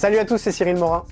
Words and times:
Salut 0.00 0.16
à 0.16 0.24
tous, 0.24 0.38
c'est 0.38 0.50
Cyril 0.50 0.76
Morin. 0.76 1.04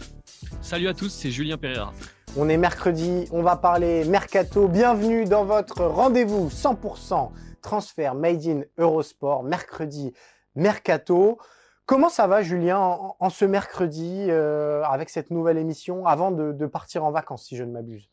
Salut 0.62 0.88
à 0.88 0.95
tous, 0.95 1.10
c'est 1.10 1.30
Julien 1.30 1.59
Pereira. 1.59 1.92
On 2.38 2.48
est 2.48 2.56
mercredi, 2.56 3.27
on 3.33 3.42
va 3.42 3.56
parler 3.56 4.06
mercato. 4.06 4.66
Bienvenue 4.66 5.27
dans 5.27 5.45
votre 5.45 5.84
rendez-vous 5.84 6.48
100% 6.48 7.30
transfert 7.60 8.15
made 8.15 8.46
in 8.46 8.62
Eurosport, 8.79 9.43
mercredi 9.43 10.15
mercato. 10.55 11.38
Comment 11.84 12.09
ça 12.09 12.27
va, 12.29 12.43
Julien, 12.43 12.79
en, 12.79 13.29
ce 13.29 13.45
mercredi 13.45 14.24
euh, 14.30 14.82
avec 14.84 15.10
cette 15.10 15.30
nouvelle 15.30 15.59
émission 15.59 16.07
avant 16.07 16.30
de, 16.30 16.66
partir 16.66 17.05
en 17.05 17.10
vacances, 17.10 17.45
si 17.45 17.59
je 17.59 17.65
ne 17.65 17.73
m'abuse? 17.73 18.09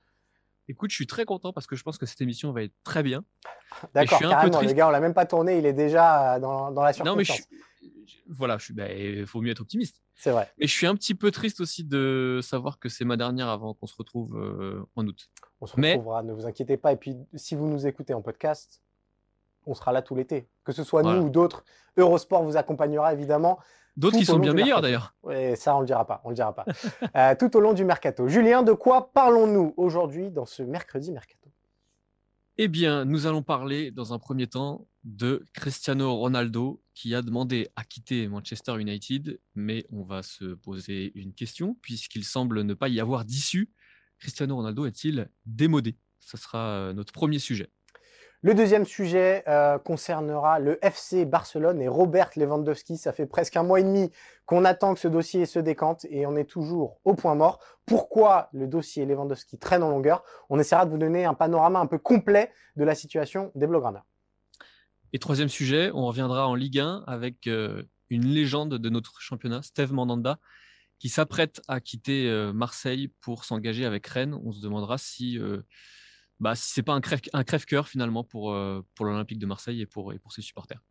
Écoute, 0.68 0.90
je 0.90 0.96
suis 0.96 1.08
très 1.08 1.24
content 1.24 1.54
parce 1.54 1.68
que 1.68 1.78
je 1.78 1.84
pense 1.84 1.98
que 1.98 2.06
cette 2.06 2.20
émission 2.20 2.52
va 2.52 2.64
être 2.64 2.76
très 2.84 3.02
bien. 3.02 3.24
D'accord, 3.94 4.20
carrément, 4.20 4.60
les 4.60 4.74
gars, 4.74 4.90
on 4.90 4.92
l'a 4.92 5.00
même 5.00 5.14
pas 5.14 5.26
tourné, 5.26 5.58
il 5.58 5.66
est 5.66 5.72
déjà 5.72 6.38
dans, 6.42 6.70
la 6.72 6.92
surprise. 6.92 7.14
Non, 7.14 7.16
mais 7.16 7.24
voilà, 8.28 8.58
il 8.70 8.76
bah, 8.76 8.88
faut 9.26 9.40
mieux 9.40 9.52
être 9.52 9.62
optimiste. 9.62 10.02
C'est 10.16 10.32
vrai. 10.32 10.50
Mais 10.58 10.68
je 10.68 10.72
suis 10.72 10.88
un 10.88 10.96
petit 10.96 11.14
peu 11.14 11.30
triste 11.30 11.60
aussi 11.60 11.84
de 11.84 12.40
savoir 12.42 12.80
que 12.80 12.90
c'est 12.90 13.06
ma 13.06 13.18
dernière 13.18 13.50
avant 13.50 13.74
qu'on 13.74 13.86
se 13.86 13.96
retrouve 13.96 14.38
euh, 14.38 14.86
en 14.96 15.06
août. 15.06 15.30
On 15.62 15.68
se 15.68 15.76
retrouvera, 15.76 16.24
ne 16.24 16.34
vous 16.34 16.46
inquiétez 16.46 16.78
pas. 16.78 16.94
Et 16.94 16.96
puis, 16.96 17.18
si 17.36 17.56
vous 17.56 17.68
nous 17.68 17.86
écoutez 17.86 18.14
en 18.14 18.22
podcast, 18.22 18.82
on 19.66 19.74
sera 19.74 19.92
là 19.92 20.02
tout 20.02 20.16
l'été. 20.16 20.48
Que 20.64 20.72
ce 20.72 20.84
soit 20.84 21.04
nous 21.04 21.26
ou 21.26 21.30
d'autres, 21.30 21.66
Eurosport 21.98 22.44
vous 22.44 22.58
accompagnera 22.58 23.14
évidemment. 23.14 23.60
D'autres 23.98 24.18
qui 24.18 24.26
sont 24.26 24.40
bien 24.40 24.54
meilleurs 24.54 24.82
d'ailleurs. 24.82 25.16
Oui, 25.24 25.56
ça 25.56 25.76
on 25.76 25.80
le 25.80 25.86
dira 25.86 26.06
pas, 26.06 26.22
on 26.26 26.30
le 26.30 26.36
dira 26.36 26.54
pas. 26.54 26.66
Euh, 27.16 27.34
tout 27.38 27.56
au 27.56 27.62
long 27.62 27.74
du 27.74 27.86
mercato. 27.86 28.28
Julien, 28.28 28.62
de 28.62 28.74
quoi 28.74 29.12
parlons-nous 29.14 29.74
aujourd'hui 29.78 30.32
dans 30.32 30.46
ce 30.46 30.64
mercredi 30.64 31.12
mercato? 31.12 31.50
Eh 32.58 32.68
bien, 32.68 33.06
nous 33.06 33.26
allons 33.26 33.42
parler 33.42 33.92
dans 33.92 34.14
un 34.14 34.20
premier 34.20 34.48
temps 34.48 34.86
de 35.04 35.46
Cristiano 35.54 36.16
Ronaldo 36.16 36.82
qui 36.96 37.14
a 37.14 37.22
demandé 37.22 37.70
à 37.76 37.84
quitter 37.84 38.28
Manchester 38.28 38.80
United, 38.80 39.40
mais 39.54 39.86
on 39.92 40.04
va 40.04 40.24
se 40.24 40.56
poser 40.56 41.12
une 41.16 41.34
question 41.34 41.78
puisqu'il 41.82 42.24
semble 42.24 42.62
ne 42.62 42.74
pas 42.74 42.88
y 42.88 43.00
avoir 43.00 43.26
d'issue. 43.26 43.70
Cristiano 44.18 44.56
Ronaldo 44.56 44.86
est-il 44.86 45.30
démodé? 45.46 45.98
Ce 46.20 46.38
sera 46.38 46.70
euh, 46.70 46.94
notre 46.94 47.12
premier 47.12 47.38
sujet. 47.38 47.70
Le 48.42 48.54
deuxième 48.54 48.86
sujet 48.86 49.44
euh, 49.48 49.78
concernera 49.78 50.60
le 50.60 50.78
FC 50.86 51.26
Barcelone 51.26 51.82
et 51.82 51.88
Robert 51.88 52.30
Lewandowski. 52.36 52.98
Ça 52.98 53.12
fait 53.12 53.26
presque 53.26 53.58
un 53.58 53.64
mois 53.64 53.80
et 53.80 53.84
demi 53.84 54.12
qu'on 54.46 54.64
attend 54.66 54.94
que 54.94 55.00
ce 55.00 55.08
dossier 55.08 55.46
se 55.46 55.60
décante 55.60 56.06
et 56.10 56.26
on 56.26 56.36
est 56.36 56.46
toujours 56.46 57.00
au 57.04 57.14
point 57.14 57.36
mort. 57.36 57.60
Pourquoi 57.86 58.50
le 58.54 58.68
dossier 58.68 59.06
Lewandowski 59.06 59.58
traîne 59.58 59.84
en 59.84 59.90
longueur? 59.90 60.24
On 60.50 60.60
essaiera 60.60 60.86
de 60.86 60.92
vous 60.92 60.98
donner 60.98 61.26
un 61.26 61.34
panorama 61.34 61.80
un 61.80 61.88
peu 61.88 61.98
complet 61.98 62.52
de 62.76 62.84
la 62.84 62.96
situation 62.96 63.52
des 63.56 63.68
Blaugrana. 63.68 64.06
Et 65.16 65.20
troisième 65.20 65.48
sujet, 65.48 65.92
on 65.94 66.06
reviendra 66.08 66.46
en 66.46 66.56
Ligue 66.56 66.80
1 66.80 67.06
avec 67.08 67.48
euh, 67.48 67.84
une 68.10 68.26
légende 68.26 68.74
de 68.74 68.90
notre 68.90 69.22
championnat, 69.22 69.62
Steve 69.62 69.94
Mandanda, 69.94 70.40
qui 71.00 71.08
s'apprête 71.08 71.62
à 71.70 71.80
quitter 71.80 72.30
euh, 72.30 72.52
Marseille 72.52 73.14
pour 73.22 73.46
s'engager 73.46 73.86
avec 73.86 74.06
Rennes. 74.08 74.38
On 74.44 74.52
se 74.52 74.60
demandera 74.60 74.98
si 74.98 75.40
bah, 76.40 76.56
si 76.56 76.74
c'est 76.74 76.84
pas 76.84 76.92
un 76.92 77.00
crève, 77.00 77.22
un 77.34 77.44
crève-cœur 77.44 77.88
finalement 77.88 78.24
pour, 78.24 78.52
euh, 78.52 78.86
pour 78.96 79.06
l'Olympique 79.06 79.40
de 79.40 79.46
Marseille 79.46 79.82
et 79.82 79.86
pour, 79.86 80.12
et 80.12 80.20
pour 80.20 80.34
ses 80.34 80.42
supporters. 80.42 80.82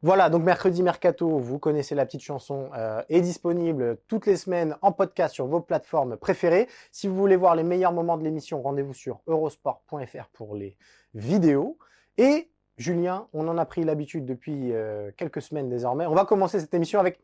Voilà, 0.00 0.30
donc 0.30 0.44
mercredi 0.44 0.82
mercato, 0.82 1.38
vous 1.38 1.58
connaissez 1.58 1.96
la 1.96 2.06
petite 2.06 2.22
chanson, 2.22 2.70
euh, 2.74 3.02
est 3.08 3.20
disponible 3.20 3.98
toutes 4.06 4.26
les 4.26 4.36
semaines 4.36 4.76
en 4.80 4.92
podcast 4.92 5.34
sur 5.34 5.46
vos 5.46 5.60
plateformes 5.60 6.16
préférées. 6.16 6.68
Si 6.92 7.08
vous 7.08 7.16
voulez 7.16 7.36
voir 7.36 7.56
les 7.56 7.64
meilleurs 7.64 7.92
moments 7.92 8.16
de 8.16 8.22
l'émission, 8.22 8.62
rendez-vous 8.62 8.94
sur 8.94 9.20
eurosport.fr 9.26 10.28
pour 10.32 10.54
les 10.54 10.76
vidéos. 11.14 11.78
Et 12.16 12.48
Julien, 12.78 13.26
on 13.32 13.48
en 13.48 13.58
a 13.58 13.66
pris 13.66 13.84
l'habitude 13.84 14.24
depuis 14.24 14.72
euh, 14.72 15.10
quelques 15.16 15.42
semaines 15.42 15.68
désormais. 15.68 16.06
On 16.06 16.14
va 16.14 16.24
commencer 16.24 16.60
cette 16.60 16.72
émission 16.74 17.00
avec 17.00 17.20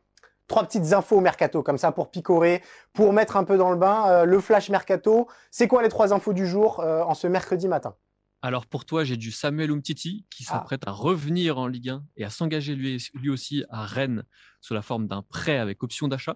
trois 0.47 0.63
petites 0.63 0.91
infos 0.91 1.21
mercato 1.21 1.63
comme 1.63 1.77
ça 1.77 1.93
pour 1.93 2.11
picorer, 2.11 2.61
pour 2.93 3.13
mettre 3.13 3.37
un 3.37 3.45
peu 3.45 3.57
dans 3.57 3.71
le 3.71 3.77
bain. 3.77 4.05
Euh, 4.07 4.25
le 4.25 4.39
flash 4.41 4.69
mercato, 4.69 5.27
c'est 5.51 5.69
quoi 5.69 5.81
les 5.81 5.89
trois 5.89 6.13
infos 6.13 6.33
du 6.33 6.45
jour 6.45 6.81
euh, 6.81 7.03
en 7.03 7.13
ce 7.13 7.27
mercredi 7.27 7.69
matin? 7.69 7.95
Alors 8.41 8.67
pour 8.67 8.83
toi, 8.83 9.05
j'ai 9.05 9.15
du 9.15 9.31
Samuel 9.31 9.71
Umtiti 9.71 10.25
qui 10.29 10.45
ah. 10.49 10.53
s'apprête 10.53 10.85
à 10.87 10.91
revenir 10.91 11.57
en 11.57 11.67
Ligue 11.67 11.89
1 11.89 12.03
et 12.17 12.25
à 12.25 12.29
s'engager 12.29 12.75
lui, 12.75 13.01
lui, 13.13 13.29
aussi 13.29 13.63
à 13.69 13.85
Rennes 13.85 14.23
sous 14.59 14.73
la 14.73 14.81
forme 14.81 15.07
d'un 15.07 15.21
prêt 15.21 15.57
avec 15.57 15.81
option 15.83 16.09
d'achat. 16.09 16.35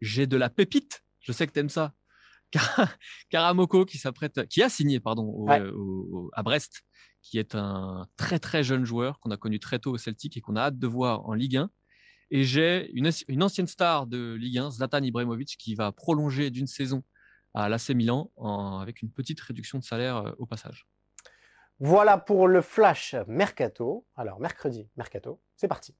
J'ai 0.00 0.26
de 0.26 0.38
la 0.38 0.48
pépite, 0.48 1.04
je 1.20 1.32
sais 1.32 1.46
que 1.46 1.52
tu 1.52 1.60
aimes 1.60 1.68
ça. 1.68 1.92
Karamoko 3.30 3.84
qui 3.84 3.98
s'apprête, 3.98 4.48
qui 4.48 4.62
a 4.62 4.70
signé 4.70 5.00
pardon 5.00 5.46
à 6.32 6.42
Brest, 6.42 6.82
qui 7.28 7.38
est 7.38 7.54
un 7.54 8.08
très 8.16 8.38
très 8.38 8.64
jeune 8.64 8.84
joueur 8.84 9.20
qu'on 9.20 9.30
a 9.30 9.36
connu 9.36 9.58
très 9.58 9.78
tôt 9.78 9.92
au 9.92 9.98
Celtic 9.98 10.36
et 10.38 10.40
qu'on 10.40 10.56
a 10.56 10.62
hâte 10.62 10.78
de 10.78 10.86
voir 10.86 11.26
en 11.26 11.34
Ligue 11.34 11.58
1. 11.58 11.70
Et 12.30 12.44
j'ai 12.44 12.90
une, 12.92 13.42
ancienne 13.42 13.66
star 13.66 14.06
de 14.06 14.34
Ligue 14.34 14.58
1, 14.58 14.70
Zlatan 14.70 15.02
Ibrahimovic, 15.02 15.56
qui 15.58 15.74
va 15.74 15.92
prolonger 15.92 16.50
d'une 16.50 16.66
saison 16.66 17.02
à 17.52 17.68
l'AC 17.68 17.90
Milan 17.90 18.30
avec 18.80 19.02
une 19.02 19.10
petite 19.10 19.40
réduction 19.40 19.78
de 19.78 19.84
salaire 19.84 20.16
euh, 20.16 20.32
au 20.38 20.46
passage. 20.46 20.86
Voilà 21.80 22.16
pour 22.16 22.48
le 22.48 22.62
flash 22.62 23.14
mercato. 23.26 24.06
Alors, 24.16 24.40
mercredi, 24.40 24.88
mercato, 24.96 25.40
c'est 25.56 25.68
parti. 25.68 25.94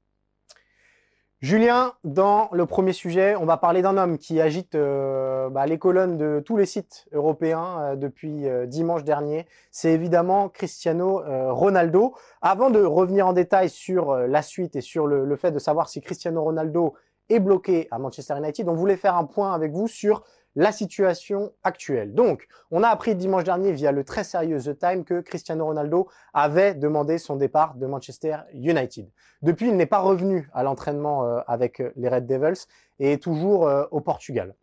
Julien, 1.41 1.93
dans 2.03 2.49
le 2.51 2.65
premier 2.65 2.91
sujet, 2.91 3.37
on 3.37 3.45
va 3.45 3.55
parler 3.55 3.81
d'un 3.81 3.95
homme 3.95 4.17
qui 4.17 4.41
agite 4.41 4.75
euh, 4.75 5.49
bah, 5.49 5.65
les 5.65 5.77
colonnes 5.77 6.17
de 6.17 6.43
tous 6.45 6.57
les 6.57 6.65
sites 6.65 7.07
européens 7.13 7.79
euh, 7.79 7.95
depuis 7.95 8.45
euh, 8.45 8.65
dimanche 8.65 9.05
dernier. 9.05 9.47
C'est 9.71 9.93
évidemment 9.93 10.49
Cristiano 10.49 11.23
Ronaldo. 11.53 12.13
Avant 12.41 12.69
de 12.69 12.83
revenir 12.83 13.25
en 13.25 13.31
détail 13.31 13.69
sur 13.69 14.15
la 14.15 14.41
suite 14.41 14.75
et 14.75 14.81
sur 14.81 15.07
le, 15.07 15.33
fait 15.37 15.53
de 15.53 15.59
savoir 15.59 15.87
si 15.87 16.01
Cristiano 16.01 16.43
Ronaldo 16.43 16.95
est 17.29 17.39
bloqué 17.39 17.87
à 17.89 17.99
Manchester 17.99 18.35
United, 18.37 18.67
on 18.67 18.73
voulait 18.73 18.97
faire 18.97 19.15
un 19.15 19.23
point 19.23 19.53
avec 19.53 19.71
vous 19.71 19.87
sur 19.87 20.23
la 20.55 20.71
situation 20.71 21.53
actuelle. 21.63 22.13
Donc, 22.13 22.47
on 22.71 22.83
a 22.83 22.89
appris 22.89 23.15
dimanche 23.15 23.43
dernier 23.43 23.71
via 23.71 23.91
le 23.91 24.03
très 24.03 24.23
sérieux 24.23 24.59
The 24.59 24.77
Time 24.77 25.03
que 25.03 25.21
Cristiano 25.21 25.65
Ronaldo 25.65 26.07
avait 26.33 26.73
demandé 26.73 27.17
son 27.17 27.35
départ 27.35 27.75
de 27.75 27.85
Manchester 27.85 28.37
United. 28.53 29.09
Depuis, 29.41 29.67
il 29.67 29.77
n'est 29.77 29.85
pas 29.85 29.99
revenu 29.99 30.49
à 30.53 30.63
l'entraînement 30.63 31.25
euh, 31.25 31.39
avec 31.47 31.81
les 31.95 32.09
Red 32.09 32.25
Devils 32.25 32.65
et 32.99 33.13
est 33.13 33.23
toujours 33.23 33.67
euh, 33.67 33.85
au 33.91 34.01
Portugal. 34.01 34.55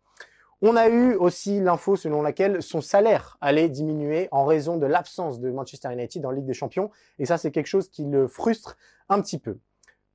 On 0.61 0.75
a 0.75 0.89
eu 0.89 1.13
aussi 1.13 1.59
l'info 1.59 1.95
selon 1.95 2.23
laquelle 2.23 2.63
son 2.63 2.81
salaire 2.81 3.37
allait 3.41 3.69
diminuer 3.69 4.27
en 4.31 4.43
raison 4.43 4.77
de 4.77 4.87
l'absence 4.87 5.39
de 5.39 5.51
Manchester 5.51 5.93
United 5.93 6.25
en 6.25 6.31
Ligue 6.31 6.45
des 6.45 6.55
Champions. 6.55 6.89
Et 7.19 7.27
ça, 7.27 7.37
c'est 7.37 7.51
quelque 7.51 7.67
chose 7.67 7.89
qui 7.89 8.05
le 8.05 8.27
frustre 8.27 8.75
un 9.07 9.21
petit 9.21 9.37
peu. 9.37 9.59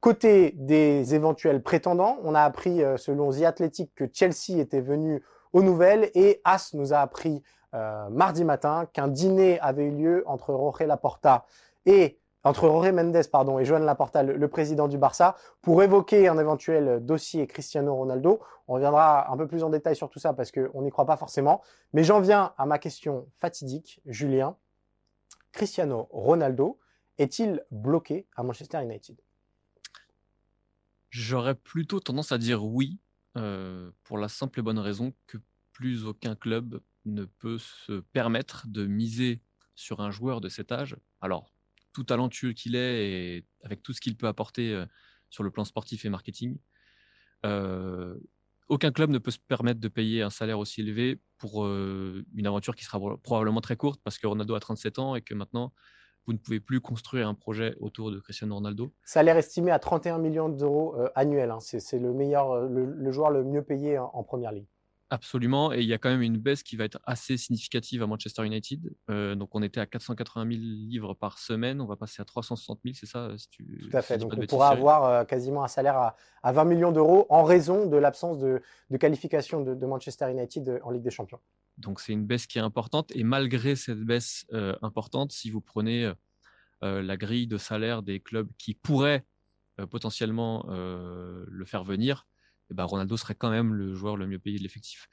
Côté 0.00 0.52
des 0.56 1.14
éventuels 1.14 1.62
prétendants, 1.62 2.18
on 2.24 2.34
a 2.34 2.42
appris 2.42 2.82
euh, 2.82 2.96
selon 2.96 3.30
The 3.30 3.42
Athletic 3.42 3.94
que 3.94 4.04
Chelsea 4.12 4.58
était 4.58 4.80
venu 4.80 5.22
aux 5.52 5.62
nouvelles 5.62 6.10
et 6.14 6.40
As 6.44 6.74
nous 6.74 6.92
a 6.92 6.98
appris 6.98 7.42
euh, 7.74 8.08
mardi 8.10 8.44
matin 8.44 8.86
qu'un 8.92 9.08
dîner 9.08 9.58
avait 9.60 9.86
eu 9.86 9.90
lieu 9.90 10.24
entre 10.26 10.52
Jorge 10.52 10.82
Laporta 10.82 11.46
et 11.86 12.18
entre 12.44 12.66
Jorge 12.66 12.90
Mendes 12.90 13.26
pardon 13.30 13.58
et 13.58 13.64
Joan 13.64 13.84
Laporta, 13.84 14.22
le, 14.22 14.48
président 14.48 14.88
du 14.88 14.98
Barça, 14.98 15.36
pour 15.60 15.82
évoquer 15.82 16.28
un 16.28 16.38
éventuel 16.38 17.04
dossier 17.04 17.46
Cristiano 17.46 17.94
Ronaldo. 17.94 18.40
On 18.68 18.74
reviendra 18.74 19.32
un 19.32 19.36
peu 19.36 19.46
plus 19.46 19.62
en 19.62 19.70
détail 19.70 19.94
sur 19.94 20.10
tout 20.10 20.18
ça 20.18 20.32
parce 20.32 20.50
qu'on 20.50 20.82
n'y 20.82 20.90
croit 20.90 21.06
pas 21.06 21.16
forcément. 21.16 21.62
Mais 21.92 22.04
j'en 22.04 22.20
viens 22.20 22.52
à 22.58 22.66
ma 22.66 22.78
question 22.78 23.26
fatidique, 23.38 24.00
Julien. 24.06 24.56
Cristiano 25.52 26.08
Ronaldo 26.10 26.78
est-il 27.18 27.64
bloqué 27.70 28.26
à 28.36 28.42
Manchester 28.42 28.82
United? 28.82 29.16
J'aurais 31.10 31.54
plutôt 31.54 32.00
tendance 32.00 32.32
à 32.32 32.38
dire 32.38 32.64
oui, 32.64 32.98
euh, 33.36 33.90
pour 34.04 34.18
la 34.18 34.28
simple 34.28 34.60
et 34.60 34.62
bonne 34.62 34.78
raison 34.78 35.14
que 35.26 35.38
plus 35.72 36.04
aucun 36.04 36.34
club 36.34 36.80
ne 37.04 37.24
peut 37.24 37.58
se 37.58 38.00
permettre 38.12 38.66
de 38.68 38.86
miser 38.86 39.42
sur 39.74 40.00
un 40.00 40.10
joueur 40.10 40.40
de 40.40 40.48
cet 40.48 40.70
âge. 40.72 40.96
Alors, 41.20 41.50
tout 41.92 42.04
talentueux 42.04 42.52
qu'il 42.52 42.76
est 42.76 43.36
et 43.36 43.46
avec 43.62 43.82
tout 43.82 43.92
ce 43.92 44.00
qu'il 44.00 44.16
peut 44.16 44.28
apporter 44.28 44.72
euh, 44.72 44.86
sur 45.30 45.42
le 45.42 45.50
plan 45.50 45.64
sportif 45.64 46.04
et 46.04 46.08
marketing, 46.08 46.58
euh, 47.44 48.16
aucun 48.68 48.92
club 48.92 49.10
ne 49.10 49.18
peut 49.18 49.30
se 49.30 49.38
permettre 49.38 49.80
de 49.80 49.88
payer 49.88 50.22
un 50.22 50.30
salaire 50.30 50.58
aussi 50.58 50.80
élevé 50.80 51.20
pour 51.36 51.66
une 51.66 52.46
aventure 52.46 52.74
qui 52.76 52.84
sera 52.84 52.98
probablement 53.18 53.60
très 53.60 53.76
courte 53.76 54.00
parce 54.02 54.16
que 54.16 54.26
Ronaldo 54.26 54.54
a 54.54 54.60
37 54.60 54.98
ans 54.98 55.14
et 55.16 55.20
que 55.20 55.34
maintenant, 55.34 55.74
vous 56.26 56.32
ne 56.32 56.38
pouvez 56.38 56.60
plus 56.60 56.80
construire 56.80 57.28
un 57.28 57.34
projet 57.34 57.74
autour 57.80 58.10
de 58.10 58.18
Cristiano 58.20 58.54
Ronaldo. 58.54 58.92
Salaire 59.04 59.36
estimé 59.36 59.70
à 59.70 59.78
31 59.78 60.18
millions 60.18 60.48
d'euros 60.48 60.96
annuels. 61.14 61.50
Hein. 61.50 61.58
C'est 61.60 61.98
le 61.98 62.12
meilleur, 62.12 62.68
le, 62.68 63.10
joueur 63.10 63.30
le 63.30 63.44
mieux 63.44 63.62
payé 63.62 63.98
en 63.98 64.22
Première 64.22 64.52
Ligue. 64.52 64.66
Absolument, 65.12 65.74
et 65.74 65.80
il 65.80 65.86
y 65.86 65.92
a 65.92 65.98
quand 65.98 66.08
même 66.08 66.22
une 66.22 66.38
baisse 66.38 66.62
qui 66.62 66.74
va 66.74 66.84
être 66.84 66.98
assez 67.04 67.36
significative 67.36 68.02
à 68.02 68.06
Manchester 68.06 68.46
United. 68.46 68.80
Euh, 69.10 69.34
donc 69.34 69.50
on 69.54 69.62
était 69.62 69.78
à 69.78 69.84
480 69.84 70.48
000 70.48 70.58
livres 70.62 71.12
par 71.12 71.38
semaine, 71.38 71.82
on 71.82 71.84
va 71.84 71.96
passer 71.96 72.22
à 72.22 72.24
360 72.24 72.80
000, 72.82 72.94
c'est 72.98 73.04
ça 73.04 73.28
si 73.36 73.46
tu, 73.50 73.90
Tout 73.90 73.94
à 73.94 74.00
fait, 74.00 74.16
donc 74.16 74.32
on 74.34 74.46
pourra 74.46 74.70
avoir 74.70 75.04
euh, 75.04 75.24
quasiment 75.24 75.64
un 75.64 75.68
salaire 75.68 76.14
à, 76.42 76.52
20 76.52 76.64
millions 76.64 76.92
d'euros 76.92 77.26
en 77.28 77.44
raison 77.44 77.84
de 77.84 77.98
l'absence 77.98 78.38
de, 78.38 78.62
qualification 78.98 79.60
de, 79.60 79.86
Manchester 79.86 80.30
United 80.30 80.66
euh, 80.66 80.78
en 80.82 80.90
Ligue 80.90 81.02
des 81.02 81.10
Champions. 81.10 81.40
Donc 81.78 82.00
c'est 82.00 82.12
une 82.12 82.26
baisse 82.26 82.46
qui 82.46 82.58
est 82.58 82.62
importante, 82.62 83.10
et 83.14 83.24
malgré 83.24 83.76
cette 83.76 84.00
baisse 84.00 84.46
importante, 84.82 85.32
si 85.32 85.50
vous 85.50 85.60
prenez 85.60 86.12
la 86.82 87.16
grille 87.16 87.46
de 87.46 87.58
salaire 87.58 88.02
des 88.02 88.20
clubs 88.20 88.50
qui 88.58 88.74
pourraient 88.74 89.24
potentiellement 89.90 90.66
le 90.68 91.64
faire 91.64 91.82
venir, 91.82 92.26
eh 92.70 92.74
ben, 92.74 92.84
Ronaldo 92.84 93.16
serait 93.16 93.34
quand 93.34 93.50
même 93.50 93.74
le 93.74 93.94
joueur 93.94 94.16
le 94.16 94.26
mieux 94.26 94.38
payé 94.38 94.58
de 94.58 94.62
l'effectif. 94.62 95.08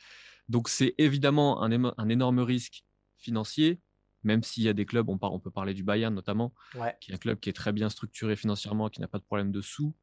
Donc 0.47 0.69
c'est 0.69 0.95
évidemment 0.97 1.61
un, 1.61 2.09
énorme 2.09 2.39
risque 2.39 2.83
financier, 3.17 3.79
même 4.23 4.43
s'il 4.43 4.63
y 4.63 4.69
a 4.69 4.73
des 4.73 4.85
clubs, 4.85 5.07
on, 5.09 5.19
on 5.21 5.39
peut 5.39 5.51
parler 5.51 5.73
du 5.73 5.83
Bayern 5.83 6.13
notamment, 6.13 6.53
qui 7.01 7.11
est 7.11 7.15
un 7.15 7.17
club 7.17 7.39
qui 7.39 7.49
est 7.49 7.53
très 7.53 7.71
bien 7.71 7.89
structuré 7.89 8.35
financièrement, 8.35 8.89
qui 8.89 9.01
n'a 9.01 9.07
pas 9.07 9.19
de 9.19 9.23
problème 9.23 9.51
de 9.51 9.61
sous, 9.61 9.95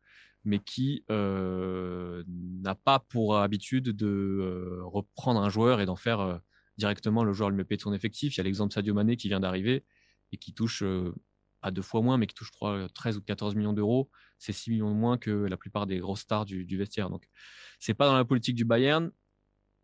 mais 0.46 0.60
qui 0.60 1.04
euh, 1.10 2.22
n'a 2.28 2.76
pas 2.76 3.00
pour 3.00 3.36
habitude 3.36 3.90
de 3.90 4.06
euh, 4.06 4.80
reprendre 4.84 5.40
un 5.40 5.50
joueur 5.50 5.80
et 5.80 5.86
d'en 5.86 5.96
faire 5.96 6.20
euh, 6.20 6.38
directement 6.78 7.24
le 7.24 7.32
joueur 7.32 7.50
le 7.50 7.56
mieux 7.56 7.64
payé 7.64 7.76
de 7.76 7.82
son 7.82 7.92
effectif. 7.92 8.34
Il 8.34 8.38
y 8.38 8.40
a 8.40 8.44
l'exemple 8.44 8.72
Sadio 8.72 8.94
Mané 8.94 9.16
qui 9.16 9.26
vient 9.26 9.40
d'arriver 9.40 9.84
et 10.30 10.36
qui 10.36 10.54
touche 10.54 10.84
à 11.62 11.70
deux 11.72 11.82
fois 11.82 12.00
moins, 12.00 12.16
mais 12.16 12.28
qui 12.28 12.34
touche 12.34 12.52
3, 12.52 12.88
13 12.90 13.16
ou 13.16 13.22
14 13.22 13.56
millions 13.56 13.72
d'euros 13.72 14.08
c'est 14.38 14.52
6 14.52 14.70
millions 14.70 14.90
de 14.90 14.96
moins 14.96 15.16
que 15.16 15.30
la 15.30 15.56
plupart 15.56 15.86
des 15.86 15.98
grosses 15.98 16.20
stars 16.20 16.44
du, 16.44 16.76
vestiaire. 16.76 17.08
Donc, 17.08 17.26
c'est 17.78 17.94
pas 17.94 18.06
dans 18.06 18.16
la 18.16 18.24
politique 18.24 18.54
du 18.54 18.66
Bayern 18.66 19.10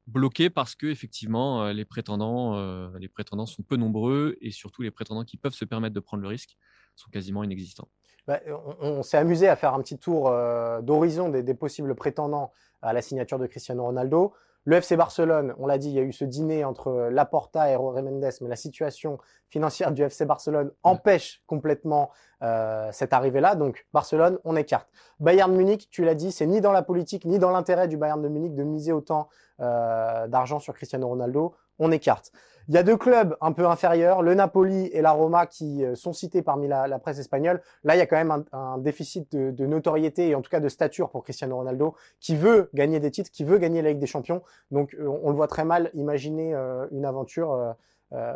bloqué 0.07 0.51
parce 0.51 0.75
que 0.75 0.87
effectivement 0.87 1.71
les 1.71 1.85
prétendants, 1.85 2.93
les 2.99 3.09
prétendants 3.09 3.47
sont 3.47 3.63
peu 3.63 3.77
nombreux 3.77 4.37
et 4.41 4.51
surtout 4.51 4.83
les 4.83 4.91
prétendants 4.91 5.25
qui 5.25 5.39
peuvent 5.39 5.55
se 5.55 5.65
permettre 5.65 5.95
de 5.95 6.01
prendre 6.01 6.23
le 6.23 6.29
risque 6.29 6.57
sont 6.97 7.11
quasiment 7.11 7.43
inexistants. 7.45 7.89
Bah, 8.27 8.41
on, 8.81 9.03
s'est 9.03 9.17
amusé 9.17 9.49
à 9.49 9.57
faire 9.57 9.75
un 9.75 9.81
petit 9.81 9.99
tour 9.99 10.29
euh, 10.29 10.81
d'horizon 10.81 11.29
des, 11.29 11.55
possibles 11.55 11.95
prétendants 11.95 12.53
à 12.81 12.93
la 12.93 13.03
signature 13.03 13.39
de 13.39 13.47
Cristiano 13.47 13.85
Ronaldo. 13.85 14.33
Le 14.65 14.77
FC 14.77 14.97
Barcelone, 14.97 15.55
on 15.59 15.67
l'a 15.67 15.77
dit, 15.77 15.89
il 15.89 15.95
y 15.95 15.99
a 15.99 16.03
eu 16.03 16.13
ce 16.13 16.25
dîner 16.25 16.65
entre 16.65 17.09
Laporta 17.11 17.69
et 17.69 17.75
Jorge 17.75 18.01
Mendes, 18.01 18.31
mais 18.41 18.49
la 18.49 18.55
situation 18.55 19.19
financière 19.49 19.91
du 19.91 20.03
FC 20.03 20.25
Barcelone 20.25 20.71
empêche 20.85 21.43
complètement 21.49 22.11
euh, 22.43 22.89
cette 22.93 23.13
arrivée-là. 23.13 23.57
Donc 23.57 23.87
Barcelone, 23.93 24.39
on 24.45 24.55
écarte. 24.55 24.89
Bayern 25.19 25.53
Munich, 25.53 25.89
tu 25.91 26.05
l'as 26.05 26.15
dit, 26.15 26.31
c'est 26.31 26.47
ni 26.47 26.61
dans 26.61 26.71
la 26.71 26.83
politique 26.83 27.25
ni 27.25 27.41
dans 27.41 27.51
l'intérêt 27.51 27.89
du 27.89 27.97
Bayern 27.97 28.23
de 28.23 28.29
Munich 28.29 28.55
de 28.55 28.63
miser 28.63 28.93
autant 28.93 29.29
euh, 29.59 30.29
d'argent 30.29 30.61
sur 30.61 30.75
Cristiano 30.75 31.09
Ronaldo. 31.09 31.55
On 31.81 31.91
écarte. 31.91 32.31
Il 32.69 32.75
y 32.75 32.79
a 32.79 32.83
deux 32.83 32.97
clubs 32.97 33.37
un 33.41 33.53
peu 33.53 33.67
inférieurs, 33.67 34.23
le 34.23 34.35
Napoli 34.35 34.87
et 34.93 35.03
la 35.03 35.13
Roma, 35.13 35.47
qui 35.47 35.85
euh, 35.85 35.95
sont 35.95 36.13
cités 36.13 36.43
parmi 36.43 36.69
la, 36.69 36.99
presse 36.99 37.19
espagnole. 37.19 37.61
Là, 37.85 37.97
il 37.97 37.99
y 37.99 38.03
a 38.03 38.07
quand 38.07 38.17
même 38.17 38.45
un, 38.53 38.79
déficit 38.79 39.35
de, 39.35 39.67
notoriété 39.67 40.29
et 40.29 40.35
en 40.35 40.43
tout 40.43 40.51
cas 40.51 40.61
de 40.61 40.69
stature 40.69 41.11
pour 41.11 41.25
Cristiano 41.25 41.57
Ronaldo, 41.57 41.95
qui 42.21 42.37
veut 42.37 42.71
gagner 42.75 43.01
des 43.01 43.11
titres, 43.11 43.31
qui 43.31 43.45
veut 43.45 43.59
gagner 43.59 43.83
la 43.83 43.91
Ligue 43.91 43.99
des 43.99 44.07
Champions. 44.07 44.43
Donc, 44.71 44.95
euh, 44.95 45.07
on, 45.23 45.31
le 45.31 45.37
voit 45.37 45.49
très 45.49 45.65
mal 45.65 45.91
imaginer 45.95 46.55
euh, 46.55 46.87
une 46.93 47.05
aventure 47.05 47.77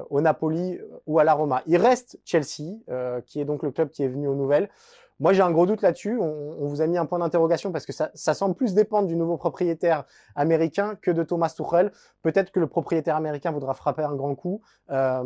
au 0.09 0.23
Napoli 0.23 0.81
ou 1.07 1.19
à 1.19 1.25
la 1.25 1.35
Roma. 1.35 1.63
Il 1.67 1.77
reste 1.77 2.19
Chelsea, 2.25 2.79
qui 3.27 3.41
est 3.43 3.45
donc 3.45 3.63
le 3.63 3.71
club 3.71 3.91
qui 3.91 4.03
est 4.05 4.09
venu 4.09 4.27
aux 4.27 4.35
nouvelles. 4.35 4.71
Moi, 5.19 5.33
j'ai 5.33 5.43
un 5.43 5.51
gros 5.51 5.67
doute 5.67 5.83
là-dessus. 5.83 6.19
On, 6.21 6.67
vous 6.67 6.83
a 6.83 6.87
mis 6.87 6.99
un 6.99 7.07
point 7.07 7.19
d'interrogation 7.19 7.73
parce 7.73 7.87
que 7.87 7.93
ça, 7.93 8.35
semble 8.35 8.55
plus 8.55 8.75
dépendre 8.75 9.09
du 9.09 9.17
nouveau 9.17 9.37
propriétaire 9.37 10.05
américain 10.35 10.97
que 11.01 11.11
de 11.11 11.23
Thomas 11.23 11.55
Tuchel. 11.57 11.91
Peut-être 12.23 12.51
que 12.51 12.61
le 12.61 12.67
propriétaire 12.67 13.17
américain 13.17 13.51
voudra 13.51 13.75
frapper 13.75 14.03
un 14.03 14.15
grand 14.15 14.35
coup, 14.35 14.61
euh, 14.91 15.23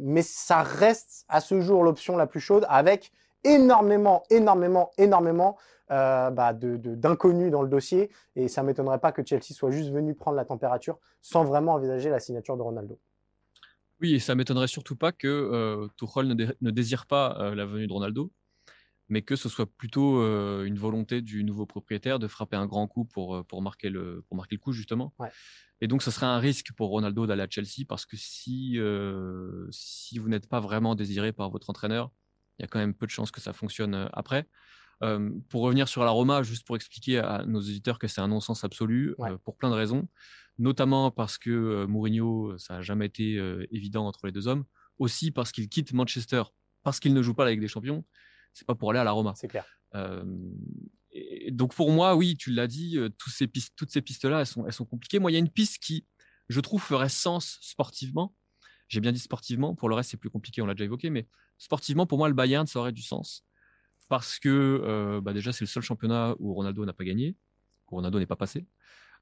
mais 0.00 0.22
ça 0.22 0.62
reste 0.62 1.24
à 1.28 1.40
ce 1.40 1.60
jour 1.60 1.84
l'option 1.84 2.16
la 2.16 2.26
plus 2.26 2.40
chaude 2.40 2.66
avec 2.68 3.12
énormément, 3.44 4.24
énormément, 4.30 4.90
énormément 4.98 5.56
euh, 5.90 6.30
bah, 6.30 6.54
d'inconnus 6.54 7.50
dans 7.50 7.62
le 7.62 7.68
dossier. 7.68 8.10
Et 8.36 8.48
ça 8.48 8.62
m'étonnerait 8.62 8.98
pas 8.98 9.12
que 9.12 9.24
Chelsea 9.24 9.52
soit 9.52 9.70
juste 9.70 9.90
venu 9.90 10.14
prendre 10.14 10.36
la 10.36 10.44
température 10.44 10.98
sans 11.20 11.44
vraiment 11.44 11.74
envisager 11.74 12.10
la 12.10 12.20
signature 12.20 12.56
de 12.56 12.62
Ronaldo. 12.62 12.98
Oui, 14.00 14.14
et 14.14 14.18
ça 14.18 14.34
m'étonnerait 14.34 14.66
surtout 14.66 14.96
pas 14.96 15.12
que 15.12 15.28
euh, 15.28 15.86
Tuchel 15.96 16.26
ne, 16.26 16.70
désire 16.70 17.06
pas 17.06 17.36
euh, 17.38 17.54
la 17.54 17.64
venue 17.64 17.86
de 17.86 17.92
Ronaldo 17.92 18.30
mais 19.14 19.22
que 19.22 19.36
ce 19.36 19.48
soit 19.48 19.66
plutôt 19.66 20.20
euh, 20.20 20.64
une 20.64 20.76
volonté 20.76 21.22
du 21.22 21.44
nouveau 21.44 21.66
propriétaire 21.66 22.18
de 22.18 22.26
frapper 22.26 22.56
un 22.56 22.66
grand 22.66 22.88
coup 22.88 23.04
pour, 23.04 23.36
euh, 23.36 23.44
pour, 23.44 23.62
marquer, 23.62 23.88
le, 23.88 24.24
pour 24.26 24.36
marquer 24.36 24.56
le 24.56 24.60
coup, 24.60 24.72
justement. 24.72 25.14
Et 25.80 25.86
donc, 25.86 26.02
ce 26.02 26.10
serait 26.10 26.26
un 26.26 26.40
risque 26.40 26.72
pour 26.72 26.88
Ronaldo 26.88 27.24
d'aller 27.24 27.42
à 27.42 27.46
Chelsea 27.48 27.86
parce 27.88 28.06
que 28.06 28.16
si, 28.16 28.72
euh, 28.76 29.68
si 29.70 30.18
vous 30.18 30.28
n'êtes 30.28 30.48
pas 30.48 30.58
vraiment 30.58 30.96
désiré 30.96 31.32
par 31.32 31.48
votre 31.50 31.70
entraîneur, 31.70 32.10
il 32.58 32.62
y 32.62 32.64
a 32.64 32.66
quand 32.66 32.80
même 32.80 32.92
peu 32.92 33.06
de 33.06 33.12
chances 33.12 33.30
que 33.30 33.40
ça 33.40 33.52
fonctionne 33.52 34.08
après. 34.12 34.48
pour 35.48 35.62
revenir 35.62 35.86
sur 35.86 36.02
la 36.02 36.10
Roma, 36.10 36.42
juste 36.42 36.66
pour 36.66 36.74
expliquer 36.74 37.18
à 37.18 37.44
nos 37.46 37.60
auditeurs 37.60 38.00
que 38.00 38.08
c'est 38.08 38.20
un 38.20 38.28
non-sens 38.28 38.64
absolu, 38.64 39.14
pour 39.44 39.56
plein 39.56 39.70
de 39.70 39.76
raisons, 39.76 40.08
notamment 40.58 41.12
parce 41.12 41.38
que 41.38 41.84
Mourinho, 41.84 42.58
ça 42.58 42.74
n'a 42.74 42.82
jamais 42.82 43.06
été 43.06 43.26
évident 43.70 44.06
entre 44.06 44.26
les 44.26 44.32
deux 44.32 44.48
hommes, 44.48 44.64
aussi 44.98 45.30
parce 45.30 45.52
qu'il 45.52 45.68
quitte 45.68 45.92
Manchester, 45.92 46.42
parce 46.82 46.98
qu'il 47.00 47.14
ne 47.14 47.22
joue 47.22 47.34
pas 47.34 47.44
la 47.44 47.50
Ligue 47.52 47.60
des 47.60 47.68
Champions, 47.68 48.04
c'est 48.54 48.66
pas 48.66 48.74
pour 48.74 48.90
aller 48.90 49.00
à 49.00 49.04
la 49.04 49.12
Roma. 49.12 49.34
C'est 49.36 49.48
clair. 49.48 49.66
et 51.12 51.50
donc 51.50 51.74
pour 51.74 51.90
moi, 51.90 52.16
oui, 52.16 52.36
tu 52.36 52.50
l'as 52.50 52.66
dit, 52.66 52.98
toutes 53.18 53.32
ces 53.32 53.46
pistes, 53.46 53.74
toutes 53.76 53.90
ces 53.90 54.00
pistes-là, 54.00 54.40
elles 54.40 54.46
sont, 54.46 54.66
elles 54.66 54.72
sont 54.72 54.86
compliquées. 54.86 55.18
Moi, 55.18 55.30
il 55.30 55.34
y 55.34 55.36
a 55.36 55.40
une 55.40 55.50
piste 55.50 55.82
qui, 55.82 56.06
je 56.48 56.60
trouve, 56.60 56.82
ferait 56.82 57.08
sens 57.08 57.58
sportivement. 57.60 58.34
J'ai 58.88 59.00
bien 59.00 59.12
dit 59.12 59.18
sportivement. 59.18 59.74
Pour 59.74 59.88
le 59.88 59.94
reste, 59.94 60.10
c'est 60.10 60.16
plus 60.16 60.30
compliqué. 60.30 60.62
On 60.62 60.66
l'a 60.66 60.74
déjà 60.74 60.84
évoqué, 60.84 61.10
mais 61.10 61.28
sportivement, 61.58 62.06
pour 62.06 62.18
moi, 62.18 62.28
le 62.28 62.34
Bayern, 62.34 62.66
ça 62.66 62.78
aurait 62.78 62.92
du 62.92 63.02
sens 63.02 63.44
parce 64.08 64.38
que 64.38 65.20
bah, 65.22 65.32
déjà, 65.32 65.52
c'est 65.52 65.64
le 65.64 65.68
seul 65.68 65.82
championnat 65.82 66.34
où 66.38 66.54
Ronaldo 66.54 66.84
n'a 66.84 66.92
pas 66.92 67.04
gagné, 67.04 67.36
où 67.90 67.96
Ronaldo 67.96 68.18
n'est 68.18 68.26
pas 68.26 68.36
passé. 68.36 68.66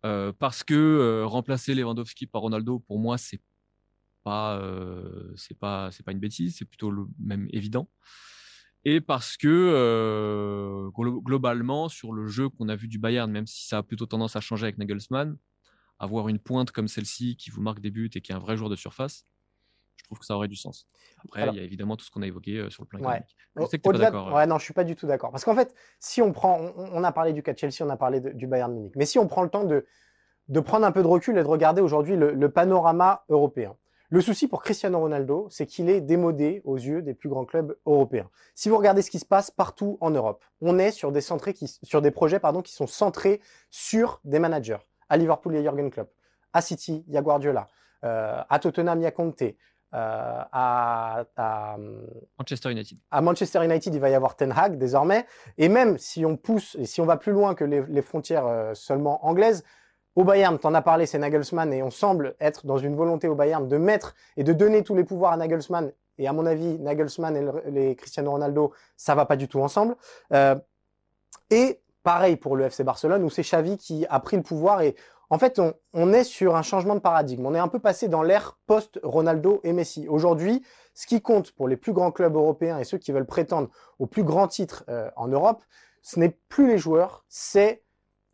parce 0.02 0.64
que 0.64 1.22
remplacer 1.24 1.74
Lewandowski 1.74 2.26
par 2.26 2.42
Ronaldo, 2.42 2.80
pour 2.80 2.98
moi, 2.98 3.18
c'est 3.18 3.40
pas, 4.22 4.60
c'est 5.36 5.58
pas, 5.58 5.90
c'est 5.92 6.02
pas 6.02 6.12
une 6.12 6.20
bêtise, 6.20 6.56
c'est 6.56 6.64
plutôt 6.64 6.90
le 6.90 7.06
même 7.18 7.48
évident 7.52 7.88
et 8.84 9.00
parce 9.00 9.36
que 9.36 9.48
euh, 9.48 10.90
globalement, 10.96 11.88
sur 11.88 12.12
le 12.12 12.26
jeu 12.26 12.48
qu'on 12.48 12.68
a 12.68 12.76
vu 12.76 12.88
du 12.88 12.98
Bayern, 12.98 13.30
même 13.30 13.46
si 13.46 13.66
ça 13.66 13.78
a 13.78 13.82
plutôt 13.82 14.06
tendance 14.06 14.34
à 14.34 14.40
changer 14.40 14.64
avec 14.64 14.78
Nagelsmann, 14.78 15.36
avoir 16.00 16.28
une 16.28 16.40
pointe 16.40 16.72
comme 16.72 16.88
celle-ci 16.88 17.36
qui 17.36 17.50
vous 17.50 17.62
marque 17.62 17.80
des 17.80 17.92
buts 17.92 18.10
et 18.14 18.20
qui 18.20 18.32
est 18.32 18.34
un 18.34 18.40
vrai 18.40 18.56
joueur 18.56 18.70
de 18.70 18.76
surface, 18.76 19.24
je 19.96 20.04
trouve 20.04 20.18
que 20.18 20.26
ça 20.26 20.34
aurait 20.34 20.48
du 20.48 20.56
sens. 20.56 20.88
Après, 21.24 21.46
il 21.48 21.54
y 21.54 21.60
a 21.60 21.62
évidemment 21.62 21.96
tout 21.96 22.04
ce 22.04 22.10
qu'on 22.10 22.22
a 22.22 22.26
évoqué 22.26 22.58
euh, 22.58 22.70
sur 22.70 22.82
le 22.82 22.88
plan 22.88 22.98
économique. 22.98 23.36
Je 23.54 23.66
sais 23.66 23.78
que 23.78 23.88
pas 23.88 23.96
d'accord. 23.96 24.30
Euh. 24.30 24.34
Ouais, 24.34 24.46
non, 24.46 24.58
je 24.58 24.64
suis 24.64 24.74
pas 24.74 24.84
du 24.84 24.96
tout 24.96 25.06
d'accord. 25.06 25.30
Parce 25.30 25.44
qu'en 25.44 25.54
fait, 25.54 25.72
si 26.00 26.20
on 26.20 26.32
prend, 26.32 26.72
on, 26.76 27.04
a 27.04 27.12
parlé 27.12 27.32
du 27.32 27.44
cas 27.44 27.52
de 27.52 27.58
Chelsea, 27.58 27.82
on 27.82 27.90
a 27.90 27.96
parlé 27.96 28.20
du 28.20 28.48
Bayern 28.48 28.72
Munich, 28.74 28.94
mais 28.96 29.06
si 29.06 29.20
on 29.20 29.28
prend 29.28 29.44
le 29.44 29.48
temps 29.48 29.64
de, 29.64 29.86
de 30.48 30.60
prendre 30.60 30.84
un 30.84 30.92
peu 30.92 31.02
de 31.02 31.06
recul 31.06 31.38
et 31.38 31.42
de 31.42 31.48
regarder 31.48 31.80
aujourd'hui 31.80 32.16
le 32.16 32.50
panorama 32.50 33.24
européen, 33.28 33.76
le 34.12 34.20
souci 34.20 34.46
pour 34.46 34.62
Cristiano 34.62 35.00
Ronaldo, 35.00 35.46
c'est 35.48 35.64
qu'il 35.64 35.88
est 35.88 36.02
démodé 36.02 36.60
aux 36.66 36.76
yeux 36.76 37.00
des 37.00 37.14
plus 37.14 37.30
grands 37.30 37.46
clubs 37.46 37.74
européens. 37.86 38.28
Si 38.54 38.68
vous 38.68 38.76
regardez 38.76 39.00
ce 39.00 39.10
qui 39.10 39.18
se 39.18 39.24
passe 39.24 39.50
partout 39.50 39.96
en 40.02 40.10
Europe, 40.10 40.44
on 40.60 40.78
est 40.78 40.90
sur 40.90 41.12
des, 41.12 41.22
qui, 41.54 41.78
sur 41.82 42.02
des 42.02 42.10
projets 42.10 42.38
pardon, 42.38 42.60
qui 42.60 42.74
sont 42.74 42.86
centrés 42.86 43.40
sur 43.70 44.20
des 44.24 44.38
managers. 44.38 44.76
À 45.08 45.16
Liverpool, 45.16 45.54
il 45.54 45.56
y 45.56 45.58
a 45.60 45.62
Jurgen 45.62 45.90
Klopp. 45.90 46.10
À 46.52 46.60
City, 46.60 47.06
il 47.08 47.14
y 47.14 47.16
a 47.16 47.22
Guardiola. 47.22 47.68
Euh, 48.04 48.42
à 48.50 48.58
Tottenham, 48.58 49.00
il 49.00 49.04
y 49.04 49.06
a 49.06 49.12
Conte. 49.12 49.44
Euh, 49.94 50.42
à, 50.52 51.24
Manchester 52.38 52.70
United. 52.70 52.98
À 53.10 53.22
Manchester 53.22 53.64
United, 53.64 53.94
il 53.94 54.00
va 54.00 54.10
y 54.10 54.14
avoir 54.14 54.36
Ten 54.36 54.52
Hag 54.54 54.76
désormais. 54.76 55.24
Et 55.56 55.70
même 55.70 55.96
si 55.96 56.26
on 56.26 56.36
pousse 56.36 56.76
et 56.78 56.84
si 56.84 57.00
on 57.00 57.06
va 57.06 57.16
plus 57.16 57.32
loin 57.32 57.54
que 57.54 57.64
les, 57.64 58.02
frontières 58.02 58.46
euh, 58.46 58.74
seulement 58.74 59.24
anglaises, 59.26 59.64
au 60.14 60.24
Bayern, 60.24 60.58
tu 60.58 60.66
en 60.66 60.74
as 60.74 60.82
parlé, 60.82 61.06
c'est 61.06 61.18
Nagelsmann, 61.18 61.72
et 61.72 61.82
on 61.82 61.90
semble 61.90 62.34
être 62.40 62.66
dans 62.66 62.76
une 62.76 62.94
volonté 62.94 63.28
au 63.28 63.34
Bayern 63.34 63.66
de 63.66 63.76
mettre 63.78 64.14
et 64.36 64.44
de 64.44 64.52
donner 64.52 64.82
tous 64.82 64.94
les 64.94 65.04
pouvoirs 65.04 65.32
à 65.32 65.36
Nagelsmann. 65.36 65.92
Et 66.18 66.28
à 66.28 66.32
mon 66.32 66.44
avis, 66.44 66.78
Nagelsmann 66.78 67.36
et 67.36 67.70
les 67.70 67.96
Cristiano 67.96 68.30
Ronaldo, 68.30 68.72
ça 68.96 69.14
va 69.14 69.24
pas 69.24 69.36
du 69.36 69.48
tout 69.48 69.60
ensemble. 69.60 69.96
Euh, 70.32 70.54
et 71.50 71.80
pareil 72.02 72.36
pour 72.36 72.56
le 72.56 72.64
FC 72.64 72.84
Barcelone, 72.84 73.24
où 73.24 73.30
c'est 73.30 73.42
Xavi 73.42 73.78
qui 73.78 74.06
a 74.10 74.20
pris 74.20 74.36
le 74.36 74.42
pouvoir. 74.42 74.82
Et 74.82 74.94
en 75.30 75.38
fait, 75.38 75.58
on, 75.58 75.72
on 75.94 76.12
est 76.12 76.24
sur 76.24 76.56
un 76.56 76.62
changement 76.62 76.94
de 76.94 77.00
paradigme. 77.00 77.46
On 77.46 77.54
est 77.54 77.58
un 77.58 77.68
peu 77.68 77.78
passé 77.78 78.08
dans 78.08 78.22
l'ère 78.22 78.58
post-Ronaldo 78.66 79.60
et 79.64 79.72
Messi. 79.72 80.06
Aujourd'hui, 80.08 80.62
ce 80.92 81.06
qui 81.06 81.22
compte 81.22 81.52
pour 81.52 81.68
les 81.68 81.78
plus 81.78 81.94
grands 81.94 82.12
clubs 82.12 82.34
européens 82.34 82.78
et 82.78 82.84
ceux 82.84 82.98
qui 82.98 83.12
veulent 83.12 83.26
prétendre 83.26 83.70
aux 83.98 84.06
plus 84.06 84.24
grands 84.24 84.48
titres 84.48 84.84
euh, 84.90 85.10
en 85.16 85.28
Europe, 85.28 85.62
ce 86.02 86.18
n'est 86.20 86.36
plus 86.48 86.68
les 86.68 86.78
joueurs, 86.78 87.24
c'est 87.28 87.82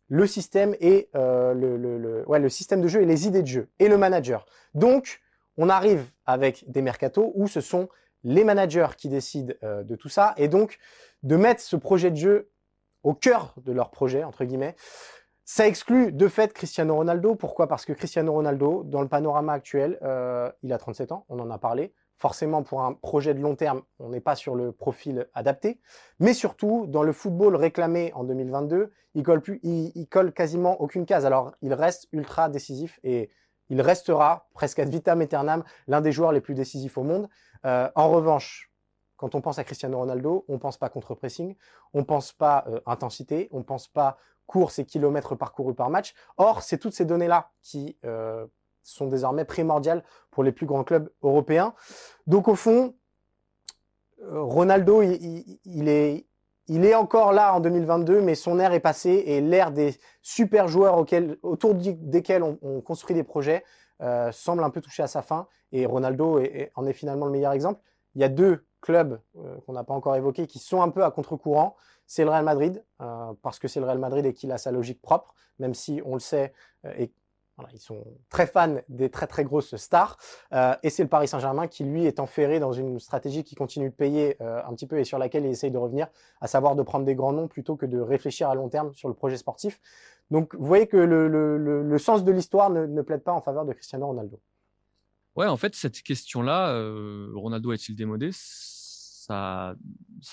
le 0.09 0.27
système 0.27 0.75
et 0.79 1.09
le, 1.13 1.77
le, 1.77 2.49
système 2.49 2.81
de 2.81 2.87
jeu 2.87 3.01
et 3.01 3.05
les 3.05 3.27
idées 3.27 3.41
de 3.41 3.47
jeu 3.47 3.69
et 3.79 3.87
le 3.87 3.97
manager. 3.97 4.45
Donc, 4.73 5.21
on 5.57 5.69
arrive 5.69 6.03
avec 6.25 6.69
des 6.69 6.81
mercatos 6.81 7.31
où 7.35 7.47
ce 7.47 7.61
sont 7.61 7.89
les 8.23 8.43
managers 8.43 8.87
qui 8.97 9.07
décident 9.07 9.53
de 9.61 9.95
tout 9.95 10.09
ça 10.09 10.33
et 10.37 10.47
donc 10.47 10.79
de 11.23 11.35
mettre 11.35 11.61
ce 11.61 11.75
projet 11.75 12.11
de 12.11 12.15
jeu 12.15 12.49
au 13.03 13.13
cœur 13.13 13.53
de 13.63 13.71
leur 13.71 13.91
projet, 13.91 14.23
entre 14.23 14.43
guillemets. 14.45 14.75
Ça 15.45 15.67
exclut 15.67 16.11
de 16.11 16.27
fait 16.27 16.53
Cristiano 16.53 16.95
Ronaldo. 16.95 17.33
Pourquoi? 17.35 17.67
Parce 17.67 17.85
que 17.85 17.93
Cristiano 17.93 18.31
Ronaldo, 18.31 18.83
dans 18.83 19.01
le 19.01 19.07
panorama 19.07 19.53
actuel, 19.53 19.97
euh, 20.03 20.51
il 20.61 20.71
a 20.73 20.77
37 20.77 21.11
ans, 21.11 21.25
on 21.27 21.39
en 21.39 21.49
a 21.49 21.57
parlé. 21.57 21.91
Forcément, 22.19 22.63
pour 22.63 22.81
un 22.81 22.93
projet 22.93 23.33
de 23.33 23.39
long 23.39 23.55
terme, 23.55 23.81
on 23.97 24.09
n'est 24.09 24.19
pas 24.19 24.35
sur 24.35 24.53
le 24.53 24.73
profil 24.73 25.29
adapté. 25.33 25.79
Mais 26.19 26.33
surtout, 26.33 26.85
dans 26.85 27.01
le 27.01 27.13
football 27.13 27.55
réclamé 27.55 28.11
en 28.13 28.25
2022, 28.25 28.91
il 29.15 29.23
colle, 29.23 29.41
colle 30.09 30.33
quasiment 30.33 30.81
aucune 30.81 31.05
case. 31.05 31.25
Alors, 31.25 31.53
il 31.61 31.73
reste 31.73 32.09
ultra 32.11 32.49
décisif 32.49 32.99
et 33.03 33.29
il 33.69 33.81
restera 33.81 34.49
presque 34.53 34.79
ad 34.79 34.89
vitam 34.89 35.21
aeternam 35.21 35.63
l'un 35.87 36.01
des 36.01 36.11
joueurs 36.11 36.33
les 36.33 36.41
plus 36.41 36.55
décisifs 36.55 36.97
au 36.97 37.03
monde. 37.03 37.29
Euh, 37.65 37.89
en 37.95 38.09
revanche, 38.09 38.69
quand 39.15 39.33
on 39.33 39.39
pense 39.39 39.57
à 39.57 39.63
Cristiano 39.63 39.97
Ronaldo, 39.97 40.43
on 40.49 40.53
ne 40.53 40.57
pense 40.57 40.77
pas 40.77 40.89
contre-pressing, 40.89 41.55
on 41.93 41.99
ne 41.99 42.03
pense 42.03 42.33
pas 42.33 42.65
euh, 42.67 42.81
intensité, 42.85 43.47
on 43.51 43.59
ne 43.59 43.63
pense 43.63 43.87
pas 43.87 44.17
course 44.45 44.79
et 44.79 44.85
kilomètres 44.85 45.35
parcourus 45.35 45.75
par 45.75 45.89
match. 45.89 46.13
Or, 46.35 46.63
c'est 46.63 46.79
toutes 46.79 46.93
ces 46.93 47.05
données-là 47.05 47.51
qui 47.61 47.97
euh, 48.03 48.45
sont 48.89 49.07
désormais 49.07 49.45
primordiales 49.45 50.03
pour 50.31 50.43
les 50.43 50.51
plus 50.51 50.65
grands 50.65 50.83
clubs 50.83 51.09
européens. 51.23 51.73
Donc, 52.27 52.47
au 52.47 52.55
fond, 52.55 52.95
euh, 54.23 54.41
Ronaldo, 54.41 55.01
il, 55.01 55.89
est, 55.89 56.27
il 56.67 56.85
est 56.85 56.95
encore 56.95 57.31
là 57.33 57.53
en 57.53 57.59
2022, 57.59 58.21
mais 58.21 58.35
son 58.35 58.59
ère 58.59 58.73
est 58.73 58.79
passée 58.79 59.23
et 59.25 59.41
l'ère 59.41 59.71
des 59.71 59.95
super 60.21 60.67
joueurs 60.67 61.03
autour 61.41 61.75
desquels 61.75 62.43
on, 62.43 62.81
construit 62.81 63.15
des 63.15 63.23
projets 63.23 63.63
semble 64.31 64.63
un 64.63 64.69
peu 64.69 64.79
toucher 64.79 65.03
à 65.03 65.07
sa 65.07 65.21
fin. 65.21 65.47
Et 65.71 65.85
Ronaldo 65.85 66.41
en 66.75 66.85
est 66.85 66.93
finalement 66.93 67.25
le 67.25 67.31
meilleur 67.31 67.51
exemple. 67.51 67.81
Il 68.15 68.21
y 68.21 68.23
a 68.23 68.29
deux 68.29 68.63
clubs 68.81 69.19
euh, 69.37 69.57
qu'on 69.65 69.73
n'a 69.73 69.83
pas 69.83 69.93
encore 69.93 70.15
évoqués 70.15 70.47
qui 70.47 70.59
sont 70.59 70.81
un 70.81 70.89
peu 70.89 71.03
à 71.03 71.11
contre-courant, 71.11 71.75
c'est 72.05 72.23
le 72.23 72.29
Real 72.29 72.43
Madrid, 72.43 72.83
euh, 73.01 73.33
parce 73.41 73.59
que 73.59 73.67
c'est 73.67 73.79
le 73.79 73.85
Real 73.85 73.99
Madrid 73.99 74.25
et 74.25 74.33
qu'il 74.33 74.51
a 74.51 74.57
sa 74.57 74.71
logique 74.71 75.01
propre, 75.01 75.33
même 75.59 75.73
si 75.73 76.01
on 76.05 76.13
le 76.13 76.19
sait, 76.19 76.53
euh, 76.85 77.05
ils 77.73 77.79
sont 77.79 78.03
très 78.29 78.47
fans 78.47 78.77
des 78.89 79.09
très 79.09 79.27
très 79.27 79.43
grosses 79.43 79.75
stars. 79.75 80.17
et 80.51 80.89
c'est 80.89 81.03
le 81.03 81.09
Paris 81.09 81.27
Saint-Germain 81.27 81.67
qui, 81.67 81.83
lui, 81.83 82.05
est 82.05 82.19
enferré 82.19 82.59
dans 82.59 82.73
une 82.73 82.99
stratégie 82.99 83.43
qui 83.43 83.55
continue 83.55 83.89
de 83.89 83.95
payer 83.95 84.37
un 84.41 84.73
petit 84.73 84.87
peu 84.87 84.99
et 84.99 85.03
sur 85.03 85.17
laquelle 85.17 85.45
il 85.45 85.51
essaye 85.51 85.71
de 85.71 85.77
revenir, 85.77 86.07
à 86.41 86.47
savoir 86.47 86.75
de 86.75 86.83
prendre 86.83 87.05
des 87.05 87.15
grands 87.15 87.33
noms 87.33 87.47
plutôt 87.47 87.75
que 87.75 87.85
de 87.85 87.99
réfléchir 87.99 88.49
à 88.49 88.55
long 88.55 88.69
terme 88.69 88.93
sur 88.93 89.07
le 89.07 89.13
projet 89.13 89.37
sportif. 89.37 89.79
Donc 90.31 90.55
vous 90.55 90.65
voyez 90.65 90.87
que 90.87 90.97
le, 90.97 91.97
sens 91.97 92.23
de 92.23 92.31
l'histoire 92.31 92.69
ne, 92.69 93.01
plaide 93.01 93.23
pas 93.23 93.33
en 93.33 93.41
faveur 93.41 93.65
de 93.65 93.73
Cristiano 93.73 94.07
Ronaldo. 94.07 94.39
Ouais, 95.35 95.47
en 95.47 95.57
fait, 95.57 95.75
cette 95.75 96.01
question-là, 96.01 96.73
Ronaldo 97.33 97.71
est-il 97.71 97.95
démodé? 97.95 98.31
Ça 98.33 99.75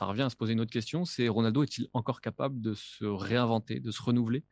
revient 0.00 0.22
à 0.22 0.30
se 0.30 0.36
poser 0.36 0.52
une 0.54 0.60
autre 0.60 0.72
question, 0.72 1.04
c'est 1.04 1.28
Ronaldo 1.28 1.62
est-il 1.62 1.88
encore 1.92 2.20
capable 2.20 2.60
de 2.60 2.74
se 2.74 3.04
réinventer, 3.04 3.80
de 3.80 3.90
se 3.90 4.02
renouveler? 4.02 4.44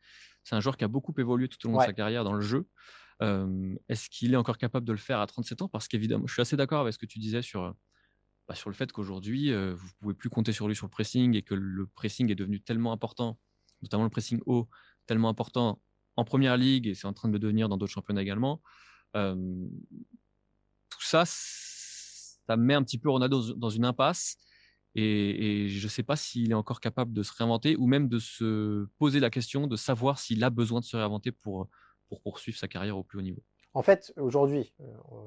C'est 0.45 0.55
un 0.55 0.61
joueur 0.61 0.77
qui 0.77 0.85
a 0.85 0.87
beaucoup 0.87 1.13
évolué 1.17 1.49
tout 1.49 1.57
au 1.67 1.71
long 1.71 1.79
de 1.79 1.83
sa 1.83 1.91
carrière 1.91 2.23
dans 2.23 2.33
le 2.33 2.41
jeu. 2.41 2.67
Est-ce 3.89 4.09
qu'il 4.09 4.33
est 4.33 4.37
encore 4.37 4.57
capable 4.57 4.85
de 4.85 4.91
le 4.91 4.97
faire 4.97 5.19
à 5.19 5.27
37 5.27 5.63
ans? 5.63 5.67
Parce 5.67 5.87
qu'évidemment, 5.87 6.27
je 6.27 6.33
suis 6.33 6.41
assez 6.41 6.55
d'accord 6.55 6.81
avec 6.81 6.93
ce 6.93 6.99
que 6.99 7.07
tu 7.07 7.17
disais 7.17 7.41
sur, 7.41 7.75
bah, 8.47 8.53
sur 8.53 8.69
le 8.69 8.75
fait 8.75 8.91
qu'aujourd'hui, 8.91 9.51
vous 9.51 9.57
ne 9.57 9.93
pouvez 9.99 10.13
plus 10.13 10.29
compter 10.29 10.53
sur 10.53 10.67
lui 10.67 10.75
sur 10.75 10.85
le 10.85 10.91
pressing 10.91 11.35
et 11.35 11.41
que 11.41 11.55
le 11.55 11.87
pressing 11.87 12.31
est 12.31 12.35
devenu 12.35 12.61
tellement 12.61 12.91
important, 12.91 13.39
notamment 13.81 14.03
le 14.03 14.11
pressing 14.11 14.39
haut, 14.45 14.69
tellement 15.07 15.29
important 15.29 15.81
en 16.15 16.23
première 16.23 16.57
ligue 16.57 16.87
et 16.87 16.93
c'est 16.93 17.07
en 17.07 17.13
train 17.13 17.27
de 17.27 17.33
le 17.33 17.39
devenir 17.39 17.67
dans 17.67 17.77
d'autres 17.77 17.91
championnats 17.91 18.21
également. 18.21 18.61
tout 19.13 21.01
ça, 21.01 21.23
ça 21.25 22.55
met 22.55 22.75
un 22.75 22.83
petit 22.83 22.99
peu 22.99 23.09
Ronaldo 23.09 23.55
dans 23.55 23.69
une 23.69 23.85
impasse. 23.85 24.37
Et, 24.95 25.67
je 25.67 25.85
ne 25.85 25.89
sais 25.89 26.03
pas 26.03 26.15
s'il 26.15 26.51
est 26.51 26.55
encore 26.55 26.79
capable 26.79 27.11
de 27.11 27.21
se 27.21 27.33
réinventer 27.33 27.75
ou 27.75 27.85
même 27.85 28.07
de 28.07 28.19
se 28.19 28.87
poser 28.97 29.19
la 29.19 29.29
question 29.29 29.67
de 29.67 29.75
savoir 29.75 30.19
s'il 30.19 30.43
a 30.43 30.49
besoin 30.49 30.79
de 30.79 30.85
se 30.85 30.95
réinventer 30.95 31.31
pour, 31.31 31.67
pour 32.07 32.21
poursuivre 32.21 32.57
sa 32.57 32.67
carrière 32.67 32.97
au 32.97 33.03
plus 33.03 33.19
haut 33.19 33.23
niveau. 33.23 33.43
En 33.73 33.81
fait, 33.81 34.13
aujourd'hui, 34.17 34.73
euh, 34.79 34.85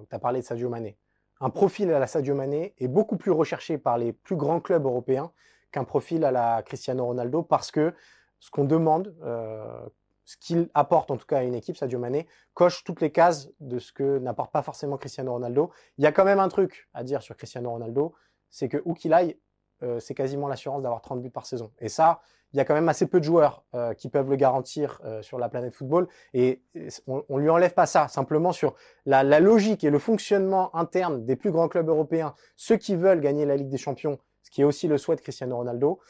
tu 0.08 0.16
as 0.16 0.18
parlé 0.18 0.40
de 0.40 0.44
Sadio 0.44 0.70
Mané. 0.70 0.96
Un 1.40 1.50
profil 1.50 1.92
à 1.92 1.98
la 1.98 2.06
Sadio 2.06 2.34
Mané 2.34 2.74
est 2.78 2.88
beaucoup 2.88 3.18
plus 3.18 3.30
recherché 3.30 3.76
par 3.78 3.98
les 3.98 4.12
plus 4.12 4.36
grands 4.36 4.60
clubs 4.60 4.84
européens 4.84 5.32
qu'un 5.70 5.84
profil 5.84 6.24
à 6.24 6.32
la 6.32 6.62
Cristiano 6.62 7.04
Ronaldo 7.04 7.42
parce 7.42 7.70
que 7.70 7.94
ce 8.40 8.50
qu'on 8.50 8.64
demande, 8.64 9.14
euh, 9.22 9.86
ce 10.24 10.36
qu'il 10.38 10.70
apporte 10.72 11.10
en 11.10 11.18
tout 11.18 11.26
cas 11.26 11.38
à 11.38 11.42
une 11.42 11.54
équipe, 11.54 11.76
Sadio 11.76 11.98
Mané, 11.98 12.26
coche 12.54 12.84
toutes 12.84 13.02
les 13.02 13.12
cases 13.12 13.50
de 13.60 13.78
ce 13.78 13.92
que 13.92 14.18
n'apporte 14.18 14.50
pas 14.50 14.62
forcément 14.62 14.96
Cristiano 14.96 15.32
Ronaldo. 15.32 15.70
Il 15.98 16.04
y 16.04 16.06
a 16.06 16.12
quand 16.12 16.24
même 16.24 16.40
un 16.40 16.48
truc 16.48 16.88
à 16.94 17.04
dire 17.04 17.22
sur 17.22 17.36
Cristiano 17.36 17.70
Ronaldo, 17.70 18.14
c'est 18.50 18.68
que 18.68 18.80
où 18.86 18.94
qu'il 18.94 19.12
aille, 19.12 19.38
euh, 19.82 20.00
c'est 20.00 20.14
quasiment 20.14 20.48
l'assurance 20.48 20.82
d'avoir 20.82 21.00
30 21.00 21.22
buts 21.22 21.30
par 21.30 21.46
saison. 21.46 21.70
Et 21.78 21.88
ça, 21.88 22.20
il 22.52 22.56
y 22.56 22.60
a 22.60 22.64
quand 22.64 22.74
même 22.74 22.88
assez 22.88 23.06
peu 23.06 23.20
de 23.20 23.24
joueurs 23.24 23.62
euh, 23.74 23.92
qui 23.94 24.08
peuvent 24.08 24.28
le 24.28 24.36
garantir 24.36 25.00
euh, 25.04 25.20
sur 25.22 25.38
la 25.38 25.48
planète 25.48 25.74
football. 25.74 26.08
Et 26.32 26.62
on, 27.06 27.22
ne 27.28 27.40
lui 27.40 27.50
enlève 27.50 27.74
pas 27.74 27.86
ça, 27.86 28.08
simplement 28.08 28.52
sur 28.52 28.74
la, 29.04 29.22
logique 29.40 29.84
et 29.84 29.90
le 29.90 29.98
fonctionnement 29.98 30.74
interne 30.74 31.24
des 31.24 31.36
plus 31.36 31.52
grands 31.52 31.68
clubs 31.68 31.88
européens, 31.88 32.34
ceux 32.56 32.76
qui 32.76 32.96
veulent 32.96 33.20
gagner 33.20 33.44
la 33.44 33.56
Ligue 33.56 33.68
des 33.68 33.78
Champions, 33.78 34.18
ce 34.42 34.50
qui 34.50 34.62
est 34.62 34.64
aussi 34.64 34.88
le 34.88 34.98
souhait 34.98 35.16
de 35.16 35.20
Cristiano 35.20 35.56
Ronaldo 35.56 36.00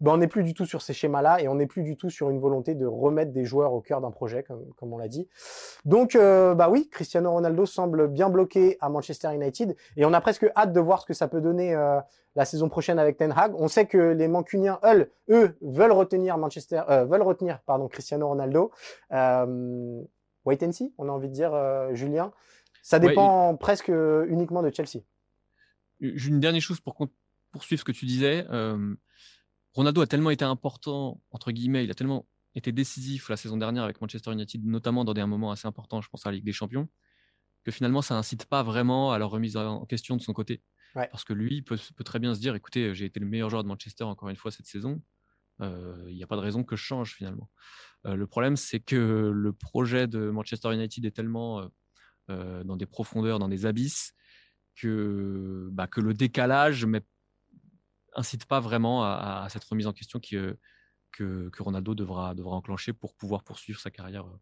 ben, 0.00 0.12
on 0.12 0.16
n'est 0.16 0.28
plus 0.28 0.42
du 0.44 0.54
tout 0.54 0.64
sur 0.64 0.80
ces 0.80 0.94
schémas-là 0.94 1.42
et 1.42 1.48
on 1.48 1.56
n'est 1.56 1.66
plus 1.66 1.82
du 1.82 1.96
tout 1.96 2.08
sur 2.08 2.30
une 2.30 2.40
volonté 2.40 2.74
de 2.74 2.86
remettre 2.86 3.32
des 3.32 3.44
joueurs 3.44 3.74
au 3.74 3.82
cœur 3.82 4.00
d'un 4.00 4.10
projet, 4.10 4.42
comme, 4.42 4.64
comme 4.76 4.92
on 4.92 4.98
l'a 4.98 5.08
dit. 5.08 5.28
Donc, 5.84 6.14
euh, 6.14 6.54
bah 6.54 6.70
oui, 6.70 6.88
Cristiano 6.90 7.30
Ronaldo 7.30 7.66
semble 7.66 8.08
bien 8.08 8.30
bloqué 8.30 8.78
à 8.80 8.88
Manchester 8.88 9.34
United 9.34 9.76
et 9.96 10.04
on 10.06 10.12
a 10.14 10.20
presque 10.22 10.50
hâte 10.56 10.72
de 10.72 10.80
voir 10.80 11.02
ce 11.02 11.06
que 11.06 11.12
ça 11.12 11.28
peut 11.28 11.42
donner 11.42 11.74
euh, 11.74 12.00
la 12.34 12.46
saison 12.46 12.70
prochaine 12.70 12.98
avec 12.98 13.18
Ten 13.18 13.32
Hag. 13.36 13.52
On 13.56 13.68
sait 13.68 13.86
que 13.86 13.98
les 13.98 14.26
Mancuniens, 14.26 14.80
eux, 14.84 15.10
eux 15.28 15.56
veulent 15.60 15.92
retenir 15.92 16.38
Manchester, 16.38 16.82
euh, 16.88 17.04
veulent 17.04 17.22
retenir 17.22 17.60
pardon 17.66 17.86
Cristiano 17.86 18.26
Ronaldo. 18.28 18.70
Euh, 19.12 20.00
wait 20.46 20.62
and 20.62 20.72
see, 20.72 20.94
on 20.96 21.10
a 21.10 21.12
envie 21.12 21.28
de 21.28 21.34
dire, 21.34 21.52
Julien. 21.92 22.32
Ça 22.82 22.98
dépend 22.98 23.54
presque 23.56 23.88
uniquement 23.88 24.62
de 24.62 24.70
Chelsea. 24.70 25.02
Une 26.00 26.40
dernière 26.40 26.62
chose 26.62 26.80
pour 26.80 26.94
poursuivre 27.50 27.80
ce 27.80 27.84
que 27.84 27.92
tu 27.92 28.06
disais. 28.06 28.46
Euh, 28.50 28.94
Ronaldo 29.72 30.00
a 30.00 30.06
tellement 30.06 30.30
été 30.30 30.44
important, 30.44 31.22
entre 31.30 31.52
guillemets, 31.52 31.84
il 31.84 31.90
a 31.90 31.94
tellement 31.94 32.26
été 32.54 32.72
décisif 32.72 33.28
la 33.28 33.36
saison 33.36 33.56
dernière 33.56 33.84
avec 33.84 34.00
Manchester 34.00 34.32
United, 34.32 34.64
notamment 34.64 35.04
dans 35.04 35.14
des 35.14 35.24
moments 35.24 35.52
assez 35.52 35.68
importants, 35.68 36.00
je 36.00 36.08
pense 36.08 36.26
à 36.26 36.30
la 36.30 36.36
Ligue 36.36 36.44
des 36.44 36.52
Champions, 36.52 36.88
que 37.64 37.70
finalement 37.70 38.02
ça 38.02 38.14
n'incite 38.14 38.46
pas 38.46 38.62
vraiment 38.64 39.12
à 39.12 39.18
la 39.18 39.26
remise 39.26 39.56
en 39.56 39.86
question 39.86 40.16
de 40.16 40.22
son 40.22 40.32
côté. 40.32 40.62
Parce 40.94 41.22
que 41.22 41.32
lui 41.32 41.62
peut, 41.62 41.78
peut, 41.94 42.02
très 42.02 42.18
bien 42.18 42.34
se 42.34 42.40
dire, 42.40 42.56
écoutez, 42.56 42.92
j'ai 42.94 43.04
été 43.04 43.20
le 43.20 43.26
meilleur 43.26 43.48
joueur 43.48 43.62
de 43.62 43.68
Manchester 43.68 44.02
encore 44.02 44.28
une 44.28 44.34
fois 44.36 44.50
cette 44.50 44.66
saison, 44.66 45.00
euh, 45.60 46.06
il 46.08 46.16
n'y 46.16 46.22
a 46.22 46.26
pas 46.26 46.36
de 46.36 46.40
raison 46.40 46.64
que 46.64 46.76
je 46.76 46.82
change 46.82 47.14
finalement. 47.14 47.50
Euh, 48.06 48.14
le 48.14 48.26
problème, 48.26 48.56
c'est 48.56 48.80
que 48.80 49.30
le 49.34 49.52
projet 49.52 50.06
de 50.06 50.30
Manchester 50.30 50.72
United 50.72 51.04
est 51.04 51.10
tellement 51.10 51.68
euh, 52.30 52.64
dans 52.64 52.76
des 52.76 52.86
profondeurs, 52.86 53.38
dans 53.38 53.48
des 53.48 53.66
abysses, 53.66 54.14
que, 54.76 55.68
bah, 55.72 55.86
que 55.86 56.00
le 56.00 56.14
décalage 56.14 56.86
met 56.86 57.02
incite 58.14 58.46
pas 58.46 58.60
vraiment 58.60 59.04
à, 59.04 59.46
cette 59.50 59.64
remise 59.64 59.86
en 59.86 59.92
question 59.92 60.20
euh, 60.32 60.56
que, 61.12 61.50
Ronaldo 61.62 61.94
devra, 61.94 62.34
enclencher 62.44 62.92
pour 62.92 63.14
pouvoir 63.14 63.42
poursuivre 63.42 63.80
sa 63.80 63.90
carrière 63.90 64.24
euh, 64.24 64.40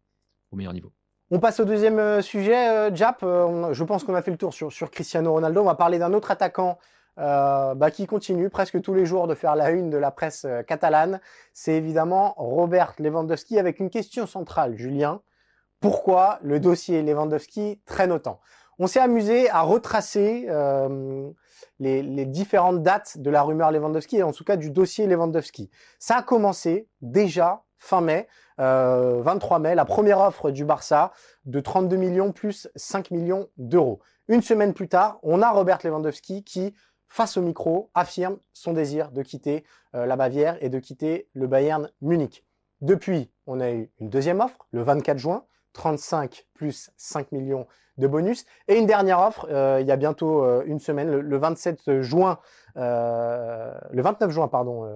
au 0.51 0.55
meilleur 0.55 0.73
niveau. 0.73 0.91
On 1.31 1.39
passe 1.39 1.59
au 1.59 1.65
deuxième 1.65 1.99
euh, 1.99 2.21
sujet, 2.21 2.95
Jap. 2.95 3.19
je 3.21 3.83
pense 3.83 4.03
qu'on 4.03 4.15
a 4.15 4.21
fait 4.21 4.31
le 4.31 4.37
tour 4.37 4.53
sur, 4.53 4.71
sur, 4.71 4.89
Cristiano 4.89 5.31
Ronaldo. 5.31 5.61
On 5.61 5.65
va 5.65 5.75
parler 5.75 5.99
d'un 5.99 6.13
autre 6.13 6.31
attaquant 6.31 6.79
bah, 7.17 7.91
qui 7.91 8.07
continue 8.07 8.49
presque 8.49 8.81
tous 8.81 8.93
les 8.93 9.05
jours 9.05 9.27
de 9.27 9.35
faire 9.35 9.53
la 9.57 9.71
une 9.71 9.89
de 9.89 9.97
la 9.97 10.09
presse 10.09 10.47
catalane. 10.67 11.19
C'est 11.51 11.73
évidemment 11.73 12.33
Robert 12.37 12.93
Lewandowski 12.97 13.59
avec 13.59 13.81
une 13.81 13.89
question 13.89 14.25
centrale, 14.25 14.77
Julien. 14.77 15.21
Pourquoi 15.81 16.39
le 16.41 16.61
dossier 16.61 17.01
Lewandowski 17.01 17.81
traîne 17.85 18.13
autant? 18.13 18.39
On 18.79 18.87
s'est 18.87 19.01
amusé 19.01 19.49
à 19.49 19.61
retracer 19.61 20.47
les, 21.79 22.25
différentes 22.25 22.81
dates 22.81 23.17
de 23.17 23.29
la 23.29 23.43
rumeur 23.43 23.71
Lewandowski 23.71 24.17
et 24.17 24.23
en 24.23 24.31
tout 24.31 24.43
cas 24.43 24.55
du 24.55 24.71
dossier 24.71 25.05
Lewandowski. 25.05 25.69
Ça 25.99 26.17
a 26.17 26.21
commencé 26.23 26.87
déjà 27.01 27.63
fin 27.77 28.01
mai, 28.01 28.27
23 28.57 29.57
euh, 29.57 29.59
mai, 29.59 29.75
la 29.75 29.85
première 29.85 30.19
offre 30.19 30.51
du 30.51 30.65
Barça 30.65 31.11
de 31.45 31.59
32 31.59 31.95
millions 31.95 32.31
plus 32.31 32.67
5 32.75 33.11
millions 33.11 33.47
d'euros. 33.57 33.99
Une 34.27 34.41
semaine 34.41 34.73
plus 34.73 34.89
tard, 34.89 35.19
on 35.23 35.41
a 35.41 35.49
Robert 35.49 35.79
Lewandowski 35.83 36.43
qui, 36.43 36.73
face 37.07 37.37
au 37.37 37.41
micro, 37.41 37.89
affirme 37.95 38.37
son 38.53 38.73
désir 38.73 39.11
de 39.11 39.23
quitter 39.23 39.63
euh, 39.95 40.05
la 40.05 40.17
Bavière 40.17 40.57
et 40.61 40.69
de 40.69 40.79
quitter 40.79 41.29
le 41.33 41.47
Bayern 41.47 41.89
Munich. 42.01 42.45
Depuis, 42.81 43.31
on 43.47 43.59
a 43.59 43.71
eu 43.71 43.89
une 43.99 44.09
deuxième 44.09 44.41
offre 44.41 44.67
le 44.71 44.83
24 44.83 45.17
juin, 45.17 45.45
35 45.73 46.45
plus 46.53 46.91
5 46.97 47.31
millions 47.31 47.67
de 47.99 48.07
bonus. 48.07 48.45
Et 48.67 48.77
une 48.77 48.85
dernière 48.85 49.19
offre, 49.19 49.47
euh, 49.49 49.79
il 49.81 49.87
y 49.87 49.91
a 49.91 49.97
bientôt 49.97 50.43
euh, 50.43 50.63
une 50.65 50.79
semaine, 50.79 51.11
le, 51.11 51.37
27 51.37 52.01
juin, 52.01 52.39
euh, 52.77 53.73
le 53.91 54.01
29 54.01 54.31
juin, 54.31 54.47
pardon, 54.47 54.89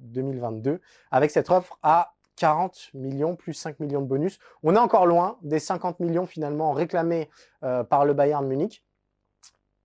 2022, 0.00 0.80
avec 1.10 1.30
cette 1.30 1.50
offre 1.50 1.78
à 1.82 2.14
40 2.36 2.90
millions 2.94 3.36
plus 3.36 3.54
5 3.54 3.80
millions 3.80 4.00
de 4.00 4.06
bonus. 4.06 4.38
On 4.62 4.74
est 4.76 4.78
encore 4.78 5.06
loin 5.06 5.38
des 5.42 5.58
50 5.58 6.00
millions 6.00 6.26
finalement 6.26 6.72
réclamés 6.72 7.30
par 7.60 8.04
le 8.04 8.14
Bayern 8.14 8.46
Munich. 8.46 8.84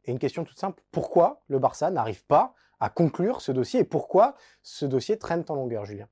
Et 0.06 0.12
une 0.12 0.20
question 0.20 0.46
toute 0.46 0.58
simple, 0.58 0.82
pourquoi 0.92 1.42
le 1.50 1.60
Barça 1.60 1.92
n'arrive 1.92 2.26
pas 2.26 2.54
à 2.80 2.90
conclure 2.90 3.42
ce 3.42 3.52
dossier? 3.52 3.82
Et 3.82 3.84
pourquoi 3.84 4.36
ce 4.64 4.86
dossier 4.86 5.18
traîne 5.18 5.44
en 5.50 5.56
longueur, 5.56 5.86
Julien? 5.86 6.08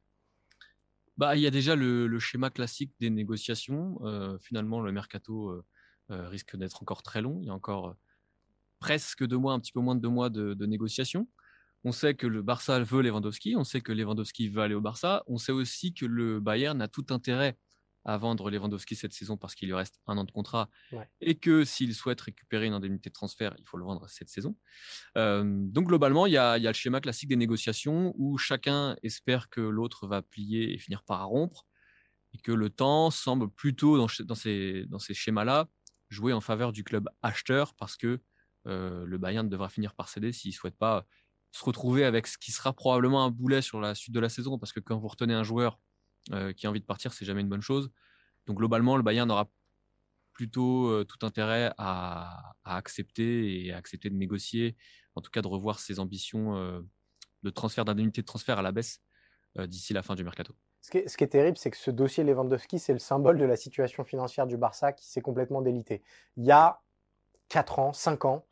Bah, 1.18 1.36
il 1.36 1.42
y 1.42 1.48
a 1.48 1.52
déjà 1.52 1.76
le, 1.76 2.20
schéma 2.20 2.50
classique 2.50 2.94
des 3.00 3.10
négociations. 3.10 4.00
Euh, 4.06 4.38
finalement, 4.40 4.82
le 4.82 4.92
mercato 4.92 5.50
euh, 6.12 6.30
risque 6.30 6.56
d'être 6.58 6.82
encore 6.82 7.04
très 7.04 7.22
long. 7.22 7.40
Il 7.42 7.48
y 7.48 7.50
a 7.50 7.54
encore 7.54 7.96
presque 8.80 9.26
deux 9.26 9.38
mois, 9.38 9.54
un 9.54 9.60
petit 9.60 9.72
peu 9.72 9.80
moins 9.80 9.96
de 9.96 10.02
deux 10.02 10.10
mois 10.10 10.30
de, 10.30 10.54
de 10.54 10.66
négociations. 10.66 11.28
On 11.84 11.92
sait 11.92 12.16
que 12.16 12.28
le 12.28 12.42
Barça 12.42 12.80
veut 12.80 13.02
Lewandowski, 13.02 13.56
on 13.56 13.64
sait 13.64 13.82
que 13.82 13.92
Lewandowski 13.92 14.50
veut 14.50 14.62
aller 14.62 14.74
au 14.74 14.82
Barça, 14.82 15.24
on 15.28 15.38
sait 15.38 15.52
aussi 15.52 15.94
que 15.94 16.06
le 16.06 16.40
Bayern 16.40 16.82
a 16.82 16.88
tout 16.88 17.06
intérêt 17.10 17.58
à 18.06 18.18
vendre 18.18 18.50
Lewandowski 18.50 18.96
cette 18.96 19.14
saison 19.14 19.36
parce 19.36 19.56
qu'il 19.56 19.68
lui 19.68 19.76
reste 19.76 20.00
un 20.08 20.18
an 20.18 20.24
de 20.24 20.32
contrat 20.32 20.70
et 21.22 21.36
que 21.36 21.66
s'il 21.66 21.94
souhaite 21.94 22.22
récupérer 22.22 22.68
une 22.68 22.74
indemnité 22.74 23.10
de 23.10 23.14
transfert, 23.14 23.56
il 23.58 23.66
faut 23.66 23.78
le 23.78 23.84
vendre 23.84 24.08
cette 24.08 24.30
saison. 24.30 24.56
Euh, 25.18 25.44
donc 25.44 25.88
globalement, 25.88 26.26
il 26.28 26.34
y, 26.34 26.38
a, 26.38 26.58
le 26.58 26.74
schéma 26.74 27.02
classique 27.02 27.30
des 27.30 27.36
négociations 27.36 28.14
où 28.18 28.38
chacun 28.38 28.96
espère 29.04 29.50
que 29.50 29.62
l'autre 29.62 30.08
va 30.08 30.22
plier 30.22 30.74
et 30.74 30.78
finir 30.78 31.04
par 31.04 31.28
rompre 31.28 31.66
et 32.34 32.38
que 32.38 32.52
le 32.52 32.70
temps 32.70 33.10
semble 33.10 33.50
plutôt 33.50 33.98
dans, 33.98 34.08
ces, 34.36 34.86
dans 34.86 35.00
ces 35.00 35.14
schémas-là 35.14 35.68
jouer 36.10 36.34
en 36.34 36.42
faveur 36.42 36.72
du 36.72 36.84
club 36.84 37.10
acheteur 37.22 37.74
parce 37.74 37.98
que 37.98 38.22
euh, 38.68 39.06
le 39.06 39.18
Bayern 39.18 39.48
devra 39.50 39.70
finir 39.70 39.94
par 39.94 40.10
céder 40.10 40.32
s'il 40.32 40.52
ne 40.52 40.56
souhaite 40.56 40.78
pas 40.78 41.06
se 41.56 41.64
retrouver 41.64 42.04
avec 42.04 42.28
ce 42.28 42.38
qui 42.38 42.52
sera 42.52 42.74
probablement 42.74 43.24
un 43.24 43.30
boulet 43.30 43.62
sur 43.62 43.80
la 43.80 43.96
suite 43.96 44.14
de 44.14 44.20
la 44.20 44.28
saison, 44.28 44.60
parce 44.60 44.74
que 44.74 44.82
quand 44.82 44.98
vous 44.98 45.08
retenez 45.08 45.34
un 45.34 45.44
joueur 45.44 45.80
qui 46.56 46.68
a 46.68 46.70
envie 46.70 46.80
de 46.80 46.86
partir, 46.86 47.14
c'est 47.14 47.26
jamais 47.26 47.42
une 47.42 47.50
bonne 47.50 47.62
chose. 47.62 47.92
Donc 48.46 48.58
globalement, 48.58 48.98
le 48.98 49.04
Bayern 49.04 49.30
aura 49.32 49.50
plutôt 50.34 50.88
euh, 50.88 51.06
tout 51.06 51.26
intérêt 51.26 51.72
à, 51.78 52.54
accepter 52.66 53.66
et 53.66 53.74
à 53.74 53.78
accepter 53.78 54.10
de 54.10 54.16
négocier, 54.16 54.76
en 55.16 55.22
tout 55.22 55.32
cas 55.32 55.42
de 55.42 55.48
revoir 55.48 55.80
ses 55.80 56.00
ambitions 56.00 56.56
euh, 56.58 56.82
de 57.44 57.50
transfert 57.50 57.86
d'indemnité 57.86 58.22
de 58.22 58.26
transfert 58.26 58.60
à 58.60 58.62
la 58.62 58.72
baisse 58.72 59.02
d'ici 59.58 59.94
la 59.94 60.04
fin 60.04 60.16
du 60.16 60.24
mercato. 60.26 60.54
Ce 60.82 60.92
qui 60.92 60.98
est, 60.98 61.08
ce 61.08 61.16
qui 61.16 61.24
est 61.24 61.30
terrible, 61.30 61.58
c'est 61.58 61.72
que 61.72 61.78
ce 61.78 61.90
dossier 61.90 62.26
Lewandowski, 62.26 62.78
c'est 62.78 62.92
le 62.92 63.00
symbole 63.00 63.38
de 63.38 63.46
la 63.46 63.56
situation 63.56 64.04
financière 64.04 64.48
du 64.48 64.58
Barça 64.58 64.92
qui 64.92 65.08
s'est 65.08 65.22
complètement 65.22 65.62
délité. 65.62 66.04
Il 66.36 66.44
y 66.44 66.52
a 66.52 66.82
4 67.48 67.80
ans, 67.80 67.94
5 67.94 68.26
ans, 68.26 68.46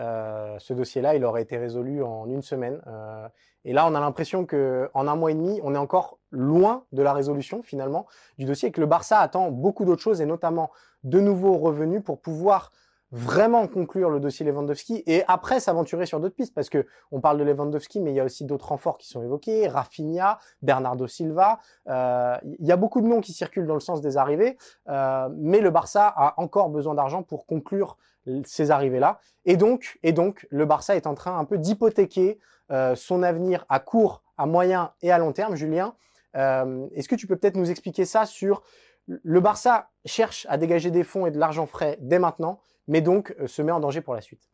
euh, 0.00 0.56
ce 0.58 0.72
dossier-là, 0.72 1.14
il 1.14 1.24
aurait 1.24 1.42
été 1.42 1.58
résolu 1.58 2.02
en 2.02 2.26
une 2.26 2.42
semaine. 2.42 2.80
Euh, 2.86 3.28
et 3.64 3.72
là, 3.72 3.86
on 3.86 3.94
a 3.94 4.00
l'impression 4.00 4.46
qu'en 4.46 4.88
un 4.94 5.16
mois 5.16 5.30
et 5.30 5.34
demi, 5.34 5.60
on 5.62 5.74
est 5.74 5.78
encore 5.78 6.18
loin 6.30 6.84
de 6.92 7.02
la 7.02 7.12
résolution 7.12 7.62
finalement 7.62 8.06
du 8.38 8.46
dossier 8.46 8.70
et 8.70 8.72
que 8.72 8.80
le 8.80 8.86
Barça 8.86 9.18
attend 9.18 9.50
beaucoup 9.50 9.84
d'autres 9.84 10.02
choses 10.02 10.22
et 10.22 10.26
notamment 10.26 10.70
de 11.04 11.20
nouveaux 11.20 11.58
revenus 11.58 12.02
pour 12.02 12.20
pouvoir 12.20 12.72
vraiment 13.12 13.66
conclure 13.66 14.08
le 14.08 14.20
dossier 14.20 14.46
Lewandowski 14.46 15.02
et 15.06 15.24
après 15.26 15.58
s'aventurer 15.58 16.06
sur 16.06 16.20
d'autres 16.20 16.36
pistes 16.36 16.54
parce 16.54 16.70
que 16.70 16.86
on 17.10 17.20
parle 17.20 17.38
de 17.38 17.42
Lewandowski 17.42 17.98
mais 17.98 18.12
il 18.12 18.14
y 18.14 18.20
a 18.20 18.24
aussi 18.24 18.44
d'autres 18.44 18.68
renforts 18.68 18.98
qui 18.98 19.08
sont 19.08 19.20
évoqués 19.20 19.66
Rafinha, 19.66 20.38
Bernardo 20.62 21.08
Silva 21.08 21.58
euh, 21.88 22.36
il 22.44 22.64
y 22.64 22.70
a 22.70 22.76
beaucoup 22.76 23.00
de 23.00 23.08
noms 23.08 23.20
qui 23.20 23.32
circulent 23.32 23.66
dans 23.66 23.74
le 23.74 23.80
sens 23.80 24.00
des 24.00 24.16
arrivées 24.16 24.56
mais 24.86 25.58
le 25.58 25.70
Barça 25.70 26.06
a 26.06 26.34
encore 26.36 26.68
besoin 26.68 26.94
d'argent 26.94 27.24
pour 27.24 27.46
conclure 27.46 27.96
ces 28.44 28.70
arrivées-là. 28.70 29.20
Et 29.44 29.56
donc, 29.56 29.98
et 30.02 30.12
donc, 30.12 30.46
le 30.50 30.66
Barça 30.66 30.96
est 30.96 31.06
en 31.06 31.14
train 31.14 31.38
un 31.38 31.44
peu 31.44 31.58
d'hypothéquer 31.58 32.38
euh, 32.70 32.94
son 32.94 33.22
avenir 33.22 33.64
à 33.68 33.80
court, 33.80 34.22
à 34.36 34.46
moyen 34.46 34.92
et 35.02 35.10
à 35.10 35.18
long 35.18 35.32
terme. 35.32 35.56
Julien, 35.56 35.94
euh, 36.36 36.86
est-ce 36.94 37.08
que 37.08 37.16
tu 37.16 37.26
peux 37.26 37.36
peut-être 37.36 37.56
nous 37.56 37.70
expliquer 37.70 38.04
ça 38.04 38.26
sur 38.26 38.62
le 39.06 39.40
Barça 39.40 39.90
cherche 40.04 40.46
à 40.48 40.56
dégager 40.56 40.90
des 40.90 41.02
fonds 41.02 41.26
et 41.26 41.30
de 41.30 41.38
l'argent 41.38 41.66
frais 41.66 41.98
dès 42.00 42.18
maintenant, 42.18 42.60
mais 42.86 43.00
donc 43.00 43.34
euh, 43.40 43.46
se 43.46 43.62
met 43.62 43.72
en 43.72 43.80
danger 43.80 44.02
pour 44.02 44.14
la 44.14 44.20
suite? 44.20 44.50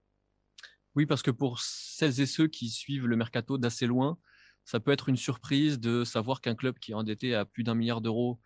Oui, 0.94 1.04
parce 1.04 1.22
que 1.22 1.30
pour 1.30 1.60
celles 1.60 2.20
et 2.20 2.26
ceux 2.26 2.46
qui 2.46 2.70
suivent 2.70 3.06
le 3.06 3.16
mercato 3.16 3.58
d'assez 3.58 3.86
loin, 3.86 4.16
ça 4.64 4.80
peut 4.80 4.92
être 4.92 5.10
une 5.10 5.18
surprise 5.18 5.78
de 5.78 6.04
savoir 6.04 6.40
qu'un 6.40 6.54
club 6.54 6.78
qui 6.78 6.92
est 6.92 6.94
endetté 6.94 7.34
à 7.34 7.44
plus 7.44 7.64
d'un 7.64 7.74
milliard 7.74 8.00
d'euros, 8.00 8.40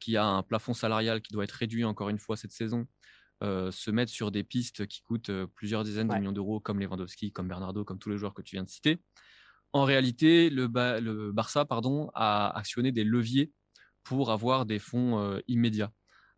qui 0.00 0.16
a 0.16 0.24
un 0.24 0.42
plafond 0.42 0.72
salarial 0.72 1.20
qui 1.20 1.34
doit 1.34 1.44
être 1.44 1.52
réduit 1.52 1.84
encore 1.84 2.08
une 2.08 2.18
fois 2.18 2.36
cette 2.36 2.52
saison, 2.52 2.86
euh, 3.42 3.70
se 3.70 3.90
mettre 3.90 4.12
sur 4.12 4.30
des 4.30 4.44
pistes 4.44 4.86
qui 4.86 5.00
coûtent 5.00 5.30
euh, 5.30 5.46
plusieurs 5.46 5.82
dizaines 5.82 6.08
de 6.08 6.14
millions 6.14 6.32
d'euros, 6.32 6.60
comme 6.60 6.78
Lewandowski, 6.78 7.32
comme 7.32 7.48
Bernardo, 7.48 7.84
comme 7.84 7.98
tous 7.98 8.10
les 8.10 8.18
joueurs 8.18 8.34
que 8.34 8.42
tu 8.42 8.56
viens 8.56 8.64
de 8.64 8.68
citer. 8.68 9.02
En 9.72 9.84
réalité, 9.84 10.50
le, 10.50 10.66
Barça 11.32 11.64
pardon, 11.64 12.10
a 12.14 12.54
actionné 12.56 12.92
des 12.92 13.04
leviers 13.04 13.50
pour 14.02 14.30
avoir 14.30 14.66
des 14.66 14.78
fonds 14.78 15.18
euh, 15.18 15.40
immédiats. 15.48 15.90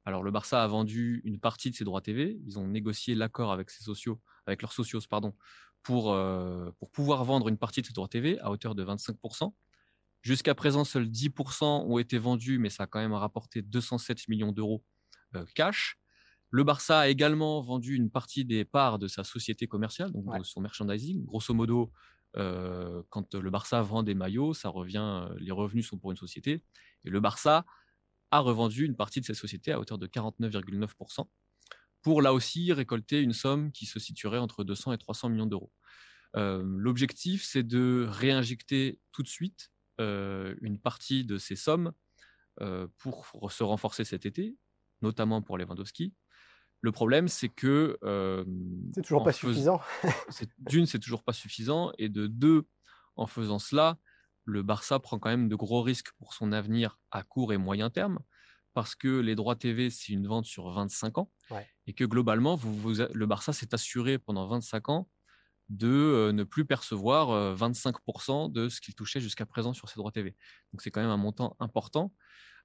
Alors, 0.04 0.22
le 0.22 0.30
Barça 0.30 0.62
a 0.62 0.66
vendu 0.68 1.22
une 1.24 1.40
partie 1.40 1.70
de 1.70 1.76
ses 1.76 1.84
droits 1.84 2.00
TV. 2.00 2.38
Ils 2.46 2.58
ont 2.58 2.68
négocié 2.68 3.16
l'accord 3.16 3.50
avec 3.50 3.70
ses 3.70 3.82
sociaux, 3.82 4.20
avec 4.46 4.62
leurs 4.62 4.72
socios, 4.72 5.00
pardon, 5.08 5.34
pour, 5.82 6.16
pour 6.78 6.90
pouvoir 6.90 7.24
vendre 7.24 7.48
une 7.48 7.56
partie 7.56 7.82
de 7.82 7.86
ses 7.86 7.92
droits 7.92 8.08
TV 8.08 8.38
à 8.40 8.50
hauteur 8.50 8.74
de 8.74 8.84
25%. 8.84 9.52
Jusqu'à 10.22 10.56
présent, 10.56 10.84
seuls 10.84 11.06
10% 11.06 11.64
ont 11.64 11.98
été 11.98 12.18
vendus, 12.18 12.58
mais 12.58 12.68
ça 12.68 12.84
a 12.84 12.86
quand 12.88 12.98
même 12.98 13.12
rapporté 13.12 13.62
207 13.62 14.28
millions 14.28 14.50
d'euros 14.50 14.84
cash. 15.54 16.01
Le 16.52 16.64
Barça 16.64 17.00
a 17.00 17.08
également 17.08 17.62
vendu 17.62 17.96
une 17.96 18.10
partie 18.10 18.44
des 18.44 18.66
parts 18.66 18.98
de 18.98 19.08
sa 19.08 19.24
société 19.24 19.66
commerciale, 19.66 20.12
donc 20.12 20.38
de 20.38 20.44
son 20.44 20.60
merchandising. 20.60 21.24
Grosso 21.24 21.54
modo, 21.54 21.90
euh, 22.36 23.02
quand 23.08 23.34
le 23.34 23.50
Barça 23.50 23.80
vend 23.80 24.02
des 24.02 24.14
maillots, 24.14 24.52
ça 24.52 24.68
revient, 24.68 24.98
euh, 25.30 25.34
les 25.38 25.50
revenus 25.50 25.88
sont 25.88 25.96
pour 25.96 26.10
une 26.10 26.18
société. 26.18 26.62
Et 27.06 27.10
le 27.10 27.20
Barça 27.20 27.64
a 28.30 28.40
revendu 28.40 28.84
une 28.84 28.96
partie 28.96 29.22
de 29.22 29.24
cette 29.24 29.36
société 29.36 29.72
à 29.72 29.80
hauteur 29.80 29.96
de 29.96 30.06
49,9% 30.06 31.26
pour 32.02 32.20
là 32.20 32.34
aussi 32.34 32.70
récolter 32.74 33.22
une 33.22 33.32
somme 33.32 33.72
qui 33.72 33.86
se 33.86 33.98
situerait 33.98 34.38
entre 34.38 34.62
200 34.62 34.92
et 34.92 34.98
300 34.98 35.30
millions 35.30 35.46
d'euros. 35.46 35.72
Euh, 36.36 36.62
l'objectif, 36.76 37.44
c'est 37.44 37.62
de 37.62 38.06
réinjecter 38.10 39.00
tout 39.12 39.22
de 39.22 39.28
suite 39.28 39.70
une 39.98 40.80
partie 40.82 41.24
de 41.24 41.38
ces 41.38 41.54
sommes 41.54 41.92
pour 42.98 43.52
se 43.52 43.62
renforcer 43.62 44.04
cet 44.04 44.26
été, 44.26 44.56
notamment 45.00 45.42
pour 45.42 45.58
Lewandowski, 45.58 46.12
le 46.82 46.90
problème, 46.90 47.28
c'est 47.28 47.48
que. 47.48 47.96
Euh, 48.02 48.44
c'est 48.92 49.02
toujours 49.02 49.22
pas 49.22 49.32
suffisant. 49.32 49.80
D'une, 50.58 50.84
c'est 50.84 50.98
toujours 50.98 51.22
pas 51.22 51.32
suffisant. 51.32 51.92
Et 51.96 52.08
de 52.08 52.26
deux, 52.26 52.66
en 53.14 53.28
faisant 53.28 53.60
cela, 53.60 53.98
le 54.44 54.62
Barça 54.62 54.98
prend 54.98 55.20
quand 55.20 55.30
même 55.30 55.48
de 55.48 55.54
gros 55.54 55.82
risques 55.82 56.10
pour 56.18 56.34
son 56.34 56.50
avenir 56.50 56.98
à 57.12 57.22
court 57.22 57.52
et 57.52 57.56
moyen 57.56 57.88
terme. 57.88 58.18
Parce 58.74 58.96
que 58.96 59.20
les 59.20 59.36
droits 59.36 59.54
TV, 59.54 59.90
c'est 59.90 60.12
une 60.12 60.26
vente 60.26 60.46
sur 60.46 60.70
25 60.70 61.18
ans. 61.18 61.30
Et 61.86 61.92
que 61.92 62.04
globalement, 62.04 62.56
vous, 62.56 62.94
le 63.14 63.26
Barça 63.26 63.52
s'est 63.52 63.74
assuré 63.74 64.18
pendant 64.18 64.48
25 64.48 64.88
ans 64.88 65.08
de 65.72 65.88
euh, 65.88 66.32
ne 66.32 66.44
plus 66.44 66.66
percevoir 66.66 67.56
25% 67.56 68.46
euh, 68.46 68.48
de 68.52 68.68
ce 68.68 68.80
qu'il 68.80 68.94
touchait 68.94 69.20
jusqu'à 69.20 69.46
présent 69.46 69.72
sur 69.72 69.88
ses 69.88 69.96
droits 69.96 70.12
TV. 70.12 70.36
Donc 70.72 70.82
c'est 70.82 70.90
quand 70.90 71.00
même 71.00 71.10
un 71.10 71.16
montant 71.16 71.56
important. 71.60 72.12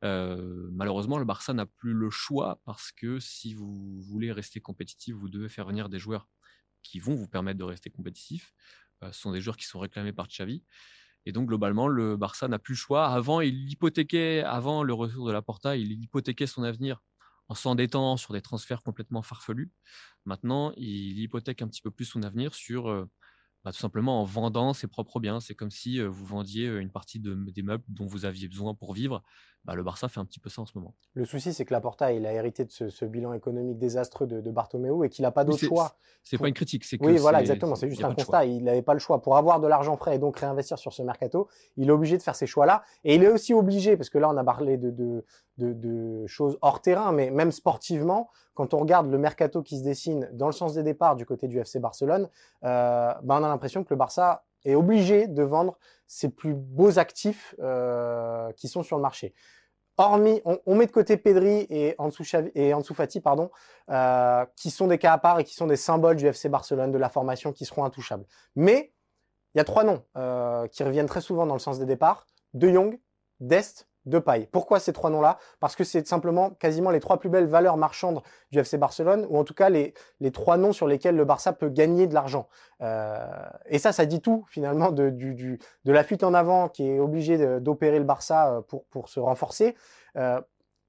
Euh, 0.03 0.69
malheureusement, 0.73 1.17
le 1.17 1.25
Barça 1.25 1.53
n'a 1.53 1.65
plus 1.65 1.93
le 1.93 2.09
choix 2.09 2.61
parce 2.65 2.91
que 2.91 3.19
si 3.19 3.53
vous 3.53 4.01
voulez 4.01 4.31
rester 4.31 4.59
compétitif, 4.59 5.15
vous 5.15 5.29
devez 5.29 5.49
faire 5.49 5.65
venir 5.65 5.89
des 5.89 5.99
joueurs 5.99 6.27
qui 6.83 6.99
vont 6.99 7.15
vous 7.15 7.27
permettre 7.27 7.57
de 7.57 7.63
rester 7.63 7.89
compétitif. 7.89 8.53
ce 9.01 9.11
sont 9.11 9.31
des 9.31 9.41
joueurs 9.41 9.57
qui 9.57 9.65
sont 9.65 9.79
réclamés 9.79 10.13
par 10.13 10.27
Xavi. 10.27 10.63
Et 11.25 11.31
donc, 11.31 11.47
globalement, 11.47 11.87
le 11.87 12.15
Barça 12.15 12.47
n'a 12.47 12.59
plus 12.59 12.73
le 12.73 12.77
choix. 12.77 13.07
Avant, 13.07 13.41
il 13.41 13.69
hypothéquait, 13.69 14.43
avant 14.43 14.83
le 14.83 14.93
retour 14.93 15.27
de 15.27 15.31
la 15.31 15.41
Porta, 15.41 15.75
il 15.75 15.91
hypothéquait 15.91 16.47
son 16.47 16.63
avenir 16.63 17.01
en 17.49 17.55
s'endettant 17.55 18.17
sur 18.17 18.33
des 18.33 18.41
transferts 18.41 18.83
complètement 18.83 19.21
farfelus. 19.21 19.71
Maintenant, 20.25 20.73
il 20.77 21.19
hypothèque 21.19 21.61
un 21.61 21.67
petit 21.67 21.81
peu 21.81 21.91
plus 21.91 22.05
son 22.05 22.23
avenir 22.23 22.53
sur 22.53 22.89
euh, 22.89 23.05
bah, 23.63 23.71
tout 23.71 23.79
simplement 23.79 24.21
en 24.21 24.23
vendant 24.23 24.73
ses 24.73 24.87
propres 24.87 25.19
biens. 25.19 25.39
C'est 25.39 25.55
comme 25.55 25.71
si 25.71 25.99
euh, 25.99 26.07
vous 26.07 26.25
vendiez 26.25 26.67
euh, 26.67 26.79
une 26.79 26.91
partie 26.91 27.19
des 27.19 27.63
meubles 27.63 27.83
dont 27.87 28.05
vous 28.05 28.25
aviez 28.25 28.47
besoin 28.47 28.73
pour 28.73 28.93
vivre. 28.93 29.23
Bah, 29.67 29.75
le 29.75 29.83
Barça 29.83 30.07
fait 30.07 30.21
un 30.21 30.25
petit 30.25 30.39
peu 30.39 30.49
ça 30.49 30.61
en 30.61 30.65
ce 30.65 30.77
moment. 30.77 30.93
Le 31.13 31.25
souci, 31.25 31.53
c'est 31.53 31.65
que 31.65 31.73
Laporta, 31.73 32.13
il 32.13 32.25
a 32.25 32.31
hérité 32.31 32.63
de 32.63 32.71
ce, 32.71 33.03
bilan 33.03 33.33
économique 33.33 33.77
désastreux 33.77 34.25
de, 34.25 34.39
de 34.39 34.49
Bartomeu 34.49 35.03
et 35.03 35.09
qu'il 35.09 35.23
n'a 35.23 35.31
pas 35.31 35.43
d'autre 35.43 35.59
choix. 35.59 35.97
C'est 36.23 36.37
pas 36.37 36.47
une 36.47 36.53
critique, 36.53 36.85
c'est 36.85 36.97
Oui, 37.01 37.17
voilà, 37.17 37.41
exactement. 37.41 37.75
C'est 37.75 37.89
juste 37.89 38.03
un 38.03 38.13
constat. 38.13 38.45
Il 38.45 38.63
n'avait 38.63 38.81
pas 38.81 38.93
le 38.93 38.99
choix. 38.99 39.21
Pour 39.21 39.35
avoir 39.35 39.59
de 39.59 39.67
l'argent 39.67 39.97
frais 39.97 40.15
et 40.15 40.19
donc 40.19 40.39
réinvestir 40.39 40.79
sur 40.79 40.93
ce 40.93 41.03
mercato, 41.03 41.49
il 41.75 41.89
est 41.89 41.91
obligé 41.91 42.17
de 42.17 42.23
faire 42.23 42.35
ces 42.35 42.47
choix-là. 42.47 42.81
Et 43.03 43.15
il 43.15 43.23
est 43.23 43.27
aussi 43.27 43.53
obligé, 43.53 43.97
parce 43.97 44.09
que 44.09 44.17
là, 44.17 44.29
on 44.29 44.37
a 44.37 44.43
parlé 44.45 44.77
de, 44.77 45.23
de, 45.57 46.25
choses 46.27 46.57
hors 46.61 46.81
terrain, 46.81 47.11
mais 47.11 47.29
même 47.29 47.51
sportivement, 47.51 48.29
quand 48.53 48.73
on 48.73 48.79
regarde 48.79 49.11
le 49.11 49.17
mercato 49.17 49.63
qui 49.63 49.77
se 49.77 49.83
dessine 49.83 50.29
dans 50.31 50.47
le 50.47 50.53
sens 50.53 50.75
des 50.75 50.83
départs 50.83 51.17
du 51.17 51.25
côté 51.25 51.49
du 51.49 51.59
FC 51.59 51.79
Barcelone, 51.79 52.29
euh, 52.63 53.13
ben 53.23 53.41
on 53.41 53.43
a 53.43 53.49
l'impression 53.49 53.83
que 53.83 53.93
le 53.93 53.97
Barça 53.97 54.45
est 54.65 54.75
obligé 54.75 55.27
de 55.27 55.43
vendre 55.43 55.77
ses 56.07 56.29
plus 56.29 56.53
beaux 56.53 56.99
actifs 56.99 57.55
euh, 57.59 58.51
qui 58.53 58.67
sont 58.67 58.83
sur 58.83 58.95
le 58.95 59.01
marché 59.01 59.33
hormis, 59.97 60.41
on, 60.45 60.75
met 60.75 60.85
de 60.85 60.91
côté 60.91 61.17
Pedri 61.17 61.65
et 61.69 61.95
Ansu, 61.97 62.23
et 62.55 62.73
Fati, 62.93 63.19
pardon, 63.19 63.49
euh, 63.89 64.45
qui 64.55 64.69
sont 64.69 64.87
des 64.87 64.97
cas 64.97 65.13
à 65.13 65.17
part 65.17 65.39
et 65.39 65.43
qui 65.43 65.55
sont 65.55 65.67
des 65.67 65.75
symboles 65.75 66.15
du 66.15 66.27
FC 66.27 66.49
Barcelone, 66.49 66.91
de 66.91 66.97
la 66.97 67.09
formation, 67.09 67.51
qui 67.51 67.65
seront 67.65 67.83
intouchables. 67.83 68.25
Mais 68.55 68.93
il 69.53 69.57
y 69.57 69.61
a 69.61 69.63
trois 69.63 69.83
noms 69.83 70.03
euh, 70.15 70.67
qui 70.67 70.83
reviennent 70.83 71.07
très 71.07 71.21
souvent 71.21 71.45
dans 71.45 71.55
le 71.55 71.59
sens 71.59 71.79
des 71.79 71.85
départs 71.85 72.27
De 72.53 72.69
Jong, 72.69 72.99
Dest, 73.39 73.87
de 74.07 74.19
paille. 74.19 74.47
Pourquoi 74.51 74.79
ces 74.79 74.93
trois 74.93 75.09
noms-là? 75.09 75.37
Parce 75.59 75.75
que 75.75 75.83
c'est 75.83 76.07
simplement 76.07 76.49
quasiment 76.51 76.89
les 76.89 76.99
trois 76.99 77.19
plus 77.19 77.29
belles 77.29 77.47
valeurs 77.47 77.77
marchandes 77.77 78.21
du 78.51 78.59
FC 78.59 78.77
Barcelone, 78.77 79.27
ou 79.29 79.37
en 79.37 79.43
tout 79.43 79.53
cas 79.53 79.69
les, 79.69 79.93
les 80.19 80.31
trois 80.31 80.57
noms 80.57 80.73
sur 80.73 80.87
lesquels 80.87 81.15
le 81.15 81.25
Barça 81.25 81.53
peut 81.53 81.69
gagner 81.69 82.07
de 82.07 82.13
l'argent. 82.13 82.47
Euh, 82.81 83.25
et 83.67 83.79
ça, 83.79 83.91
ça 83.91 84.05
dit 84.05 84.21
tout 84.21 84.45
finalement 84.49 84.91
de, 84.91 85.09
du, 85.09 85.59
de 85.85 85.91
la 85.91 86.03
fuite 86.03 86.23
en 86.23 86.33
avant 86.33 86.69
qui 86.69 86.87
est 86.87 86.99
obligée 86.99 87.59
d'opérer 87.59 87.99
le 87.99 88.05
Barça 88.05 88.53
euh, 88.53 88.61
pour, 88.61 88.85
pour 88.85 89.09
se 89.09 89.19
renforcer. 89.19 89.75
Euh, 90.15 90.41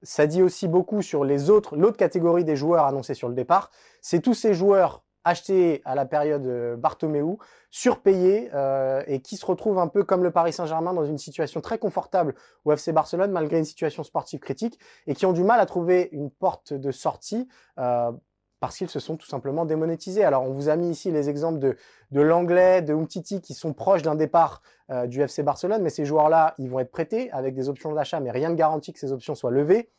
ça 0.03 0.27
dit 0.27 0.43
aussi 0.43 0.69
beaucoup 0.69 1.03
sur 1.03 1.25
les 1.25 1.51
autres, 1.51 1.77
l'autre 1.77 1.97
catégorie 1.97 2.45
des 2.45 2.57
joueurs 2.57 2.85
annoncés 2.85 3.15
sur 3.15 3.29
le 3.29 3.35
départ. 3.35 3.71
C'est 4.01 4.21
tous 4.21 4.35
ces 4.35 4.55
joueurs 4.55 5.03
achetés 5.29 5.83
à 5.85 5.95
la 5.95 6.07
période 6.07 6.47
euh, 6.47 6.77
Bartomeu, 6.77 7.37
surpayés 7.71 8.51
euh, 8.55 9.03
et 9.07 9.21
qui 9.21 9.37
se 9.37 9.47
retrouvent 9.47 9.79
un 9.79 9.89
peu 9.89 10.05
comme 10.05 10.23
le 10.23 10.31
Paris 10.31 10.53
Saint-Germain 10.53 10.95
dans 10.95 11.05
une 11.05 11.19
situation 11.19 11.61
très 11.61 11.79
confortable 11.79 12.35
au 12.65 12.73
FC 12.73 12.93
Barcelone 12.93 13.31
malgré 13.31 13.59
une 13.59 13.65
situation 13.65 14.03
sportive 14.05 14.41
critique 14.41 14.79
et 15.07 15.15
qui 15.15 15.27
ont 15.27 15.33
du 15.33 15.45
mal 15.45 15.61
à 15.61 15.67
trouver 15.67 16.09
une 16.13 16.31
porte 16.31 16.73
de 16.73 16.91
sortie 16.91 17.49
euh, 17.79 18.11
parce 18.61 18.77
qu'ils 18.77 18.89
se 18.89 18.99
sont 18.99 19.17
tout 19.17 19.27
simplement 19.27 19.65
démonétisés. 19.65 20.25
Alors 20.25 20.43
on 20.43 20.53
vous 20.53 20.69
a 20.69 20.77
mis 20.77 20.91
ici 20.91 21.11
les 21.13 21.29
exemples 21.29 21.61
de, 21.61 21.77
de 22.11 22.21
l'anglais, 22.21 22.83
de 22.83 22.93
Umtiti 22.93 23.41
qui 23.41 23.55
sont 23.55 23.73
proches 23.73 24.03
d'un 24.03 24.17
départ 24.17 24.63
du 25.07 25.21
FC 25.21 25.43
Barcelone, 25.43 25.83
mais 25.83 25.91
ces 25.91 26.07
joueurs-là, 26.07 26.55
ils 26.57 26.71
vont 26.71 26.79
être 26.81 26.91
prêtés 26.91 27.31
avec 27.31 27.55
des 27.55 27.69
options 27.69 27.93
d'achat, 27.93 28.21
mais 28.21 28.31
rien 28.31 28.49
ne 28.49 28.55
garantit 28.55 28.95
que 28.95 28.99
ces 28.99 29.13
options 29.13 29.35
soient 29.35 29.51
levées. 29.51 29.91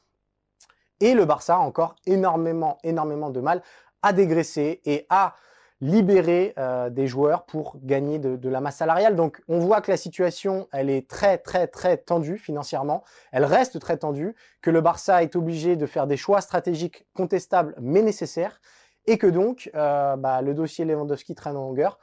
Et 1.00 1.14
le 1.14 1.26
Barça 1.26 1.60
encore 1.60 1.96
énormément, 2.06 2.78
énormément 2.84 3.30
de 3.30 3.40
mal 3.40 3.62
à 4.02 4.14
dégraisser 4.14 4.82
et 4.86 5.06
à 5.10 5.36
libérer 5.82 6.54
euh, 6.58 6.90
des 6.90 7.08
joueurs 7.08 7.46
pour 7.46 7.80
gagner 7.84 8.20
de, 8.20 8.50
la 8.50 8.60
masse 8.60 8.78
salariale. 8.78 9.16
Donc 9.16 9.42
on 9.48 9.60
voit 9.60 9.82
que 9.82 9.92
la 9.92 9.98
situation, 9.98 10.68
elle 10.72 10.90
est 10.90 11.10
très 11.10 11.38
très 11.38 11.68
très 11.68 11.98
tendue 11.98 12.38
financièrement. 12.38 13.04
Elle 13.32 13.46
reste 13.46 13.80
très 13.80 13.98
tendue, 13.98 14.36
que 14.62 14.70
le 14.70 14.82
Barça 14.82 15.24
est 15.24 15.36
obligé 15.36 15.78
de 15.78 15.86
faire 15.86 16.08
des 16.08 16.18
choix 16.18 16.42
stratégiques 16.42 17.06
contestables 17.14 17.76
mais 17.80 18.02
nécessaires, 18.02 18.60
et 19.06 19.18
que 19.18 19.28
donc 19.28 19.72
euh, 19.76 20.18
bah, 20.18 20.42
le 20.42 20.54
dossier 20.54 20.84
Lewandowski 20.84 21.34
traîne 21.34 21.56
en 21.56 21.62
longueur 21.62 22.00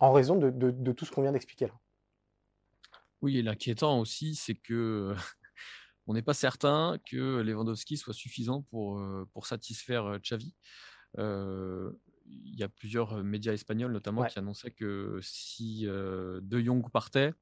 en 0.00 0.12
raison 0.12 0.34
de, 0.34 0.92
tout 0.92 1.04
ce 1.04 1.10
qu'on 1.10 1.22
vient 1.22 1.32
d'expliquer 1.32 1.66
là. 1.66 1.74
Oui, 3.20 3.36
et 3.36 3.42
l'inquiétant 3.42 4.00
aussi, 4.00 4.34
c'est 4.34 4.54
que 4.54 5.14
on 6.06 6.14
n'est 6.14 6.22
pas 6.22 6.34
certain 6.34 6.98
que 7.08 7.40
Lewandowski 7.42 7.98
soit 7.98 8.14
suffisant 8.14 8.62
pour, 8.70 8.98
euh, 8.98 9.28
pour 9.32 9.46
satisfaire 9.46 10.18
Xavi 10.18 10.54
il 11.18 12.58
y 12.58 12.62
a 12.62 12.68
plusieurs 12.68 13.22
médias 13.24 13.52
espagnols 13.52 13.92
notamment 13.92 14.24
qui 14.24 14.38
annonçaient 14.38 14.70
que 14.70 15.18
si 15.22 15.82
De 15.84 16.60
Jong 16.60 16.90
partait, 16.90 17.32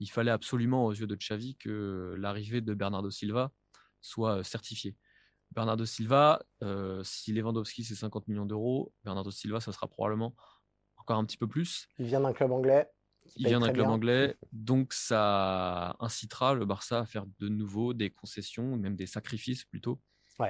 il 0.00 0.10
fallait 0.10 0.30
absolument 0.30 0.86
aux 0.86 0.92
yeux 0.92 1.06
de 1.06 1.14
Xavi 1.14 1.56
que 1.56 2.14
l'arrivée 2.18 2.60
de 2.60 2.74
Bernardo 2.74 3.10
Silva 3.10 3.52
soit 4.00 4.42
certifiée. 4.42 4.96
Bernardo 5.52 5.84
Silva, 5.84 6.42
si 7.02 7.32
Lewandowski 7.32 7.84
c'est 7.84 7.94
50 7.94 8.26
millions 8.28 8.46
d'euros, 8.46 8.92
Bernardo 9.04 9.30
Silva 9.30 9.60
ça 9.60 9.70
sera 9.72 9.86
probablement 9.86 10.34
encore 10.96 11.18
un 11.18 11.24
petit 11.24 11.36
peu 11.36 11.46
plus. 11.46 11.88
Il 11.98 12.06
vient 12.06 12.20
d'un 12.20 12.32
club 12.32 12.52
anglais. 12.52 12.88
Il 13.36 13.46
vient 13.46 13.60
d'un 13.60 13.72
club 13.72 13.86
anglais, 13.86 14.36
donc 14.50 14.92
ça 14.92 15.94
incitera 16.00 16.54
le 16.54 16.64
Barça 16.64 16.98
à 16.98 17.06
faire 17.06 17.24
de 17.38 17.48
nouveau 17.48 17.94
des 17.94 18.10
concessions, 18.10 18.76
même 18.76 18.96
des 18.96 19.06
sacrifices 19.06 19.64
plutôt, 19.64 20.00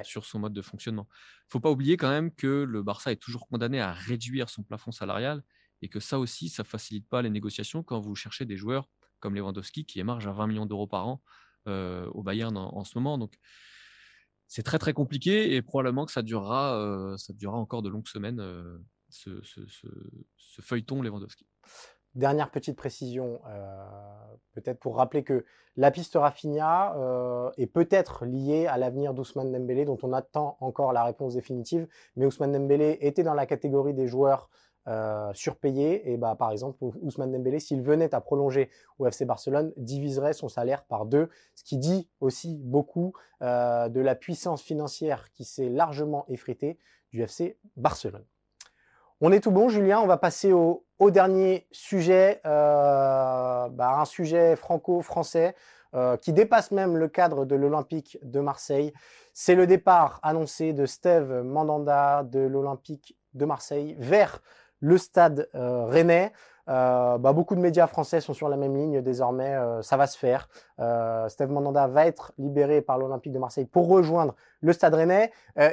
sur 0.03 0.25
son 0.25 0.39
mode 0.39 0.53
de 0.53 0.61
fonctionnement. 0.61 1.07
Il 1.11 1.47
ne 1.47 1.51
faut 1.51 1.59
pas 1.59 1.71
oublier 1.71 1.97
quand 1.97 2.09
même 2.09 2.33
que 2.33 2.63
le 2.63 2.83
Barça 2.83 3.11
est 3.11 3.21
toujours 3.21 3.47
condamné 3.47 3.79
à 3.79 3.91
réduire 3.91 4.49
son 4.49 4.63
plafond 4.63 4.91
salarial 4.91 5.43
et 5.81 5.89
que 5.89 5.99
ça 5.99 6.19
aussi, 6.19 6.49
ça 6.49 6.63
ne 6.63 6.67
facilite 6.67 7.07
pas 7.07 7.21
les 7.21 7.29
négociations 7.29 7.83
quand 7.83 7.99
vous 7.99 8.15
cherchez 8.15 8.45
des 8.45 8.57
joueurs 8.57 8.89
comme 9.19 9.35
Lewandowski 9.35 9.85
qui 9.85 9.99
émarge 9.99 10.27
à 10.27 10.31
20 10.31 10.47
millions 10.47 10.65
d'euros 10.65 10.87
par 10.87 11.07
an 11.07 11.21
euh, 11.67 12.07
au 12.07 12.23
Bayern 12.23 12.55
en, 12.57 12.83
ce 12.83 12.97
moment. 12.97 13.17
Donc, 13.17 13.39
c'est 14.47 14.63
très 14.63 14.79
très 14.79 14.93
compliqué 14.93 15.55
et 15.55 15.61
probablement 15.61 16.05
que 16.05 16.11
ça 16.11 16.21
durera, 16.21 16.77
euh, 16.77 17.17
ça 17.17 17.33
durera 17.33 17.57
encore 17.57 17.81
de 17.81 17.89
longues 17.89 18.07
semaines, 18.07 18.41
euh, 18.41 18.77
ce, 19.09 19.41
ce, 19.41 20.61
feuilleton 20.61 21.01
Lewandowski. 21.01 21.47
Dernière 22.15 22.51
petite 22.51 22.75
précision, 22.75 23.41
euh, 23.47 23.85
peut-être 24.53 24.79
pour 24.79 24.97
rappeler 24.97 25.23
que 25.23 25.45
la 25.77 25.89
piste 25.89 26.13
Rafinha 26.13 26.95
euh, 26.95 27.49
est 27.57 27.65
peut-être 27.65 28.25
liée 28.25 28.67
à 28.67 28.77
l'avenir 28.77 29.15
d'Ousmane 29.15 29.51
Dembélé, 29.51 29.83
dont 29.83 29.97
on 30.03 30.13
attend 30.13 30.55
encore 30.59 30.93
la 30.93 31.03
réponse 31.03 31.33
définitive. 31.33 31.87
Mais 32.15 32.27
Ousmane 32.27 32.51
Dembélé 32.51 32.99
était 33.01 33.23
dans 33.23 33.33
la 33.33 33.47
catégorie 33.47 33.95
des 33.95 34.05
joueurs 34.05 34.51
euh, 34.87 35.33
surpayés. 35.33 36.11
Et 36.11 36.17
bah, 36.17 36.35
par 36.37 36.51
exemple, 36.51 36.77
Ousmane 37.01 37.31
Dembélé, 37.31 37.59
s'il 37.59 37.81
venait 37.81 38.13
à 38.13 38.21
prolonger 38.21 38.69
au 38.99 39.07
FC 39.07 39.25
Barcelone, 39.25 39.73
diviserait 39.75 40.33
son 40.33 40.49
salaire 40.49 40.83
par 40.83 41.07
deux, 41.07 41.29
ce 41.55 41.63
qui 41.63 41.79
dit 41.79 42.07
aussi 42.19 42.59
beaucoup 42.63 43.13
de 43.41 43.99
la 43.99 44.15
puissance 44.15 44.61
financière 44.61 45.29
qui 45.33 45.43
s'est 45.43 45.67
largement 45.67 46.23
effritée 46.29 46.77
du 47.11 47.21
FC 47.23 47.57
Barcelone. 47.75 48.23
On 49.25 49.31
est 49.31 49.39
tout 49.39 49.51
bon, 49.51 49.69
Julien? 49.69 50.01
On 50.01 50.05
va 50.05 50.17
passer 50.17 50.51
au, 50.51 50.83
dernier 51.11 51.67
sujet, 51.71 52.41
euh, 52.45 53.67
bah, 53.69 53.99
un 53.99 54.05
sujet 54.05 54.55
franco-français 54.55 55.55
euh, 55.95 56.17
qui 56.17 56.33
dépasse 56.33 56.71
même 56.71 56.97
le 56.97 57.07
cadre 57.07 57.45
de 57.45 57.55
l'Olympique 57.55 58.17
de 58.23 58.39
Marseille. 58.39 58.93
C'est 59.33 59.55
le 59.55 59.67
départ 59.67 60.19
annoncé 60.23 60.73
de 60.73 60.85
Steve 60.85 61.43
Mandanda 61.43 62.23
de 62.23 62.39
l'Olympique 62.39 63.17
de 63.33 63.45
Marseille 63.45 63.95
vers 63.99 64.41
le 64.79 64.97
stade 64.97 65.49
euh, 65.55 65.85
rennais. 65.85 66.33
Euh, 66.69 67.17
bah, 67.17 67.33
beaucoup 67.33 67.55
de 67.55 67.59
médias 67.59 67.87
français 67.87 68.21
sont 68.21 68.33
sur 68.33 68.47
la 68.47 68.57
même 68.57 68.75
ligne 68.75 69.01
désormais. 69.01 69.53
Euh, 69.53 69.81
ça 69.81 69.97
va 69.97 70.07
se 70.07 70.17
faire. 70.17 70.47
Euh, 70.79 71.27
Steve 71.27 71.49
Mandanda 71.49 71.87
va 71.87 72.05
être 72.05 72.33
libéré 72.37 72.81
par 72.81 72.97
l'Olympique 72.97 73.33
de 73.33 73.39
Marseille 73.39 73.65
pour 73.65 73.87
rejoindre 73.87 74.35
le 74.61 74.71
Stade 74.71 74.93
Rennais. 74.93 75.31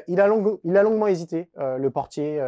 il, 0.08 0.20
a 0.20 0.28
il 0.64 0.76
a 0.76 0.82
longuement 0.82 1.06
hésité, 1.06 1.48
le 1.56 1.88
portier 1.90 2.40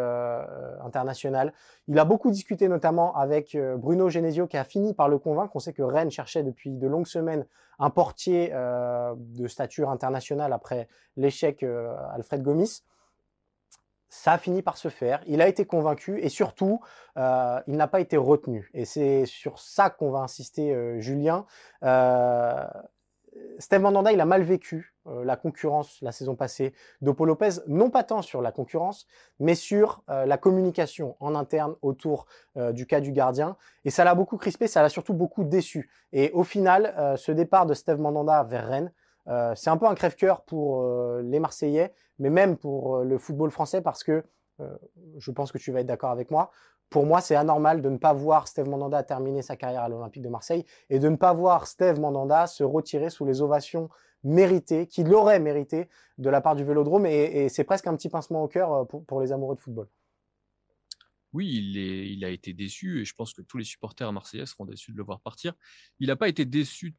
international. 0.85 1.53
Il 1.87 1.99
a 2.01 2.05
beaucoup 2.05 2.33
discuté 2.33 2.67
notamment 2.67 3.15
avec 3.15 3.57
Bruno 3.77 4.09
Genesio 4.09 4.49
qui 4.49 4.57
a 4.57 4.65
fini 4.65 4.93
par 4.93 5.09
le 5.09 5.19
convaincre. 5.19 5.55
On 5.55 5.61
sait 5.61 5.73
que 5.73 5.83
Rennes 5.83 6.11
cherchait 6.11 6.43
depuis 6.43 6.71
de 6.71 6.89
longues 6.89 7.07
semaines 7.07 7.47
un 7.79 7.91
portier 7.91 8.53
de 8.53 9.47
stature 9.47 9.89
internationale 9.89 10.53
après 10.53 10.89
l'échec 11.17 11.65
Alfred 12.13 12.43
Gomis 12.43 12.83
ça 14.13 14.33
a 14.33 14.39
fini 14.39 14.61
par 14.61 14.77
se 14.77 14.91
faire. 14.91 15.23
Il 15.27 15.41
a 15.41 15.49
été 15.49 15.65
convaincu 15.65 16.21
et 16.21 16.29
surtout, 16.29 16.81
euh, 17.17 17.59
il 17.67 17.77
n'a 17.77 17.89
pas 17.89 17.99
été 17.99 18.19
retenu. 18.19 18.71
Et 18.75 18.85
c'est 18.85 19.25
sur 19.25 19.59
ça 19.59 19.89
qu'on 19.89 20.11
va 20.11 20.19
insister, 20.19 20.71
euh, 20.71 21.01
Julien. 21.01 21.47
Euh, 21.83 22.63
Steve 23.59 23.81
Mandanda, 23.81 24.13
il 24.13 24.21
a 24.21 24.27
mal 24.27 24.43
vécu 24.43 24.95
euh, 25.07 25.25
la 25.25 25.37
concurrence 25.37 25.99
la 26.03 26.13
saison 26.13 26.37
passée 26.37 26.75
d'Opo 27.01 27.25
Lopez, 27.25 27.63
non 27.69 27.89
pas 27.89 28.05
tant 28.05 28.21
sur 28.21 28.43
la 28.43 28.53
concurrence, 28.53 29.07
mais 29.41 29.55
sur 29.55 30.05
la 30.07 30.37
communication 30.37 31.17
en 31.19 31.35
interne 31.35 31.75
autour 31.81 32.27
du 32.55 32.87
cas 32.87 33.01
du 33.01 33.13
gardien. 33.13 33.57
Et 33.87 33.91
ça 33.91 34.05
l'a 34.05 34.15
beaucoup 34.15 34.37
crispé, 34.37 34.67
ça 34.67 34.83
l'a 34.83 34.91
surtout 34.91 35.15
beaucoup 35.15 35.43
déçu. 35.43 35.89
Et 36.13 36.31
au 36.33 36.45
final, 36.45 37.17
ce 37.17 37.33
départ 37.33 37.65
de 37.65 37.73
Steve 37.73 37.99
Mandanda 37.99 38.43
vers 38.43 38.69
Rennes, 38.69 38.93
euh, 39.29 39.55
c'est 39.55 39.71
un 39.71 39.77
peu 39.77 39.87
un 39.87 39.95
crève-cœur 39.95 40.45
pour 40.45 40.83
euh, 40.83 41.23
les 41.23 41.39
Marseillais, 41.39 41.95
mais 42.19 42.31
même 42.31 42.57
pour 42.57 42.97
euh, 42.97 43.05
le 43.05 43.19
football 43.19 43.51
français 43.51 43.83
parce 43.83 44.05
que 44.05 44.25
je 45.19 45.33
pense 45.33 45.51
que 45.51 45.59
tu 45.59 45.73
vas 45.73 45.81
être 45.81 45.87
d'accord 45.87 46.13
avec 46.13 46.31
moi. 46.31 46.53
Pour 46.89 47.05
moi, 47.05 47.21
c'est 47.21 47.35
anormal 47.35 47.83
de 47.83 47.89
ne 47.89 47.97
pas 47.97 48.13
voir 48.13 48.47
Steve 48.47 48.69
Mandanda 48.69 49.03
terminer 49.03 49.43
sa 49.43 49.57
carrière 49.57 49.83
à 49.83 49.89
l'Olympique 49.89 50.23
de 50.23 50.29
Marseille 50.29 50.65
et 50.89 51.01
de 51.01 51.09
ne 51.09 51.17
pas 51.17 51.33
voir 51.33 51.67
Steve 51.67 51.99
Mandanda 51.99 52.47
se 52.47 52.63
retirer 52.63 53.11
sous 53.11 53.25
les 53.25 53.43
ovations 53.43 53.89
méritées, 54.23 54.87
qu'il 54.87 55.13
aurait 55.15 55.41
mérité 55.41 55.89
de 56.19 56.31
la 56.31 56.41
part 56.41 56.55
du 56.55 56.63
Vélodrome. 56.63 57.07
Et, 57.07 57.49
c'est 57.49 57.65
presque 57.65 57.89
un 57.89 57.97
petit 57.97 58.09
pincement 58.09 58.45
au 58.45 58.47
cœur 58.47 58.87
pour, 58.87 59.21
les 59.21 59.33
amoureux 59.33 59.57
de 59.57 59.61
football. 59.61 59.89
Oui, 61.33 61.49
il, 61.49 61.77
il, 61.77 62.25
a 62.25 62.29
été 62.29 62.53
déçu 62.53 63.01
et 63.01 63.05
je 63.05 63.15
pense 63.15 63.33
que 63.33 63.43
tous 63.43 63.59
les 63.59 63.65
supporters 63.65 64.13
marseillais 64.13 64.47
seront 64.47 64.67
déçus 64.67 64.93
de 64.93 64.97
le 64.99 65.03
voir 65.03 65.21
partir. 65.23 65.55
Il 65.99 66.07
n'a 66.07 66.17
pas 66.17 66.29
été 66.29 66.45
déçu 66.45 66.95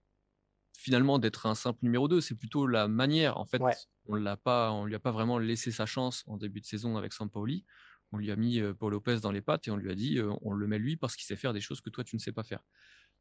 finalement 0.74 1.20
d'être 1.20 1.46
un 1.46 1.56
simple 1.56 1.80
numéro 1.84 2.08
2, 2.08 2.20
c'est 2.20 2.36
plutôt 2.36 2.68
la 2.68 2.88
manière. 2.88 3.38
En 3.38 3.46
fait, 3.46 3.62
on 4.08 4.16
l'a 4.16 4.36
pas, 4.36 4.72
on 4.72 4.86
lui 4.86 4.96
a 4.96 5.00
pas 5.00 5.12
vraiment 5.12 5.38
laissé 5.38 5.72
sa 5.72 5.86
chance 5.86 6.24
en 6.28 6.38
début 6.38 6.60
de 6.60 6.66
saison 6.66 6.98
avec 6.98 7.14
Sampaoli. 7.14 7.64
On 8.12 8.18
lui 8.18 8.32
a 8.32 8.36
mis 8.36 8.60
euh, 8.60 8.74
Paul 8.74 8.92
Lopez 8.92 9.20
dans 9.22 9.32
les 9.32 9.42
pattes 9.42 9.68
et 9.68 9.72
on 9.72 9.78
lui 9.78 9.92
a 9.92 9.96
dit 9.96 10.20
euh, 10.20 10.32
on 10.42 10.52
le 10.52 10.68
met 10.68 10.78
lui 10.78 10.98
parce 10.98 11.16
qu'il 11.16 11.26
sait 11.26 11.36
faire 11.36 11.54
des 11.54 11.62
choses 11.62 11.82
que 11.82 11.90
toi 11.90 12.04
tu 12.04 12.16
ne 12.16 12.22
sais 12.22 12.32
pas 12.32 12.44
faire. 12.44 12.60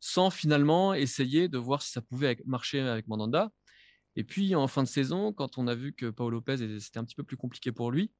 Sans 0.00 0.30
finalement 0.30 0.92
essayer 0.92 1.48
de 1.48 1.56
voir 1.58 1.82
si 1.82 1.92
ça 1.92 2.02
pouvait 2.02 2.36
marcher 2.44 2.80
avec 2.80 3.06
Mandanda. 3.06 3.50
Et 4.16 4.24
puis 4.24 4.54
en 4.54 4.66
fin 4.66 4.82
de 4.82 4.88
saison, 4.88 5.32
quand 5.32 5.56
on 5.56 5.66
a 5.66 5.74
vu 5.74 5.94
que 5.94 6.10
Paul 6.10 6.32
Lopez 6.32 6.78
c'était 6.80 6.98
un 6.98 7.04
petit 7.04 7.14
peu 7.14 7.22
plus 7.22 7.36
compliqué 7.36 7.72
pour 7.72 7.90
lui, 7.90 8.12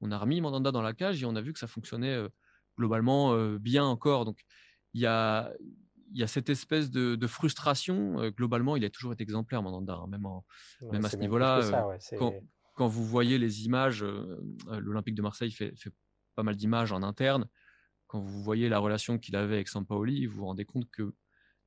on 0.00 0.12
a 0.12 0.18
remis 0.18 0.40
Mandanda 0.40 0.70
dans 0.70 0.82
la 0.82 0.92
cage 0.92 1.22
et 1.22 1.26
on 1.26 1.34
a 1.34 1.40
vu 1.40 1.52
que 1.52 1.58
ça 1.58 1.66
fonctionnait 1.66 2.14
euh, 2.14 2.28
globalement 2.78 3.36
bien 3.56 3.84
encore. 3.84 4.24
Donc 4.24 4.40
il 4.94 5.00
y 5.00 5.06
a, 5.06 5.52
y 6.12 6.22
a 6.22 6.26
cette 6.26 6.50
espèce 6.50 6.90
de, 6.90 7.26
frustration. 7.26 8.20
Euh, 8.20 8.30
globalement, 8.30 8.76
il 8.76 8.84
a 8.84 8.90
toujours 8.90 9.12
été 9.12 9.22
exemplaire, 9.22 9.62
Mandanda, 9.62 9.94
hein, 9.94 10.06
même, 10.08 10.26
même 10.92 11.04
à 11.04 11.08
ce 11.08 11.16
niveau-là. 11.16 11.98
Quand, 12.76 12.88
vous 12.88 13.04
voyez 13.04 13.38
les 13.38 13.66
images, 13.66 14.02
l'Olympique 14.70 15.14
de 15.14 15.22
Marseille 15.22 15.50
fait, 15.50 15.74
pas 16.34 16.42
mal 16.42 16.56
d'images 16.56 16.92
en 16.92 17.02
interne. 17.02 17.46
Quand 18.06 18.20
vous 18.20 18.42
voyez 18.42 18.68
la 18.68 18.78
relation 18.78 19.18
qu'il 19.18 19.36
avait 19.36 19.56
avec 19.56 19.68
Sampaoli, 19.68 20.26
vous 20.26 20.38
vous 20.38 20.46
rendez 20.46 20.64
compte 20.64 20.88
que 20.90 21.12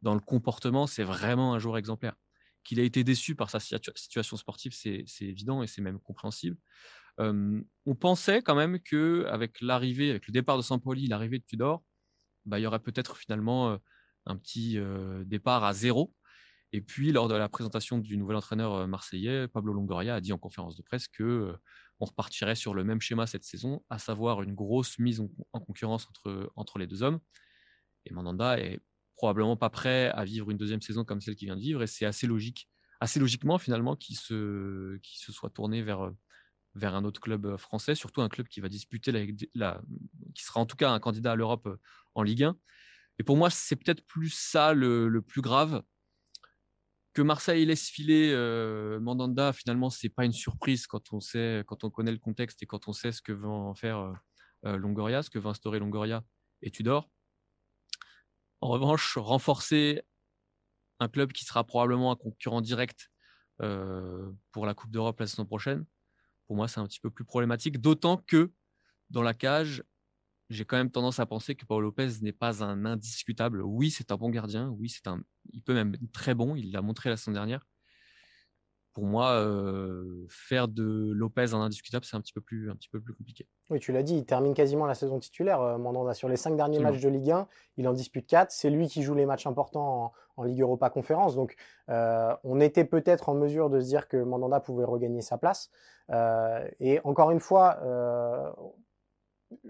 dans 0.02 0.16
le 0.16 0.20
comportement, 0.20 0.88
c'est 0.88 1.04
vraiment 1.04 1.54
un 1.54 1.60
joueur 1.60 1.78
exemplaire. 1.78 2.16
qu'il 2.64 2.80
a 2.80 2.84
été 2.84 3.04
déçu 3.04 3.36
par 3.36 3.50
sa 3.50 3.60
situation 3.60 4.38
sportive, 4.38 4.74
c'est 4.74 5.06
évident 5.22 5.62
et 5.62 5.68
c'est 5.68 5.82
même 5.82 6.00
compréhensible. 6.00 6.58
on 7.20 7.96
pensait 8.00 8.42
quand 8.42 8.56
même 8.56 8.80
que 8.80 9.26
avec 9.30 9.62
l'arrivée, 9.62 10.10
avec 10.10 10.26
le 10.26 10.32
départ 10.32 10.58
de 10.58 10.64
Sampoli, 10.64 11.08
l'arrivée 11.08 11.40
de 11.40 11.46
Tudor, 11.46 11.84
bah, 12.46 12.60
il 12.60 12.64
y 12.64 12.66
aurait 12.66 12.80
peut-être 12.80 13.18
finalement 13.18 13.78
un 14.26 14.38
petit 14.38 14.78
départ 15.26 15.64
à 15.64 15.74
zéro. 15.74 16.14
Et 16.72 16.82
puis, 16.82 17.12
lors 17.12 17.28
de 17.28 17.36
la 17.36 17.50
présentation 17.50 18.00
du 18.00 18.18
nouvel 18.18 18.36
entraîneur 18.36 18.88
marseillais, 18.88 19.48
Pablo 19.48 19.74
Longoria 19.74 20.16
a 20.16 20.22
dit 20.22 20.34
en 20.34 20.40
conférence 20.40 20.76
de 20.76 20.82
presse 20.82 21.08
que 21.08 21.56
on 22.00 22.06
repartirait 22.06 22.56
sur 22.56 22.74
le 22.74 22.84
même 22.84 23.00
schéma 23.00 23.28
cette 23.28 23.44
saison, 23.44 23.84
à 23.90 24.00
savoir 24.00 24.42
une 24.42 24.54
grosse 24.54 25.00
mise 25.00 25.22
en, 25.54 25.60
concurrence 25.60 26.08
entre, 26.08 26.52
entre 26.56 26.80
les 26.80 26.88
deux 26.88 27.04
hommes. 27.04 27.20
Et 28.06 28.14
Mandanda 28.14 28.60
est 28.60 28.80
probablement 29.16 29.56
pas 29.56 29.70
prêt 29.70 30.10
à 30.10 30.26
vivre 30.26 30.52
une 30.52 30.58
deuxième 30.58 30.82
saison 30.82 31.06
comme 31.06 31.22
celle 31.22 31.36
qu'il 31.36 31.48
vient 31.48 31.56
de 31.56 31.62
vivre, 31.62 31.84
et 31.84 31.88
c'est 31.88 32.06
assez 32.06 32.28
logique, 32.28 32.70
assez 33.00 33.20
logiquement 33.20 33.58
finalement 33.58 33.96
qu'il 33.96 34.18
se, 34.18 35.00
se 35.04 35.32
soit 35.32 35.50
tourné 35.50 35.82
vers, 35.82 36.12
vers 36.76 36.96
un 36.96 37.06
autre 37.06 37.22
club 37.22 37.56
français, 37.58 37.96
surtout 37.96 38.22
un 38.22 38.30
club 38.30 38.48
qui 38.48 38.60
va 38.60 38.70
disputer 38.70 39.12
la, 39.54 39.82
qui 40.34 40.44
sera 40.44 40.60
en 40.60 40.66
tout 40.66 40.76
cas 40.76 40.92
un 40.92 41.00
candidat 41.00 41.34
à 41.34 41.36
l'Europe 41.36 41.70
en 42.16 42.24
Ligue 42.24 42.44
1. 42.44 42.58
Et 43.20 43.24
pour 43.24 43.38
moi, 43.38 43.50
c'est 43.50 43.76
peut-être 43.76 44.06
plus 44.06 44.30
ça 44.30 44.74
le, 44.74 45.22
plus 45.22 45.42
grave. 45.42 45.84
Que 47.14 47.22
Marseille 47.22 47.66
laisse 47.66 47.90
filer 47.90 48.32
euh, 48.34 49.00
Mandanda, 49.00 49.54
finalement, 49.54 49.90
c'est 49.92 50.10
pas 50.10 50.26
une 50.26 50.34
surprise 50.34 50.88
quand 50.88 51.14
on 51.14 51.20
sait, 51.20 51.64
quand 51.68 51.84
on 51.84 51.92
connaît 51.92 52.12
le 52.12 52.18
contexte 52.18 52.64
et 52.64 52.66
quand 52.66 52.88
on 52.88 52.94
sait 52.94 53.12
ce 53.12 53.22
que 53.22 53.32
veut 53.32 53.48
en 53.48 53.76
faire 53.76 54.00
euh, 54.00 54.14
euh, 54.66 54.78
Longoria, 54.78 55.22
ce 55.22 55.30
que 55.30 55.38
veut 55.38 55.50
instaurer 55.50 55.78
Longoria 55.78 56.24
et 56.64 56.72
Tudor. 56.72 57.10
En 58.62 58.70
revanche, 58.70 59.18
renforcer 59.18 60.02
un 61.00 61.08
club 61.08 61.34
qui 61.34 61.46
sera 61.46 61.64
probablement 61.64 62.12
un 62.12 62.16
concurrent 62.16 62.62
direct 62.62 63.10
pour 64.52 64.66
la 64.66 64.74
Coupe 64.74 64.92
d'Europe 64.92 65.20
la 65.22 65.28
saison 65.28 65.46
prochaine, 65.46 65.86
pour 66.48 66.56
moi, 66.56 66.68
c'est 66.68 66.80
un 66.80 66.88
petit 66.88 67.00
peu 67.00 67.10
plus 67.10 67.24
problématique. 67.24 67.80
D'autant 67.80 68.18
que 68.18 68.52
dans 69.10 69.22
la 69.22 69.34
cage, 69.34 69.84
j'ai 70.50 70.66
quand 70.66 70.78
même 70.78 70.92
tendance 70.92 71.20
à 71.20 71.26
penser 71.26 71.56
que 71.56 71.66
Paul 71.66 71.84
Lopez 71.84 72.10
n'est 72.22 72.34
pas 72.34 72.64
un 72.64 72.86
indiscutable. 72.86 73.62
Oui, 73.62 73.92
c'est 73.92 74.12
un 74.12 74.18
bon 74.18 74.30
gardien. 74.30 74.70
Oui, 74.78 74.90
c'est 74.90 75.08
un, 75.08 75.22
il 75.52 75.62
peut 75.62 75.74
même 75.74 75.96
être 75.96 76.12
très 76.12 76.34
bon. 76.34 76.56
Il 76.56 76.72
l'a 76.72 76.82
montré 76.82 77.10
la 77.10 77.18
saison 77.18 77.32
dernière. 77.32 77.66
Pour 78.94 79.06
moi, 79.06 79.32
euh, 79.32 80.28
faire 80.30 80.68
de 80.68 81.12
Lopez 81.16 81.54
un 81.54 81.62
indiscutable, 81.62 82.06
c'est 82.06 82.16
un 82.16 82.22
petit 82.22 82.34
peu 82.34 82.42
plus, 82.42 82.70
un 82.70 82.76
petit 82.76 82.90
peu 82.90 83.02
plus 83.02 83.16
compliqué. 83.16 83.48
Oui, 83.72 83.80
tu 83.80 83.92
l'as 83.92 84.04
dit, 84.04 84.16
il 84.16 84.26
termine 84.26 84.54
quasiment 84.54 84.86
la 84.86 84.94
saison 84.94 85.18
titulaire. 85.18 85.62
Euh, 85.62 85.78
Mandanda 85.80 86.14
sur 86.14 86.30
les 86.30 86.38
cinq 86.38 86.56
derniers 86.56 86.78
matchs 86.78 87.02
de 87.02 87.10
Ligue 87.10 87.32
1, 87.32 87.48
il 87.78 87.88
en 87.88 87.94
dispute 87.94 88.28
quatre. 88.28 88.52
C'est 88.52 88.70
lui 88.70 88.88
qui 88.88 89.02
joue 89.02 89.16
les 89.16 89.26
matchs 89.26 89.48
importants 89.48 90.14
en, 90.38 90.44
Ligue 90.44 90.62
Europa 90.62 90.92
Conférence. 90.92 91.36
Donc, 91.36 91.56
euh, 91.90 92.36
on 92.44 92.60
était 92.60 92.86
peut-être 92.86 93.30
en 93.30 93.34
mesure 93.34 93.72
de 93.72 93.80
se 93.80 93.86
dire 93.86 94.08
que 94.08 94.18
Mandanda 94.18 94.60
pouvait 94.60 94.86
regagner 94.86 95.22
sa 95.22 95.40
place. 95.40 95.72
et 96.80 97.00
encore 97.04 97.32
une 97.32 97.40
fois, 97.40 97.80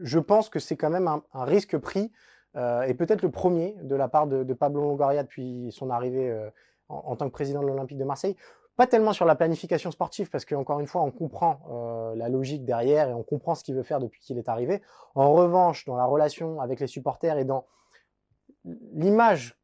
je 0.01 0.19
pense 0.19 0.49
que 0.49 0.59
c'est 0.59 0.75
quand 0.75 0.89
même 0.89 1.07
un, 1.07 1.21
risque 1.33 1.77
pris 1.77 2.11
euh, 2.55 2.83
et 2.83 2.93
peut-être 2.93 3.21
le 3.21 3.31
premier 3.31 3.75
de 3.81 3.95
la 3.95 4.07
part 4.07 4.27
de, 4.27 4.53
Pablo 4.53 4.81
Longoria 4.81 5.23
depuis 5.23 5.71
son 5.71 5.89
arrivée 5.89 6.29
euh, 6.29 6.49
en, 6.89 7.15
tant 7.15 7.27
que 7.27 7.33
président 7.33 7.61
de 7.61 7.67
l'Olympique 7.67 7.97
de 7.97 8.03
Marseille. 8.03 8.35
Pas 8.75 8.87
tellement 8.87 9.13
sur 9.13 9.25
la 9.25 9.35
planification 9.35 9.91
sportive, 9.91 10.31
parce 10.31 10.45
qu'encore 10.45 10.79
une 10.79 10.87
fois, 10.87 11.03
on 11.03 11.11
comprend 11.11 11.59
euh, 11.71 12.15
la 12.15 12.27
logique 12.27 12.65
derrière 12.65 13.09
et 13.09 13.13
on 13.13 13.21
comprend 13.21 13.53
ce 13.53 13.63
qu'il 13.63 13.75
veut 13.75 13.83
faire 13.83 13.99
depuis 13.99 14.19
qu'il 14.19 14.39
est 14.39 14.49
arrivé. 14.49 14.81
En 15.13 15.31
revanche, 15.33 15.85
dans 15.85 15.95
la 15.95 16.05
relation 16.05 16.59
avec 16.59 16.79
les 16.79 16.87
supporters 16.87 17.37
et 17.37 17.45
dans 17.45 17.65
l'image 18.65 19.59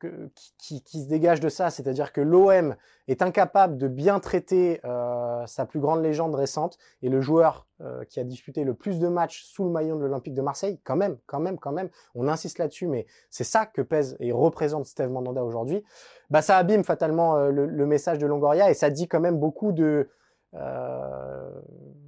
qui, 0.58 0.82
se 1.02 1.08
dégage 1.08 1.40
de 1.40 1.48
ça, 1.48 1.70
c'est-à-dire 1.70 2.12
que 2.12 2.20
l'OM 2.20 2.76
est 3.08 3.22
incapable 3.22 3.78
de 3.78 3.88
bien 3.88 4.20
traiter 4.20 4.82
euh, 4.84 5.46
sa 5.48 5.66
plus 5.66 5.80
grande 5.80 6.04
légende 6.04 6.36
récente 6.36 6.78
et 7.02 7.08
le 7.08 7.22
joueur 7.22 7.66
euh, 7.82 8.04
qui 8.04 8.20
a 8.20 8.26
disputé 8.26 8.66
le 8.66 8.74
plus 8.74 9.00
de 9.00 9.08
matchs 9.08 9.46
sous 9.46 9.64
le 9.64 9.70
maillot 9.70 9.96
de 9.96 10.02
l'Olympique 10.02 10.34
de 10.34 10.42
Marseille, 10.42 10.82
quand 10.84 10.98
même, 10.98 11.18
quand 11.28 11.40
même, 11.40 11.58
quand 11.58 11.72
même, 11.72 11.90
on 12.14 12.28
insiste 12.28 12.58
là-dessus, 12.58 12.88
mais 12.88 13.06
c'est 13.30 13.46
ça 13.46 13.66
que 13.66 13.82
pèse 13.82 14.18
et 14.20 14.34
représente 14.34 14.86
Steve 14.86 15.10
Mandanda 15.10 15.46
aujourd'hui. 15.46 15.82
Bah, 16.30 16.42
ça 16.42 16.58
abîme 16.58 16.84
fatalement 16.84 17.38
euh, 17.38 17.52
le, 17.52 17.86
message 17.86 18.18
de 18.18 18.28
Longoria 18.28 18.70
et 18.70 18.74
ça 18.74 18.90
dit 18.90 19.08
quand 19.08 19.22
même 19.22 19.40
beaucoup 19.40 19.72
de 19.72 20.10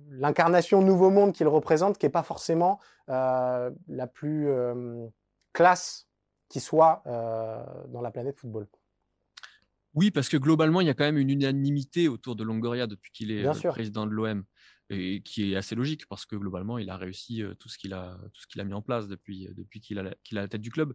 l'incarnation 0.09 0.81
Nouveau 0.81 1.11
Monde 1.11 1.31
qu'il 1.31 1.47
représente, 1.47 1.99
qui 1.99 2.07
est 2.07 2.09
pas 2.09 2.23
forcément 2.23 2.79
la 3.07 3.71
plus 4.11 4.49
classe 5.53 6.07
qui 6.51 6.59
soit 6.59 7.01
euh, 7.07 7.63
dans 7.87 8.01
la 8.01 8.11
planète 8.11 8.37
football. 8.37 8.67
Oui, 9.93 10.11
parce 10.11 10.29
que 10.29 10.37
globalement, 10.37 10.81
il 10.81 10.87
y 10.87 10.89
a 10.89 10.93
quand 10.93 11.05
même 11.05 11.17
une 11.17 11.29
unanimité 11.29 12.07
autour 12.07 12.35
de 12.35 12.43
Longoria 12.43 12.87
depuis 12.87 13.11
qu'il 13.11 13.31
est 13.31 13.45
euh, 13.45 13.69
président 13.69 14.05
de 14.05 14.11
l'OM, 14.11 14.43
et 14.89 15.21
qui 15.23 15.51
est 15.51 15.55
assez 15.55 15.75
logique 15.75 16.05
parce 16.07 16.25
que 16.25 16.35
globalement, 16.35 16.77
il 16.77 16.89
a 16.89 16.97
réussi 16.97 17.41
euh, 17.41 17.53
tout 17.55 17.69
ce 17.69 17.77
qu'il 17.77 17.93
a, 17.93 18.17
tout 18.33 18.41
ce 18.41 18.47
qu'il 18.47 18.59
a 18.59 18.65
mis 18.65 18.73
en 18.73 18.81
place 18.81 19.07
depuis, 19.07 19.47
depuis 19.55 19.79
qu'il 19.79 19.97
a, 19.99 20.13
qu'il 20.23 20.37
a 20.37 20.41
la 20.41 20.47
tête 20.49 20.61
du 20.61 20.71
club. 20.71 20.93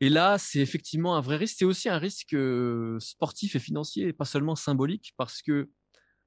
Et 0.00 0.08
là, 0.08 0.38
c'est 0.38 0.60
effectivement 0.60 1.16
un 1.16 1.20
vrai 1.20 1.36
risque. 1.36 1.56
C'est 1.58 1.64
aussi 1.64 1.88
un 1.88 1.98
risque 1.98 2.36
sportif 3.00 3.56
et 3.56 3.58
financier, 3.58 4.08
et 4.08 4.12
pas 4.12 4.26
seulement 4.26 4.54
symbolique, 4.54 5.12
parce 5.16 5.42
que 5.42 5.70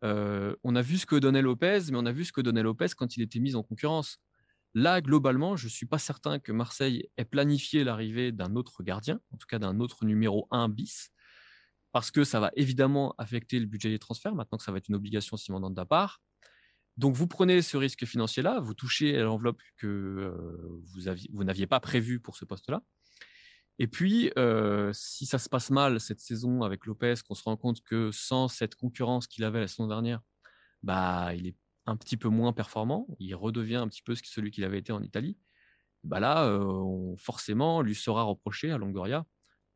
on 0.01 0.75
a 0.75 0.81
vu 0.81 0.97
ce 0.97 1.05
que 1.05 1.15
donnait 1.15 1.41
Lopez, 1.41 1.83
mais 1.91 1.97
on 1.97 2.05
a 2.05 2.11
vu 2.11 2.25
ce 2.25 2.33
que 2.33 2.41
donnait 2.41 2.63
Lopez 2.63 2.87
quand 2.97 3.15
il 3.15 3.21
était 3.21 3.39
mis 3.39 3.55
en 3.55 3.63
concurrence. 3.63 4.19
Là, 4.75 5.01
globalement, 5.01 5.55
je 5.55 5.65
ne 5.65 5.69
suis 5.69 5.87
pas 5.87 5.97
certain 5.97 6.39
que 6.39 6.51
Marseille 6.51 7.09
ait 7.17 7.25
planifié 7.25 7.83
l'arrivée 7.83 8.31
d'un 8.31 8.55
autre 8.55 8.83
gardien, 8.83 9.19
en 9.31 9.37
tout 9.37 9.47
cas 9.47 9.59
d'un 9.59 9.79
autre 9.79 10.05
numéro 10.05 10.47
1 10.51 10.69
bis, 10.69 11.09
parce 11.91 12.11
que 12.11 12.23
ça 12.23 12.39
va 12.39 12.51
évidemment 12.55 13.15
affecter 13.17 13.59
le 13.59 13.65
budget 13.65 13.89
des 13.89 13.99
transferts, 13.99 14.35
maintenant 14.35 14.57
que 14.59 14.63
ça 14.63 14.71
va 14.71 14.77
être 14.77 14.89
une 14.89 14.95
obligation 14.95 15.37
si 15.37 15.51
de 15.51 15.83
part. 15.83 16.21
Donc, 16.97 17.15
vous 17.15 17.27
prenez 17.27 17.61
ce 17.61 17.77
risque 17.77 18.05
financier-là, 18.05 18.59
vous 18.59 18.73
touchez 18.73 19.17
à 19.17 19.23
l'enveloppe 19.23 19.61
que 19.77 19.87
euh, 19.87 20.81
vous, 21.31 21.43
n'aviez 21.43 21.65
pas 21.65 21.79
prévue 21.79 22.19
pour 22.19 22.35
ce 22.35 22.45
poste-là. 22.45 22.83
Et 23.79 23.87
puis, 23.87 24.31
euh, 24.37 24.91
si 24.93 25.25
ça 25.25 25.39
se 25.39 25.47
passe 25.47 25.69
mal 25.71 26.01
cette 26.01 26.19
saison 26.19 26.61
avec 26.63 26.85
Lopez, 26.85 27.15
qu'on 27.25 27.35
se 27.35 27.43
rend 27.43 27.55
compte 27.55 27.81
que 27.81 28.11
sans 28.11 28.49
cette 28.49 28.75
concurrence 28.75 29.25
qu'il 29.25 29.45
avait 29.45 29.61
la 29.61 29.67
saison 29.69 29.87
dernière, 29.87 30.19
bah, 30.83 31.33
il 31.35 31.47
est 31.47 31.55
un 31.89 31.97
petit 31.97 32.17
peu 32.17 32.29
moins 32.29 32.53
performant, 32.53 33.07
il 33.19 33.33
redevient 33.35 33.75
un 33.75 33.87
petit 33.87 34.01
peu 34.01 34.15
celui 34.15 34.51
qu'il 34.51 34.63
avait 34.63 34.79
été 34.79 34.91
en 34.91 35.01
Italie, 35.01 35.37
bah 36.03 36.19
là, 36.19 36.45
euh, 36.45 37.15
forcément, 37.17 37.81
lui 37.81 37.95
sera 37.95 38.23
reproché 38.23 38.71
à 38.71 38.77
Longoria 38.77 39.25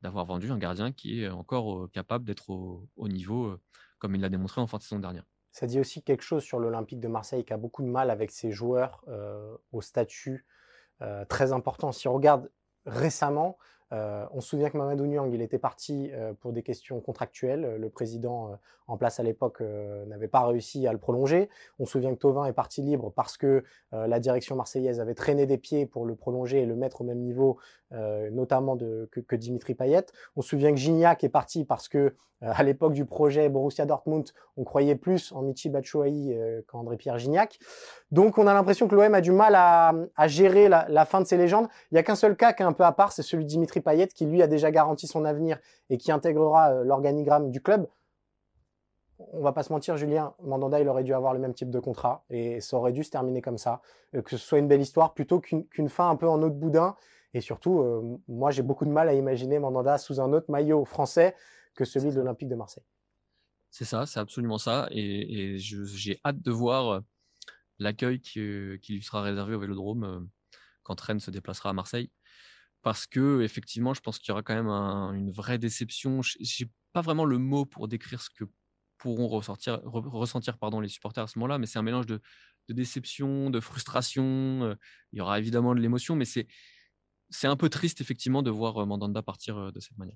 d'avoir 0.01 0.25
vendu 0.25 0.51
un 0.51 0.57
gardien 0.57 0.91
qui 0.91 1.23
est 1.23 1.29
encore 1.29 1.83
euh, 1.83 1.89
capable 1.89 2.25
d'être 2.25 2.49
au, 2.49 3.07
niveau, 3.07 3.45
euh, 3.45 3.61
comme 3.99 4.15
il 4.15 4.21
l'a 4.21 4.29
démontré 4.29 4.61
en 4.61 4.67
fin 4.67 4.77
de 4.77 4.83
saison 4.83 4.99
dernière. 4.99 5.25
Ça 5.51 5.67
dit 5.67 5.79
aussi 5.79 6.01
quelque 6.01 6.23
chose 6.23 6.43
sur 6.43 6.59
l'Olympique 6.59 6.99
de 6.99 7.07
Marseille 7.07 7.45
qui 7.45 7.53
a 7.53 7.57
beaucoup 7.57 7.83
de 7.83 7.87
mal 7.87 8.09
avec 8.09 8.31
ses 8.31 8.51
joueurs 8.51 9.05
au 9.71 9.81
statut 9.81 10.47
très 11.29 11.53
important. 11.53 11.91
Si 11.91 12.07
on 12.07 12.13
regarde 12.13 12.49
récemment, 12.87 13.59
euh, 13.93 14.25
on 14.31 14.41
se 14.41 14.49
souvient 14.49 14.69
que 14.69 14.77
Mamadou 14.77 15.05
Niang, 15.05 15.31
il 15.31 15.41
était 15.41 15.59
parti 15.59 16.09
euh, 16.13 16.33
pour 16.33 16.51
des 16.51 16.63
questions 16.63 16.99
contractuelles. 16.99 17.77
Le 17.77 17.89
président 17.89 18.49
euh, 18.49 18.55
en 18.87 18.97
place 18.97 19.19
à 19.19 19.23
l'époque 19.23 19.61
n'avait 20.07 20.27
pas 20.27 20.45
réussi 20.45 20.87
à 20.87 20.91
le 20.91 20.97
prolonger. 20.97 21.49
On 21.79 21.85
se 21.85 21.93
souvient 21.93 22.13
que 22.13 22.19
Tovin 22.19 22.45
est 22.45 22.53
parti 22.53 22.81
libre 22.81 23.13
parce 23.15 23.37
que 23.37 23.63
la 23.93 24.19
direction 24.19 24.57
marseillaise 24.57 24.99
avait 24.99 25.13
traîné 25.13 25.45
des 25.45 25.57
pieds 25.57 25.85
pour 25.85 26.05
le 26.05 26.15
prolonger 26.15 26.63
et 26.63 26.65
le 26.65 26.75
mettre 26.75 26.99
au 26.99 27.05
même 27.05 27.19
niveau, 27.19 27.59
notamment 27.91 28.77
que, 28.77 29.35
Dimitri 29.37 29.73
Payet. 29.73 30.07
On 30.35 30.41
se 30.41 30.49
souvient 30.49 30.71
que 30.71 30.77
Gignac 30.77 31.23
est 31.23 31.29
parti 31.29 31.63
parce 31.63 31.87
que 31.87 32.13
à 32.41 32.61
l'époque 32.61 32.91
du 32.91 33.05
projet 33.05 33.47
Borussia 33.47 33.85
Dortmund, 33.85 34.25
on 34.57 34.65
croyait 34.65 34.97
plus 34.97 35.31
en 35.31 35.43
Michi 35.43 35.69
Batshuayi 35.69 36.37
qu'André 36.67 36.97
Pierre 36.97 37.19
Gignac. 37.19 37.57
Donc 38.11 38.37
on 38.37 38.47
a 38.47 38.53
l'impression 38.53 38.89
que 38.89 38.95
l'OM 38.95 39.13
a 39.13 39.21
du 39.21 39.31
mal 39.31 39.55
à, 39.55 40.27
gérer 40.27 40.67
la, 40.67 40.87
la, 40.89 41.05
fin 41.05 41.21
de 41.21 41.25
ses 41.25 41.37
légendes. 41.37 41.69
Il 41.89 41.95
n'y 41.95 41.99
a 41.99 42.03
qu'un 42.03 42.15
seul 42.15 42.35
cas 42.35 42.51
qui 42.51 42.63
est 42.63 42.65
un 42.65 42.73
peu 42.73 42.83
à 42.83 42.91
part, 42.91 43.13
c'est 43.13 43.23
celui 43.23 43.45
de 43.45 43.49
Dimitri 43.49 43.79
Payet 43.83 44.07
qui 44.07 44.25
lui 44.25 44.41
a 44.41 44.47
déjà 44.47 44.71
garanti 44.71 45.07
son 45.07 45.25
avenir 45.25 45.59
et 45.89 45.97
qui 45.97 46.11
intégrera 46.11 46.71
euh, 46.71 46.83
l'organigramme 46.83 47.51
du 47.51 47.61
club. 47.61 47.87
On 49.19 49.41
va 49.41 49.53
pas 49.53 49.63
se 49.63 49.71
mentir, 49.71 49.95
Julien, 49.95 50.33
Mandanda, 50.41 50.79
il 50.79 50.87
aurait 50.87 51.03
dû 51.03 51.13
avoir 51.13 51.33
le 51.33 51.39
même 51.39 51.53
type 51.53 51.69
de 51.69 51.79
contrat 51.79 52.25
et 52.29 52.59
ça 52.61 52.77
aurait 52.77 52.91
dû 52.91 53.03
se 53.03 53.11
terminer 53.11 53.41
comme 53.41 53.57
ça, 53.57 53.81
euh, 54.15 54.21
que 54.21 54.31
ce 54.31 54.37
soit 54.37 54.59
une 54.59 54.67
belle 54.67 54.81
histoire 54.81 55.13
plutôt 55.13 55.39
qu'une 55.39 55.89
fin 55.89 56.09
un 56.09 56.15
peu 56.15 56.27
en 56.27 56.41
autre 56.41 56.55
boudin. 56.55 56.95
Et 57.33 57.41
surtout, 57.41 57.79
euh, 57.79 58.17
moi, 58.27 58.51
j'ai 58.51 58.61
beaucoup 58.61 58.85
de 58.85 58.91
mal 58.91 59.09
à 59.09 59.13
imaginer 59.13 59.59
Mandanda 59.59 59.97
sous 59.97 60.19
un 60.19 60.33
autre 60.33 60.51
maillot 60.51 60.85
français 60.85 61.35
que 61.75 61.85
celui 61.85 62.11
de 62.11 62.15
l'Olympique 62.15 62.49
de 62.49 62.55
Marseille. 62.55 62.83
C'est 63.71 63.85
ça, 63.85 64.05
c'est 64.05 64.19
absolument 64.19 64.59
ça. 64.59 64.87
Et, 64.91 65.57
j'ai 65.57 66.19
hâte 66.23 66.39
de 66.39 66.51
voir 66.51 67.01
l'accueil 67.79 68.19
qui, 68.19 68.39
qui, 68.81 68.93
lui 68.93 69.01
sera 69.01 69.23
réservé 69.23 69.55
au 69.55 69.59
Vélodrome 69.59 70.29
quand 70.83 70.99
Rennes 70.99 71.19
se 71.19 71.31
déplacera 71.31 71.71
à 71.71 71.73
Marseille 71.73 72.11
parce 72.83 73.07
que 73.07 73.41
effectivement, 73.41 73.93
je 73.93 74.01
pense 74.01 74.19
qu'il 74.19 74.29
y 74.29 74.31
aura 74.31 74.43
quand 74.43 74.55
même 74.55 74.69
une 75.17 75.31
vraie 75.31 75.57
déception. 75.57 76.21
Je 76.21 76.37
n'ai 76.39 76.69
pas 76.91 77.01
vraiment 77.01 77.25
le 77.25 77.37
mot 77.37 77.65
pour 77.65 77.87
décrire 77.87 78.21
ce 78.21 78.29
que 78.29 78.43
pourront 78.97 79.27
ressentir 79.27 80.57
pardon, 80.57 80.79
les 80.79 80.87
supporters 80.87 81.25
à 81.25 81.27
ce 81.27 81.37
moment-là, 81.39 81.57
mais 81.57 81.65
c'est 81.65 81.79
un 81.79 81.83
mélange 81.83 82.05
de, 82.05 82.21
déception, 82.69 83.49
de 83.49 83.59
frustration. 83.59 84.23
Euh, 84.23 84.75
il 85.11 85.19
y 85.19 85.21
aura 85.21 85.39
évidemment 85.39 85.75
de 85.75 85.81
l'émotion, 85.81 86.15
mais 86.15 86.25
c'est 86.25 86.47
un 87.47 87.57
peu 87.57 87.69
triste 87.69 87.99
effectivement 87.99 88.41
de 88.41 88.49
voir 88.49 88.81
euh, 88.81 88.85
Mandanda 88.85 89.21
partir 89.21 89.57
euh, 89.57 89.71
de 89.71 89.79
cette 89.81 89.97
manière. 89.97 90.15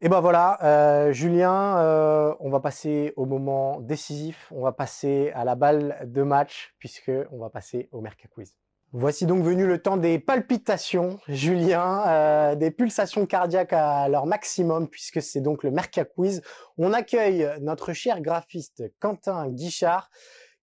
Et 0.00 0.10
ben 0.10 0.20
voilà, 0.20 1.10
Julien, 1.12 2.36
on 2.38 2.50
va 2.50 2.60
passer 2.60 3.14
au 3.16 3.24
moment 3.24 3.80
décisif, 3.80 4.52
on 4.54 4.62
va 4.62 4.72
passer 4.72 5.30
à 5.30 5.42
la 5.44 5.54
balle 5.54 5.98
de 6.04 6.22
match, 6.22 6.74
puisque 6.78 7.10
on 7.30 7.38
va 7.38 7.48
passer 7.48 7.88
au 7.92 8.02
Merca 8.02 8.28
Quiz. 8.28 8.58
Voici 8.98 9.26
donc 9.26 9.44
venu 9.44 9.66
le 9.66 9.82
temps 9.82 9.98
des 9.98 10.18
palpitations, 10.18 11.20
Julien, 11.28 12.02
euh, 12.06 12.54
des 12.54 12.70
pulsations 12.70 13.26
cardiaques 13.26 13.74
à 13.74 14.08
leur 14.08 14.24
maximum, 14.24 14.88
puisque 14.88 15.20
c'est 15.20 15.42
donc 15.42 15.64
le 15.64 15.70
Merca 15.70 16.06
Quiz. 16.06 16.40
On 16.78 16.94
accueille 16.94 17.46
notre 17.60 17.92
cher 17.92 18.22
graphiste 18.22 18.84
Quentin 18.98 19.50
Guichard, 19.50 20.08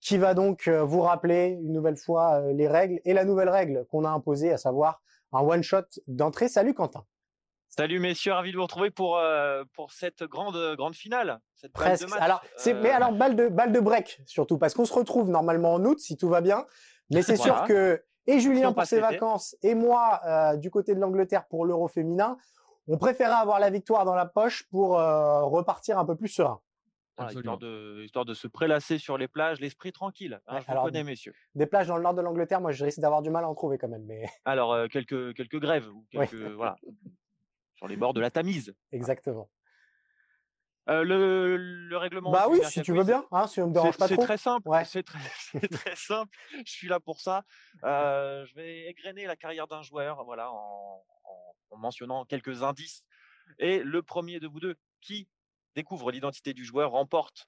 qui 0.01 0.17
va 0.17 0.33
donc 0.33 0.67
vous 0.67 1.01
rappeler 1.01 1.59
une 1.61 1.73
nouvelle 1.73 1.95
fois 1.95 2.41
les 2.53 2.67
règles 2.67 2.99
et 3.05 3.13
la 3.13 3.23
nouvelle 3.23 3.49
règle 3.49 3.85
qu'on 3.91 4.03
a 4.03 4.09
imposée, 4.09 4.51
à 4.51 4.57
savoir 4.57 5.03
un 5.31 5.41
one-shot 5.41 5.85
d'entrée. 6.07 6.49
Salut 6.49 6.73
Quentin. 6.73 7.05
Salut 7.69 7.99
messieurs, 7.99 8.33
ravi 8.33 8.51
de 8.51 8.57
vous 8.57 8.63
retrouver 8.63 8.89
pour, 8.89 9.17
euh, 9.17 9.63
pour 9.75 9.91
cette 9.91 10.23
grande, 10.23 10.75
grande 10.75 10.95
finale. 10.95 11.39
Cette 11.53 11.71
Presque. 11.71 12.07
Alors, 12.19 12.41
c'est, 12.57 12.73
mais 12.73 12.89
euh, 12.89 12.95
alors, 12.95 13.11
balle 13.11 13.35
de, 13.35 13.47
balle 13.47 13.71
de 13.71 13.79
break 13.79 14.21
surtout, 14.25 14.57
parce 14.57 14.73
qu'on 14.73 14.85
se 14.85 14.93
retrouve 14.93 15.29
normalement 15.29 15.75
en 15.75 15.85
août 15.85 15.99
si 15.99 16.17
tout 16.17 16.29
va 16.29 16.41
bien. 16.41 16.65
Mais 17.11 17.21
c'est 17.23 17.35
sûr 17.35 17.63
que, 17.65 18.03
et 18.27 18.39
Julien 18.39 18.73
pour 18.73 18.85
ses 18.85 18.99
vacances, 18.99 19.55
et 19.63 19.75
moi 19.75 20.21
euh, 20.25 20.57
du 20.57 20.69
côté 20.69 20.95
de 20.95 20.99
l'Angleterre 20.99 21.45
pour 21.47 21.65
l'Euro 21.65 21.87
féminin, 21.87 22.37
on 22.87 22.97
préférait 22.97 23.31
avoir 23.33 23.59
la 23.59 23.69
victoire 23.69 24.05
dans 24.05 24.15
la 24.15 24.25
poche 24.25 24.67
pour 24.69 24.97
repartir 24.97 25.97
un 25.97 26.05
peu 26.05 26.15
plus 26.15 26.27
serein. 26.27 26.59
histoire, 27.29 27.57
de, 27.57 28.03
histoire 28.03 28.25
de 28.25 28.33
se 28.33 28.47
prélasser 28.47 28.97
sur 28.97 29.17
les 29.17 29.29
plages, 29.29 29.61
l'esprit 29.61 29.93
tranquille. 29.93 30.41
Hein, 30.47 30.59
je 30.59 30.73
vous 30.73 30.81
connais, 30.81 31.05
messieurs. 31.05 31.33
Des 31.55 31.65
plages 31.65 31.87
dans 31.87 31.95
le 31.95 32.03
nord 32.03 32.13
de 32.13 32.21
l'Angleterre, 32.21 32.59
moi, 32.59 32.71
je 32.71 32.83
risque 32.83 32.99
d'avoir 32.99 33.21
du 33.21 33.29
mal 33.29 33.45
à 33.45 33.49
en 33.49 33.55
trouver 33.55 33.77
quand 33.77 33.87
même. 33.87 34.03
Mais... 34.05 34.25
Alors, 34.45 34.89
quelques, 34.89 35.33
quelques 35.33 35.59
grèves, 35.59 35.87
ou 35.87 36.05
quelques, 36.11 36.35
voilà, 36.35 36.75
sur 37.75 37.87
les 37.87 37.95
bords 37.95 38.13
de 38.13 38.19
la 38.19 38.31
Tamise. 38.31 38.75
Exactement. 38.91 39.49
Euh, 40.89 41.03
le, 41.03 41.55
le, 41.55 41.97
règlement. 41.97 42.31
Bah 42.31 42.47
oui, 42.49 42.59
si 42.65 42.81
tu 42.81 42.93
veux 42.93 43.05
bien, 43.05 43.25
hein, 43.31 43.47
si 43.47 43.61
on 43.61 43.67
me 43.67 43.73
dérange 43.73 43.97
pas 43.97 44.07
trop. 44.07 44.15
C'est 44.19 44.25
très 44.25 44.37
simple. 44.37 44.67
Ouais. 44.67 44.83
C'est 44.83 45.03
très, 45.03 45.19
très, 45.71 45.95
simple. 45.95 46.35
Je 46.65 46.71
suis 46.71 46.89
là 46.89 46.99
pour 46.99 47.21
ça. 47.21 47.43
Euh, 47.85 48.45
je 48.45 48.53
vais 48.55 48.89
égrener 48.89 49.25
la 49.25 49.37
carrière 49.37 49.67
d'un 49.67 49.81
joueur, 49.81 50.25
voilà, 50.25 50.51
en, 50.51 51.05
en, 51.71 51.77
mentionnant 51.77 52.25
quelques 52.25 52.63
indices. 52.63 53.03
Et 53.59 53.79
le 53.79 54.03
premier 54.03 54.41
de 54.41 54.47
vous 54.47 54.59
deux 54.59 54.75
qui 54.99 55.29
découvre 55.75 56.11
l'identité 56.11 56.53
du 56.53 56.65
joueur 56.65 56.91
remporte 56.91 57.47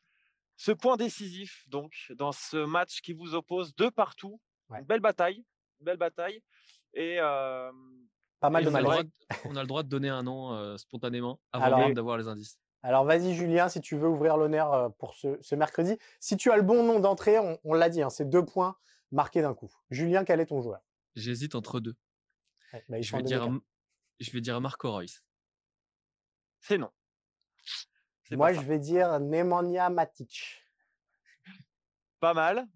ce 0.58 0.71
point 0.71 0.95
décisif, 0.95 1.65
donc, 1.67 1.93
dans 2.15 2.32
ce 2.32 2.58
match 2.58 3.02
qui 3.02 3.13
vous 3.13 3.36
oppose 3.36 3.76
de 3.76 3.89
partout. 3.89 4.39
Une 4.69 4.86
belle 4.86 5.02
bataille, 5.02 5.43
une 5.80 5.86
belle 5.86 5.98
bataille. 5.98 6.41
Et 6.93 7.17
euh, 7.19 7.71
pas 8.39 8.50
mal 8.50 8.63
de 8.63 8.69
mal. 8.69 8.86
On 9.45 9.56
a 9.56 9.62
le 9.62 9.67
droit 9.67 9.84
de 9.84 9.89
donner 9.89 10.10
un 10.10 10.24
nom 10.24 10.54
euh, 10.54 10.78
spontanément 10.78 11.39
avant 11.52 11.78
même 11.78 11.93
d'avoir 11.93 12.17
les 12.17 12.28
indices. 12.28 12.58
Alors 12.86 13.04
vas-y 13.04 13.34
Julien, 13.34 13.67
si 13.67 13.82
tu 13.82 13.98
veux 13.98 14.08
ouvrir 14.08 14.38
l'honneur 14.38 14.71
euh, 14.71 14.89
pour 14.89 15.15
ce, 15.15 15.56
mercredi. 15.56 15.98
Si 16.19 16.38
tu 16.38 16.52
as 16.52 16.56
le 16.56 16.62
bon 16.62 16.84
nom 16.84 17.00
d'entrée, 17.00 17.39
on, 17.63 17.74
l'a 17.74 17.89
dit, 17.89 18.04
hein, 18.04 18.12
c'est 18.12 18.30
deux 18.30 18.45
points 18.45 18.78
marqués 19.12 19.41
d'un 19.41 19.56
coup. 19.56 19.74
Julien, 19.89 20.24
quel 20.24 20.39
est 20.39 20.45
ton 20.45 20.62
joueur? 20.62 20.82
J'hésite 21.15 21.56
entre 21.56 21.80
deux. 21.80 21.95
Bah, 22.88 23.02
je, 23.02 23.15
vais 23.15 23.24
dire, 23.24 23.50
je 24.19 24.32
vais 24.32 24.39
dire 24.39 24.62
Marco 24.62 24.91
Reus. 24.93 25.24
C'est 26.60 26.78
non. 26.78 26.91
Moi, 28.30 28.54
je 28.54 28.62
vais 28.62 28.78
dire 28.78 29.19
Nemanja 29.19 29.89
Matic. 29.89 30.63
Pas 32.19 32.36
mal, 32.36 32.67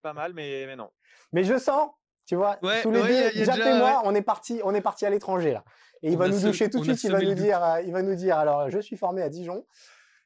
pas 0.00 0.14
mal, 0.14 0.32
mais, 0.32 0.64
mais 0.66 0.76
non. 0.76 0.90
Mais 1.32 1.44
je 1.44 1.58
sens, 1.58 1.90
tu 2.28 2.36
vois, 2.36 2.56
tous 2.56 2.90
les 2.90 3.32
deux, 3.32 3.44
Jacques 3.44 3.58
et 3.58 3.78
moi, 3.78 4.02
on 4.04 4.14
est 4.14 4.22
parti, 4.22 4.60
on 4.62 4.74
est 4.74 4.82
parti 4.82 5.06
à 5.06 5.10
l'étranger 5.10 5.52
là. 5.54 5.64
Et 6.02 6.12
il 6.12 6.18
va 6.18 6.28
nous 6.28 6.38
doucher 6.38 6.68
tout 6.68 6.80
de 6.80 6.84
suite. 6.84 7.02
Il 7.04 7.10
va 7.10 7.22
nous 7.22 7.34
dire, 7.34 7.64
euh, 7.64 7.80
il 7.80 7.90
va 7.90 8.02
nous 8.02 8.14
dire. 8.14 8.36
Alors, 8.36 8.68
je 8.68 8.78
suis 8.78 8.98
formé 8.98 9.22
à 9.22 9.30
Dijon. 9.30 9.66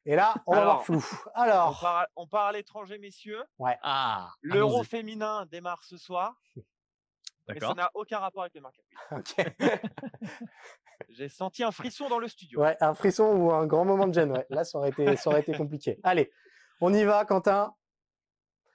Et 0.04 0.16
là, 0.16 0.34
on 0.46 0.52
va 0.52 0.62
avoir 0.62 0.84
flou. 0.84 1.04
Alors, 1.34 2.06
on 2.16 2.26
part, 2.26 2.46
à 2.46 2.52
l'étranger, 2.52 2.98
messieurs. 2.98 3.42
Ouais. 3.60 3.78
Ah. 3.82 4.32
L'Euro 4.42 4.82
féminin 4.82 5.46
démarre 5.46 5.84
ce 5.84 5.96
soir. 5.96 6.34
Mais 7.48 7.60
ça 7.60 7.74
n'a 7.74 7.90
aucun 7.94 8.18
rapport 8.18 8.42
avec 8.42 8.54
le 8.54 8.60
marque 8.60 8.80
J'ai 11.08 11.28
senti 11.28 11.62
un 11.62 11.70
frisson 11.70 12.08
dans 12.08 12.18
le 12.18 12.28
studio. 12.28 12.60
Ouais, 12.60 12.76
un 12.80 12.94
frisson 12.94 13.26
ou 13.26 13.52
un 13.52 13.66
grand 13.66 13.84
moment 13.84 14.08
de 14.08 14.14
gêne. 14.14 14.32
Ouais. 14.32 14.46
Là, 14.50 14.64
ça 14.64 14.78
aurait 14.78 14.90
été, 14.90 15.16
ça 15.16 15.30
aurait 15.30 15.40
été 15.40 15.52
compliqué. 15.52 16.00
Allez, 16.02 16.32
on 16.80 16.92
y 16.92 17.04
va, 17.04 17.24
Quentin. 17.24 17.74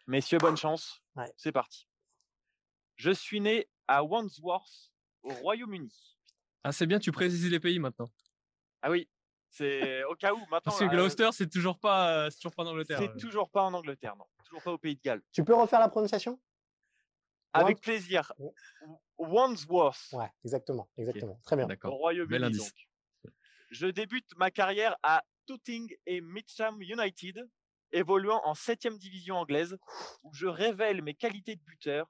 Messieurs, 0.08 0.38
bonne 0.38 0.58
chance. 0.58 1.02
C'est 1.36 1.52
parti. 1.52 1.88
Je 2.98 3.12
suis 3.12 3.40
né 3.40 3.70
à 3.88 4.04
Wandsworth, 4.04 4.92
au 5.22 5.30
Royaume-Uni. 5.30 5.94
Ah, 6.64 6.72
c'est 6.72 6.88
bien, 6.88 7.00
tu 7.00 7.12
précises 7.12 7.50
les 7.50 7.60
pays 7.60 7.80
maintenant. 7.80 8.12
Ah 8.82 8.90
oui, 8.90 9.08
c'est 9.50 10.04
au 10.06 10.16
cas 10.16 10.34
où 10.34 10.40
maintenant. 10.52 10.60
Parce 10.64 10.80
que 10.80 10.86
euh, 10.86 10.90
Gloucester, 10.90 11.30
c'est 11.32 11.50
toujours 11.50 11.80
pas, 11.80 12.26
euh, 12.26 12.30
toujours 12.32 12.56
pas 12.56 12.64
en 12.64 12.68
Angleterre. 12.68 13.00
C'est 13.00 13.18
toujours 13.18 13.50
pas 13.50 13.64
en 13.64 13.74
Angleterre, 13.74 14.16
non. 14.16 14.26
Toujours 14.44 14.64
pas 14.64 14.74
au 14.74 14.78
Pays 14.78 14.96
de 14.96 15.02
Galles. 15.02 15.22
Tu 15.32 15.44
peux 15.44 15.54
refaire 15.54 15.80
la 15.80 15.90
prononciation? 15.90 16.40
Avec 17.54 17.82
plaisir. 17.82 18.34
Wandsworth. 19.18 20.12
Ouais, 20.14 20.30
exactement, 20.44 20.90
exactement. 20.98 21.40
Très 21.46 21.56
bien. 21.56 21.68
Au 21.84 21.96
Royaume-Uni. 21.96 22.60
Je 23.70 23.88
débute 23.88 24.30
ma 24.38 24.50
carrière 24.50 24.96
à 25.04 25.24
Tooting 25.46 25.96
et 26.06 26.22
Mitcham 26.22 26.82
United, 26.82 27.48
évoluant 27.92 28.42
en 28.44 28.54
7 28.54 28.88
division 28.98 29.38
anglaise, 29.38 29.78
où 30.24 30.34
je 30.34 30.48
révèle 30.48 31.02
mes 31.02 31.14
qualités 31.14 31.56
de 31.56 31.62
buteur 31.62 32.08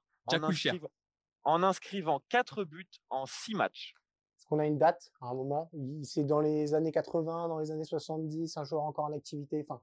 en, 1.44 1.62
inscrivant 1.62 2.22
4 2.28 2.64
buts 2.64 2.86
en 3.10 3.26
6 3.26 3.54
matchs. 3.54 3.94
Est-ce 4.36 4.46
qu'on 4.46 4.58
a 4.58 4.66
une 4.66 4.78
date 4.78 5.10
à 5.20 5.28
un 5.28 5.34
moment 5.34 5.70
C'est 6.02 6.24
dans 6.24 6.40
les 6.40 6.74
années 6.74 6.92
80, 6.92 7.48
dans 7.48 7.58
les 7.58 7.70
années 7.70 7.84
70, 7.84 8.56
un 8.56 8.64
joueur 8.64 8.82
encore 8.82 9.06
en 9.06 9.12
activité 9.12 9.64
enfin, 9.68 9.80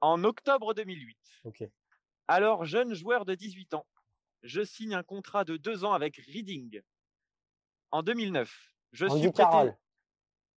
En 0.00 0.24
octobre 0.24 0.74
2008. 0.74 1.18
Ok. 1.44 1.64
Alors, 2.28 2.64
jeune 2.64 2.94
joueur 2.94 3.24
de 3.24 3.34
18 3.34 3.74
ans, 3.74 3.86
je 4.42 4.62
signe 4.62 4.94
un 4.94 5.02
contrat 5.02 5.44
de 5.44 5.56
2 5.56 5.84
ans 5.84 5.92
avec 5.92 6.16
Reading. 6.16 6.80
En 7.90 8.02
2009, 8.02 8.70
je 8.92 9.06
suis, 9.06 9.30
prêté, 9.32 9.72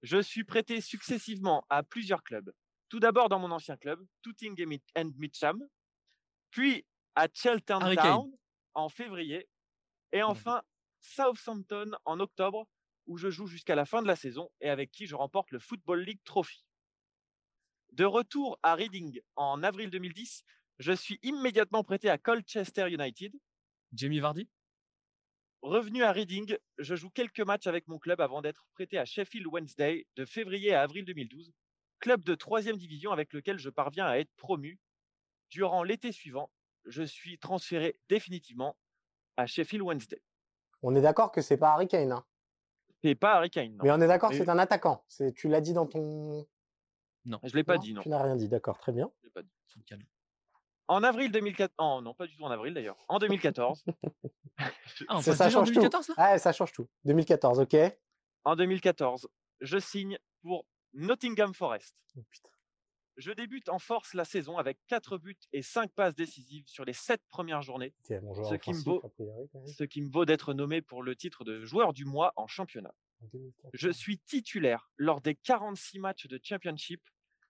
je 0.04 0.22
suis 0.22 0.44
prêté 0.44 0.82
successivement 0.82 1.66
à 1.70 1.84
plusieurs 1.84 2.24
clubs. 2.24 2.54
Tout 2.90 3.00
d'abord 3.00 3.28
dans 3.28 3.40
mon 3.40 3.52
ancien 3.52 3.76
club, 3.76 4.06
Tooting 4.22 4.56
and 4.96 5.12
Mitcham, 5.18 5.68
puis 6.52 6.86
à 7.16 7.28
Cheltenham 7.34 7.96
Town, 7.96 8.32
en 8.74 8.90
février. 8.90 9.48
Et 10.12 10.22
mmh 10.22 10.26
enfin, 10.26 10.62
Southampton 11.00 11.92
en 12.06 12.20
octobre, 12.20 12.68
où 13.08 13.18
je 13.18 13.30
joue 13.30 13.48
jusqu'à 13.48 13.76
la 13.76 13.86
fin 13.86 14.02
de 14.02 14.08
la 14.08 14.16
saison 14.16 14.50
et 14.62 14.70
avec 14.70 14.92
qui 14.92 15.06
je 15.08 15.16
remporte 15.16 15.52
le 15.52 15.60
Football 15.60 16.04
League 16.04 16.22
Trophy. 16.24 16.66
De 17.92 18.06
retour 18.06 18.60
à 18.64 18.76
Reading 18.76 19.20
en 19.36 19.62
avril 19.62 19.90
2010, 19.90 20.44
je 20.80 20.94
suis 20.94 21.20
immédiatement 21.22 21.84
prêté 21.84 22.10
à 22.10 22.18
Colchester 22.18 22.90
United. 22.90 23.34
Jamie 23.94 24.20
Vardy? 24.20 24.50
Revenu 25.62 26.04
à 26.04 26.12
Reading, 26.12 26.58
je 26.78 26.96
joue 26.96 27.10
quelques 27.10 27.40
matchs 27.40 27.68
avec 27.68 27.88
mon 27.88 28.00
club 28.00 28.20
avant 28.20 28.42
d'être 28.42 28.66
prêté 28.74 28.98
à 28.98 29.06
Sheffield 29.06 29.48
Wednesday 29.48 30.08
de 30.16 30.26
février 30.26 30.74
à 30.74 30.82
avril 30.82 31.06
2012, 31.06 31.54
club 32.00 32.24
de 32.24 32.36
troisième 32.36 32.78
division 32.78 33.12
avec 33.12 33.32
lequel 33.32 33.60
je 33.60 33.70
parviens 33.70 34.08
à 34.08 34.18
être 34.18 34.34
promu. 34.36 34.80
Durant 35.52 35.84
l'été 35.84 36.12
suivant, 36.12 36.52
je 36.86 37.04
suis 37.04 37.38
transféré 37.38 38.00
définitivement 38.10 38.78
à 39.38 39.46
Sheffield 39.46 39.84
Wednesday. 39.84 40.22
On 40.82 40.96
est 40.96 41.02
d'accord 41.02 41.32
que 41.32 41.42
c'est 41.42 41.58
pas 41.58 41.74
Harry 41.74 41.88
Kane. 41.88 42.12
Hein? 42.12 42.26
C'est 43.04 43.16
pas 43.16 43.36
Harry 43.36 43.50
Kane. 43.50 43.78
Mais 43.84 43.92
on 43.92 44.02
est 44.02 44.08
d'accord 44.08 44.30
que 44.30 44.38
c'est 44.38 44.50
un 44.50 44.60
attaquant. 44.60 45.04
C'est, 45.08 45.34
tu 45.34 45.48
l'as 45.48 45.62
dit 45.62 45.74
dans 45.74 45.86
ton. 45.86 46.46
Non, 47.26 47.40
je 47.44 47.56
l'ai 47.56 47.64
pas 47.64 47.78
dit. 47.78 47.94
Non. 47.94 48.02
Tu 48.02 48.10
n'as 48.10 48.22
rien 48.22 48.36
dit. 48.36 48.50
D'accord, 48.50 48.78
très 48.78 48.92
bien. 48.92 49.12
Je 49.22 49.28
l'ai 49.28 49.32
pas 49.32 49.42
dit. 49.42 49.50
En 50.88 51.02
avril 51.04 51.32
2014, 51.32 51.72
oh, 51.78 52.02
non, 52.02 52.14
pas 52.14 52.28
du 52.28 52.36
tout 52.36 52.44
en 52.44 52.52
avril 52.52 52.74
d'ailleurs. 52.74 52.98
En 53.08 53.18
2014. 53.18 53.86
ah, 55.08 55.22
ça 55.22 55.50
change 55.50 55.72
2014, 55.72 56.08
tout. 56.08 56.14
Ah, 56.18 56.38
ça 56.38 56.52
change 56.52 56.72
tout. 56.72 56.88
2014, 57.06 57.60
ok. 57.60 57.76
En 58.44 58.56
2014, 58.56 59.28
je 59.62 59.78
signe 59.80 60.18
pour 60.42 60.66
Nottingham 60.94 61.54
Forest. 61.54 61.96
Oh, 62.18 62.22
putain. 62.30 62.50
Je 63.18 63.32
débute 63.32 63.70
en 63.70 63.80
force 63.80 64.14
la 64.14 64.26
saison 64.26 64.58
avec 64.58 64.80
4 64.88 65.18
buts 65.18 65.38
et 65.52 65.62
5 65.62 65.92
passes 65.92 66.16
décisives 66.16 66.68
sur 66.68 66.84
les 66.84 66.94
7 66.94 67.22
premières 67.30 67.62
journées, 67.62 67.94
ce, 68.04 68.56
qui 68.56 68.72
me 68.72 68.84
vaut, 68.84 69.04
ce 69.68 69.84
qui 69.84 70.02
me 70.02 70.10
vaut 70.10 70.26
d'être 70.26 70.54
nommé 70.54 70.82
pour 70.82 71.04
le 71.04 71.16
titre 71.16 71.44
de 71.44 71.64
joueur 71.64 71.94
du 71.94 72.06
mois 72.06 72.34
en 72.38 72.48
championnat. 72.48 72.94
Je 73.74 73.90
suis 73.90 74.20
titulaire 74.20 74.90
lors 74.98 75.22
des 75.22 75.36
46 75.36 76.00
matchs 76.00 76.28
de 76.28 76.40
Championship 76.42 77.02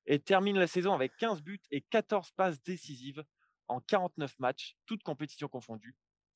et 0.05 0.19
termine 0.19 0.59
la 0.59 0.67
saison 0.67 0.93
avec 0.93 1.15
15 1.17 1.41
buts 1.41 1.61
et 1.71 1.81
14 1.81 2.31
passes 2.31 2.61
décisives 2.63 3.23
en 3.69 3.79
49 3.79 4.38
matchs, 4.39 4.75
toutes 4.85 5.03
compétitions 5.03 5.47
confondues, 5.47 5.95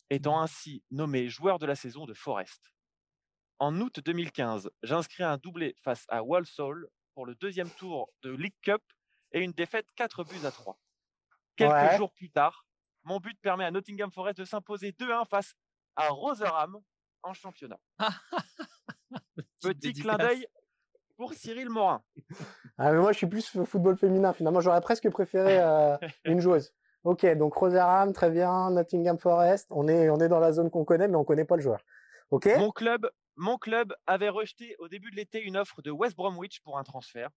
étant 0.09 0.41
ainsi 0.41 0.83
nommé 0.89 1.27
joueur 1.27 1.59
de 1.59 1.65
la 1.65 1.75
saison 1.75 2.05
de 2.05 2.13
Forest. 2.13 2.71
En 3.59 3.79
août 3.81 3.99
2015, 3.99 4.69
j'inscris 4.83 5.23
un 5.23 5.37
doublé 5.37 5.75
face 5.83 6.05
à 6.07 6.23
Walsall 6.23 6.87
pour 7.13 7.25
le 7.25 7.35
deuxième 7.35 7.69
tour 7.71 8.09
de 8.21 8.31
League 8.31 8.55
Cup 8.61 8.81
et 9.31 9.41
une 9.41 9.51
défaite 9.51 9.87
4 9.95 10.23
buts 10.23 10.45
à 10.45 10.51
3. 10.51 10.77
Quelques 11.55 11.97
jours 11.97 12.11
plus 12.11 12.29
tard, 12.29 12.65
mon 13.03 13.19
but 13.19 13.39
permet 13.41 13.65
à 13.65 13.71
Nottingham 13.71 14.11
Forest 14.11 14.39
de 14.39 14.45
s'imposer 14.45 14.91
2-1 14.91 15.27
face 15.27 15.55
à 15.95 16.09
Rotherham 16.09 16.77
en 17.23 17.33
championnat. 17.33 17.79
Petit 19.61 19.93
clin 19.93 20.17
d'œil 20.17 20.47
pour 21.15 21.33
Cyril 21.33 21.69
Morin. 21.69 22.03
Ah, 22.77 22.91
mais 22.91 22.99
moi, 22.99 23.11
je 23.11 23.17
suis 23.17 23.27
plus 23.27 23.57
football 23.65 23.97
féminin. 23.97 24.33
Finalement, 24.33 24.61
j'aurais 24.61 24.81
presque 24.81 25.09
préféré 25.09 25.59
euh, 25.59 25.97
une 26.25 26.39
joueuse. 26.39 26.73
Ok, 27.03 27.25
donc 27.37 27.53
Rotherham, 27.55 28.13
très 28.13 28.29
bien. 28.29 28.69
Nottingham 28.71 29.17
Forest. 29.17 29.67
On 29.71 29.87
est, 29.87 30.09
on 30.09 30.19
est 30.19 30.29
dans 30.29 30.39
la 30.39 30.51
zone 30.51 30.69
qu'on 30.69 30.85
connaît, 30.85 31.07
mais 31.07 31.15
on 31.15 31.23
connaît 31.23 31.45
pas 31.45 31.55
le 31.55 31.61
joueur. 31.61 31.83
Ok. 32.29 32.47
Mon 32.57 32.71
club, 32.71 33.09
mon 33.35 33.57
club 33.57 33.95
avait 34.05 34.29
rejeté 34.29 34.75
au 34.79 34.87
début 34.87 35.09
de 35.11 35.15
l'été 35.15 35.41
une 35.41 35.57
offre 35.57 35.81
de 35.81 35.91
West 35.91 36.15
Bromwich 36.15 36.59
pour 36.61 36.77
un 36.77 36.83
transfert. 36.83 37.29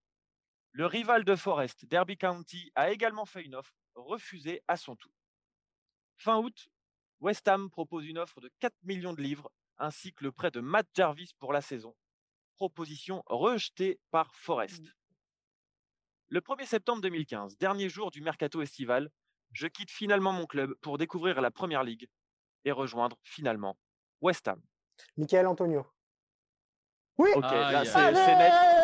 Le 0.73 0.87
rival 0.87 1.25
de 1.25 1.35
Forest, 1.35 1.85
Derby 1.87 2.17
County, 2.17 2.71
a 2.75 2.91
également 2.91 3.27
fait 3.27 3.43
une 3.43 3.55
offre 3.55 3.75
refusée 3.95 4.63
à 4.69 4.77
son 4.77 4.97
tour. 4.97 5.13
Fin 6.17 6.39
août, 6.39 6.69
West 7.21 7.47
Ham 7.49 7.71
propose 7.71 8.07
une 8.07 8.19
offre 8.19 8.41
de 8.41 8.51
4 8.61 8.75
millions 8.85 9.13
de 9.13 9.23
livres 9.23 9.51
ainsi 9.79 10.13
que 10.13 10.25
le 10.25 10.33
prêt 10.33 10.51
de 10.51 10.61
Matt 10.61 10.87
Jarvis 10.95 11.31
pour 11.39 11.53
la 11.53 11.61
saison. 11.61 11.97
Proposition 12.57 13.23
rejetée 13.27 13.99
par 14.11 14.35
Forest. 14.35 14.85
Le 16.29 16.41
1er 16.41 16.67
septembre 16.67 17.03
2015, 17.03 17.59
dernier 17.59 17.89
jour 17.89 18.11
du 18.11 18.21
mercato 18.21 18.63
estival, 18.63 19.11
je 19.53 19.67
quitte 19.67 19.91
finalement 19.91 20.33
mon 20.33 20.47
club 20.47 20.75
pour 20.77 20.99
découvrir 20.99 21.41
la 21.41 21.51
Première 21.51 21.83
Ligue 21.83 22.09
et 22.65 22.71
rejoindre 22.71 23.19
finalement 23.25 23.77
West 24.21 24.47
Ham. 24.47 24.63
Michael 25.17 25.47
Antonio. 25.47 25.87
Oui. 27.19 27.31
Ok, 27.35 27.43
là 27.43 27.85
c'est 27.85 28.13
net, 28.13 28.80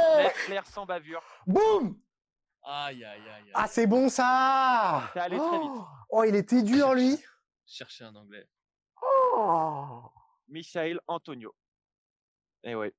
clair, 0.46 0.66
sans 0.66 0.86
bavure. 0.86 1.22
Boum 1.46 1.98
Aïe, 2.62 3.04
aïe, 3.04 3.20
aïe. 3.20 3.50
Ah, 3.54 3.68
c'est 3.68 3.86
bon 3.86 4.08
ça 4.08 5.08
C'est 5.12 5.20
allé 5.20 5.38
très 5.38 5.58
vite. 5.60 5.82
Oh, 6.10 6.24
il 6.24 6.34
était 6.34 6.62
dur 6.62 6.94
lui. 6.94 7.16
Chercher 7.64 8.04
un 8.04 8.14
anglais. 8.16 8.48
Oh 9.02 10.02
Michael 10.48 11.00
Antonio. 11.06 11.54
Et 12.64 12.70
eh 12.70 12.74
ouais. 12.74 12.92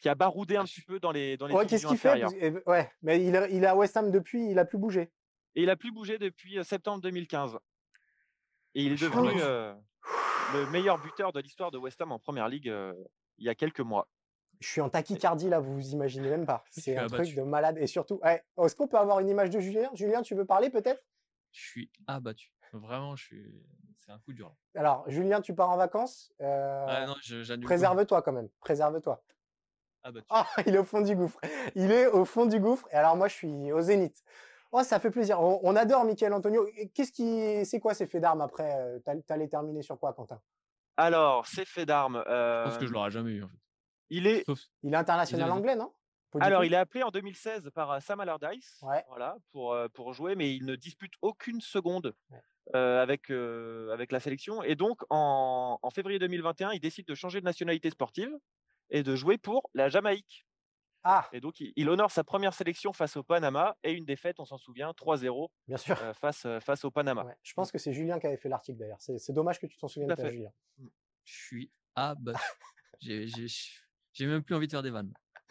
Qui 0.00 0.08
a 0.08 0.14
baroudé 0.14 0.56
un 0.56 0.62
ah, 0.62 0.64
petit 0.64 0.82
peu 0.82 1.00
dans 1.00 1.12
les 1.12 1.36
dans 1.38 1.46
les 1.46 1.54
Ouais, 1.54 1.66
qu'est-ce 1.66 1.86
qu'il 1.86 1.96
fait? 1.96 2.22
eh, 2.40 2.52
Ouais, 2.66 2.90
mais 3.00 3.24
il, 3.24 3.34
est 3.34 3.66
à 3.66 3.74
West 3.74 3.96
Ham 3.96 4.10
depuis, 4.10 4.50
il 4.50 4.58
a 4.58 4.66
plus 4.66 4.78
bougé. 4.78 5.10
Et 5.54 5.62
il 5.62 5.70
a 5.70 5.76
plus 5.76 5.92
bougé 5.92 6.18
depuis 6.18 6.58
euh, 6.58 6.62
septembre 6.64 7.00
2015. 7.00 7.58
Et 8.74 8.82
il 8.82 8.92
est 8.92 9.00
devenu 9.00 9.40
euh, 9.40 9.72
le 10.52 10.66
meilleur 10.70 10.98
buteur 10.98 11.32
de 11.32 11.40
l'histoire 11.40 11.70
de 11.70 11.78
West 11.78 12.00
Ham 12.00 12.12
en 12.12 12.18
première 12.18 12.48
ligue 12.48 12.68
euh, 12.68 12.92
il 13.38 13.46
y 13.46 13.48
a 13.48 13.54
quelques 13.54 13.80
mois. 13.80 14.08
Je 14.60 14.68
suis 14.68 14.80
en 14.80 14.88
tachycardie 14.88 15.48
là, 15.48 15.60
vous 15.60 15.74
vous 15.74 15.92
imaginez 15.92 16.30
même 16.30 16.46
pas. 16.46 16.64
C'est 16.70 16.96
un 16.96 17.06
truc 17.06 17.34
de 17.34 17.42
malade. 17.42 17.78
Et 17.78 17.86
surtout, 17.86 18.20
est-ce 18.24 18.74
qu'on 18.74 18.88
peut 18.88 18.98
avoir 18.98 19.20
une 19.20 19.28
image 19.28 19.50
de 19.50 19.60
Julien? 19.60 19.90
Julien, 19.94 20.22
tu 20.22 20.34
veux 20.34 20.44
parler 20.44 20.70
peut-être? 20.70 21.02
Je 21.52 21.60
suis 21.60 21.90
abattu. 22.06 22.50
Vraiment, 22.72 23.14
je 23.14 23.24
suis 23.24 23.64
c'est 24.04 24.12
un 24.12 24.18
coup 24.18 24.34
dur. 24.34 24.54
Alors, 24.74 25.08
Julien, 25.08 25.40
tu 25.40 25.54
pars 25.54 25.70
en 25.70 25.78
vacances 25.78 26.30
euh, 26.42 27.06
Préserve-toi 27.62 28.20
quand 28.20 28.32
même. 28.32 28.50
Préserve-toi. 28.60 29.22
Ah, 30.02 30.10
ah, 30.28 30.46
il 30.66 30.74
est 30.74 30.78
au 30.78 30.84
fond 30.84 31.00
du 31.00 31.16
gouffre. 31.16 31.40
Il 31.74 31.90
est 31.90 32.06
au 32.08 32.26
fond 32.26 32.44
du 32.44 32.60
gouffre. 32.60 32.86
Et 32.92 32.96
alors, 32.96 33.16
moi, 33.16 33.28
je 33.28 33.34
suis 33.34 33.72
au 33.72 33.80
zénith. 33.80 34.22
Oh, 34.72 34.82
ça 34.82 35.00
fait 35.00 35.10
plaisir. 35.10 35.40
On, 35.40 35.74
adore 35.76 36.04
Michael 36.04 36.34
Antonio. 36.34 36.68
Qu'est-ce 36.94 37.12
qui, 37.12 37.64
c'est 37.64 37.80
quoi 37.80 37.94
ces 37.94 38.06
faits 38.06 38.20
d'armes 38.20 38.42
après? 38.42 38.76
Euh, 38.76 38.98
T'allais 39.26 39.48
terminer 39.48 39.82
sur 39.82 39.98
quoi, 39.98 40.12
Quentin? 40.12 40.40
Alors, 40.98 41.46
ces 41.46 41.64
faits 41.64 41.88
d'armes. 41.88 42.22
Je 42.26 42.64
pense 42.64 42.78
que 42.78 42.86
je 42.86 42.92
l'aurais 42.92 43.10
jamais 43.10 43.32
eu. 43.32 43.42
En 43.42 43.48
fait. 43.48 43.63
Il 44.10 44.26
est. 44.26 44.44
Il 44.82 44.92
est 44.92 44.96
international 44.96 45.50
anglais, 45.50 45.76
non? 45.76 45.92
Alors, 46.40 46.64
il 46.64 46.74
est 46.74 46.76
appelé 46.76 47.04
en 47.04 47.10
2016 47.10 47.70
par 47.74 47.92
euh, 47.92 48.00
Sam 48.00 48.18
Allardyce 48.18 48.80
voilà, 49.08 49.36
pour, 49.52 49.76
pour 49.94 50.12
jouer, 50.12 50.34
mais 50.34 50.54
il 50.54 50.64
ne 50.64 50.74
dispute 50.74 51.12
aucune 51.22 51.60
seconde 51.60 52.14
avec, 52.72 53.30
avec 53.30 54.10
la 54.10 54.20
sélection. 54.20 54.62
Et 54.62 54.74
donc, 54.74 55.02
en, 55.10 55.78
février 55.94 56.18
2021, 56.18 56.72
il 56.72 56.80
décide 56.80 57.06
de 57.06 57.14
changer 57.14 57.40
de 57.40 57.44
nationalité 57.44 57.90
sportive 57.90 58.36
et 58.90 59.02
de 59.02 59.14
jouer 59.14 59.38
pour 59.38 59.70
la 59.74 59.88
Jamaïque. 59.88 60.44
Ah. 61.04 61.28
Et 61.32 61.40
donc, 61.40 61.60
il, 61.60 61.88
honore 61.88 62.10
sa 62.10 62.24
première 62.24 62.54
sélection 62.54 62.92
face 62.94 63.16
au 63.16 63.22
Panama 63.22 63.76
et 63.84 63.92
une 63.92 64.06
défaite, 64.06 64.40
on 64.40 64.46
s'en 64.46 64.56
souvient, 64.56 64.90
3-0 64.92 65.48
Bien 65.68 65.76
sûr. 65.76 65.98
face, 66.16 66.46
face 66.60 66.84
au 66.84 66.90
Panama. 66.90 67.26
Je 67.42 67.52
pense 67.52 67.70
que 67.70 67.78
c'est 67.78 67.92
Julien 67.92 68.18
qui 68.18 68.26
avait 68.26 68.38
fait 68.38 68.48
l'article 68.48 68.78
d'ailleurs. 68.78 69.00
C'est 69.00 69.32
dommage 69.32 69.60
que 69.60 69.66
tu 69.66 69.76
t'en 69.76 69.86
souviennes 69.86 70.16
pas, 70.16 70.30
Julien. 70.30 70.50
Mmh. 70.78 70.86
Je 71.24 71.32
suis 71.32 71.70
ah 71.96 72.14
bah, 72.18 72.32
J'ai 74.14 74.26
même 74.26 74.42
plus 74.42 74.54
envie 74.54 74.66
de 74.66 74.72
faire 74.72 74.82
des 74.82 74.90
vannes. 74.90 75.12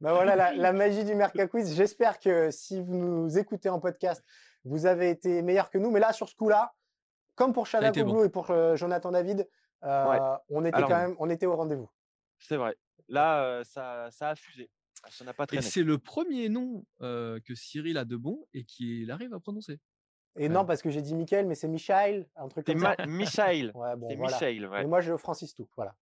bah 0.00 0.12
voilà 0.12 0.34
la, 0.34 0.54
la, 0.54 0.72
magie 0.72 1.04
du 1.04 1.14
Merca 1.14 1.46
Quiz. 1.46 1.74
J'espère 1.74 2.18
que 2.18 2.50
si 2.50 2.80
vous 2.80 2.96
nous 2.96 3.38
écoutez 3.38 3.68
en 3.68 3.80
podcast, 3.80 4.24
vous 4.64 4.86
avez 4.86 5.10
été 5.10 5.42
meilleur 5.42 5.70
que 5.70 5.76
nous. 5.76 5.90
Mais 5.90 6.00
là, 6.00 6.12
sur 6.14 6.28
ce 6.28 6.34
coup-là, 6.34 6.74
comme 7.34 7.52
pour 7.52 7.66
Shana 7.66 7.92
et 7.94 8.28
pour 8.30 8.50
euh, 8.50 8.76
Jonathan 8.76 9.12
David, 9.12 9.46
euh, 9.82 10.36
on 10.48 10.64
était 10.64 10.80
quand 10.80 10.88
même, 10.88 11.16
on 11.18 11.28
était 11.28 11.46
au 11.46 11.54
rendez-vous. 11.54 11.90
C'est 12.38 12.56
vrai. 12.56 12.76
Là, 13.08 13.44
euh, 13.44 13.64
ça, 13.64 14.10
ça 14.10 14.30
a 14.30 14.34
fusé. 14.34 14.70
Ça 15.10 15.22
n'a 15.26 15.34
pas 15.34 15.44
Et 15.52 15.60
c'est 15.60 15.82
le 15.82 15.98
premier 15.98 16.48
nom 16.48 16.86
que 17.00 17.54
Cyril 17.54 17.98
a 17.98 18.06
de 18.06 18.16
bon 18.16 18.46
et 18.54 18.64
qu'il 18.64 19.10
arrive 19.10 19.34
à 19.34 19.40
prononcer. 19.40 19.78
Et 20.36 20.48
non, 20.48 20.64
parce 20.64 20.82
que 20.82 20.90
j'ai 20.90 21.02
dit 21.02 21.14
Michael, 21.14 21.46
mais 21.46 21.54
c'est 21.54 21.68
Michael, 21.68 22.26
un 22.36 22.48
truc 22.48 22.66
comme 22.66 22.78
ça. 22.80 22.96
Michael. 23.06 23.70
ouais, 23.74 23.96
bon, 23.96 24.08
c'est 24.08 24.16
Michael, 24.16 24.66
ouais. 24.66 24.82
Et 24.82 24.86
moi, 24.86 25.00
je 25.00 25.16
Francis 25.16 25.54
tout. 25.54 25.68
Voilà. 25.76 25.94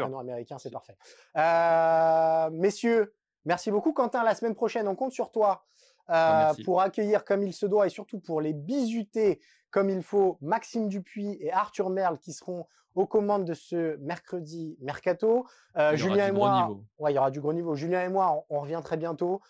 Un 0.00 0.04
prénom 0.04 0.18
américain, 0.18 0.58
c'est 0.58 0.70
parfait. 0.70 0.96
Euh, 1.36 2.50
messieurs, 2.50 3.14
merci 3.44 3.70
beaucoup. 3.70 3.92
Quentin, 3.92 4.22
la 4.24 4.34
semaine 4.34 4.54
prochaine, 4.54 4.88
on 4.88 4.94
compte 4.94 5.12
sur 5.12 5.30
toi 5.30 5.64
ah, 6.08 6.50
euh, 6.50 6.64
pour 6.64 6.80
accueillir 6.80 7.24
comme 7.24 7.42
il 7.42 7.52
se 7.52 7.66
doit 7.66 7.86
et 7.86 7.90
surtout 7.90 8.20
pour 8.20 8.40
les 8.40 8.52
bisuter 8.52 9.40
comme 9.70 9.90
il 9.90 10.02
faut 10.02 10.38
Maxime 10.40 10.88
Dupuis 10.88 11.36
et 11.40 11.50
Arthur 11.50 11.90
Merle 11.90 12.18
qui 12.18 12.32
seront 12.32 12.66
aux 12.94 13.06
commandes 13.06 13.44
de 13.44 13.54
ce 13.54 13.96
mercredi 13.96 14.76
mercato. 14.80 15.46
Euh, 15.76 15.96
Julien 15.96 16.28
et 16.28 16.32
moi, 16.32 16.76
ouais, 16.98 17.10
il 17.10 17.16
y 17.16 17.18
aura 17.18 17.32
du 17.32 17.40
gros 17.40 17.52
niveau. 17.52 17.74
Julien 17.74 18.04
et 18.04 18.08
moi, 18.08 18.44
on, 18.50 18.60
revient 18.60 18.80
très 18.84 18.96
bientôt. 18.96 19.40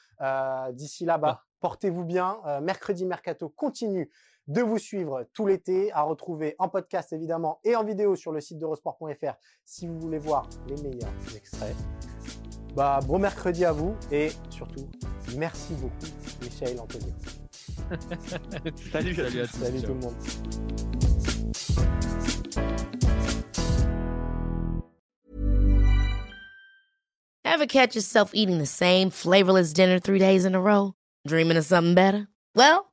D'ici 0.72 1.04
là, 1.04 1.18
bas, 1.18 1.40
ah. 1.42 1.44
portez-vous 1.60 2.04
bien. 2.04 2.40
mercredi 2.62 3.04
mercato 3.04 3.50
continue 3.50 4.10
de 4.46 4.62
vous 4.62 4.78
suivre 4.78 5.26
tout 5.32 5.46
l'été, 5.46 5.90
à 5.92 6.02
retrouver 6.02 6.54
en 6.58 6.68
podcast 6.68 7.12
évidemment 7.12 7.60
et 7.64 7.76
en 7.76 7.84
vidéo 7.84 8.16
sur 8.16 8.32
le 8.32 8.40
site 8.40 8.58
d'eurosport.fr 8.58 9.34
si 9.64 9.86
vous 9.86 9.98
voulez 9.98 10.18
voir 10.18 10.48
les 10.68 10.76
meilleurs 10.82 11.12
extraits. 11.34 11.74
Bah, 12.74 13.00
bon 13.06 13.18
mercredi 13.18 13.64
à 13.64 13.72
vous 13.72 13.94
et 14.10 14.30
surtout, 14.50 14.88
merci 15.36 15.74
beaucoup, 15.74 15.94
Michel 16.42 16.78
Antonio. 16.80 17.14
salut, 18.92 19.14
salut, 19.14 19.40
à 19.40 19.46
tous, 19.46 19.58
salut 19.58 19.82
tout 19.82 19.94
le 19.94 20.00
monde. 20.00 20.14
Ever 27.44 27.66
catch 27.66 27.94
yourself 27.94 28.32
eating 28.34 28.58
the 28.58 28.66
same 28.66 29.10
flavorless 29.10 29.72
dinner 29.72 30.00
three 30.00 30.18
days 30.18 30.44
in 30.44 30.56
a 30.56 30.60
row? 30.60 30.94
Dreaming 31.26 31.56
of 31.56 31.64
something 31.64 31.94
better? 31.94 32.26
Well, 32.56 32.92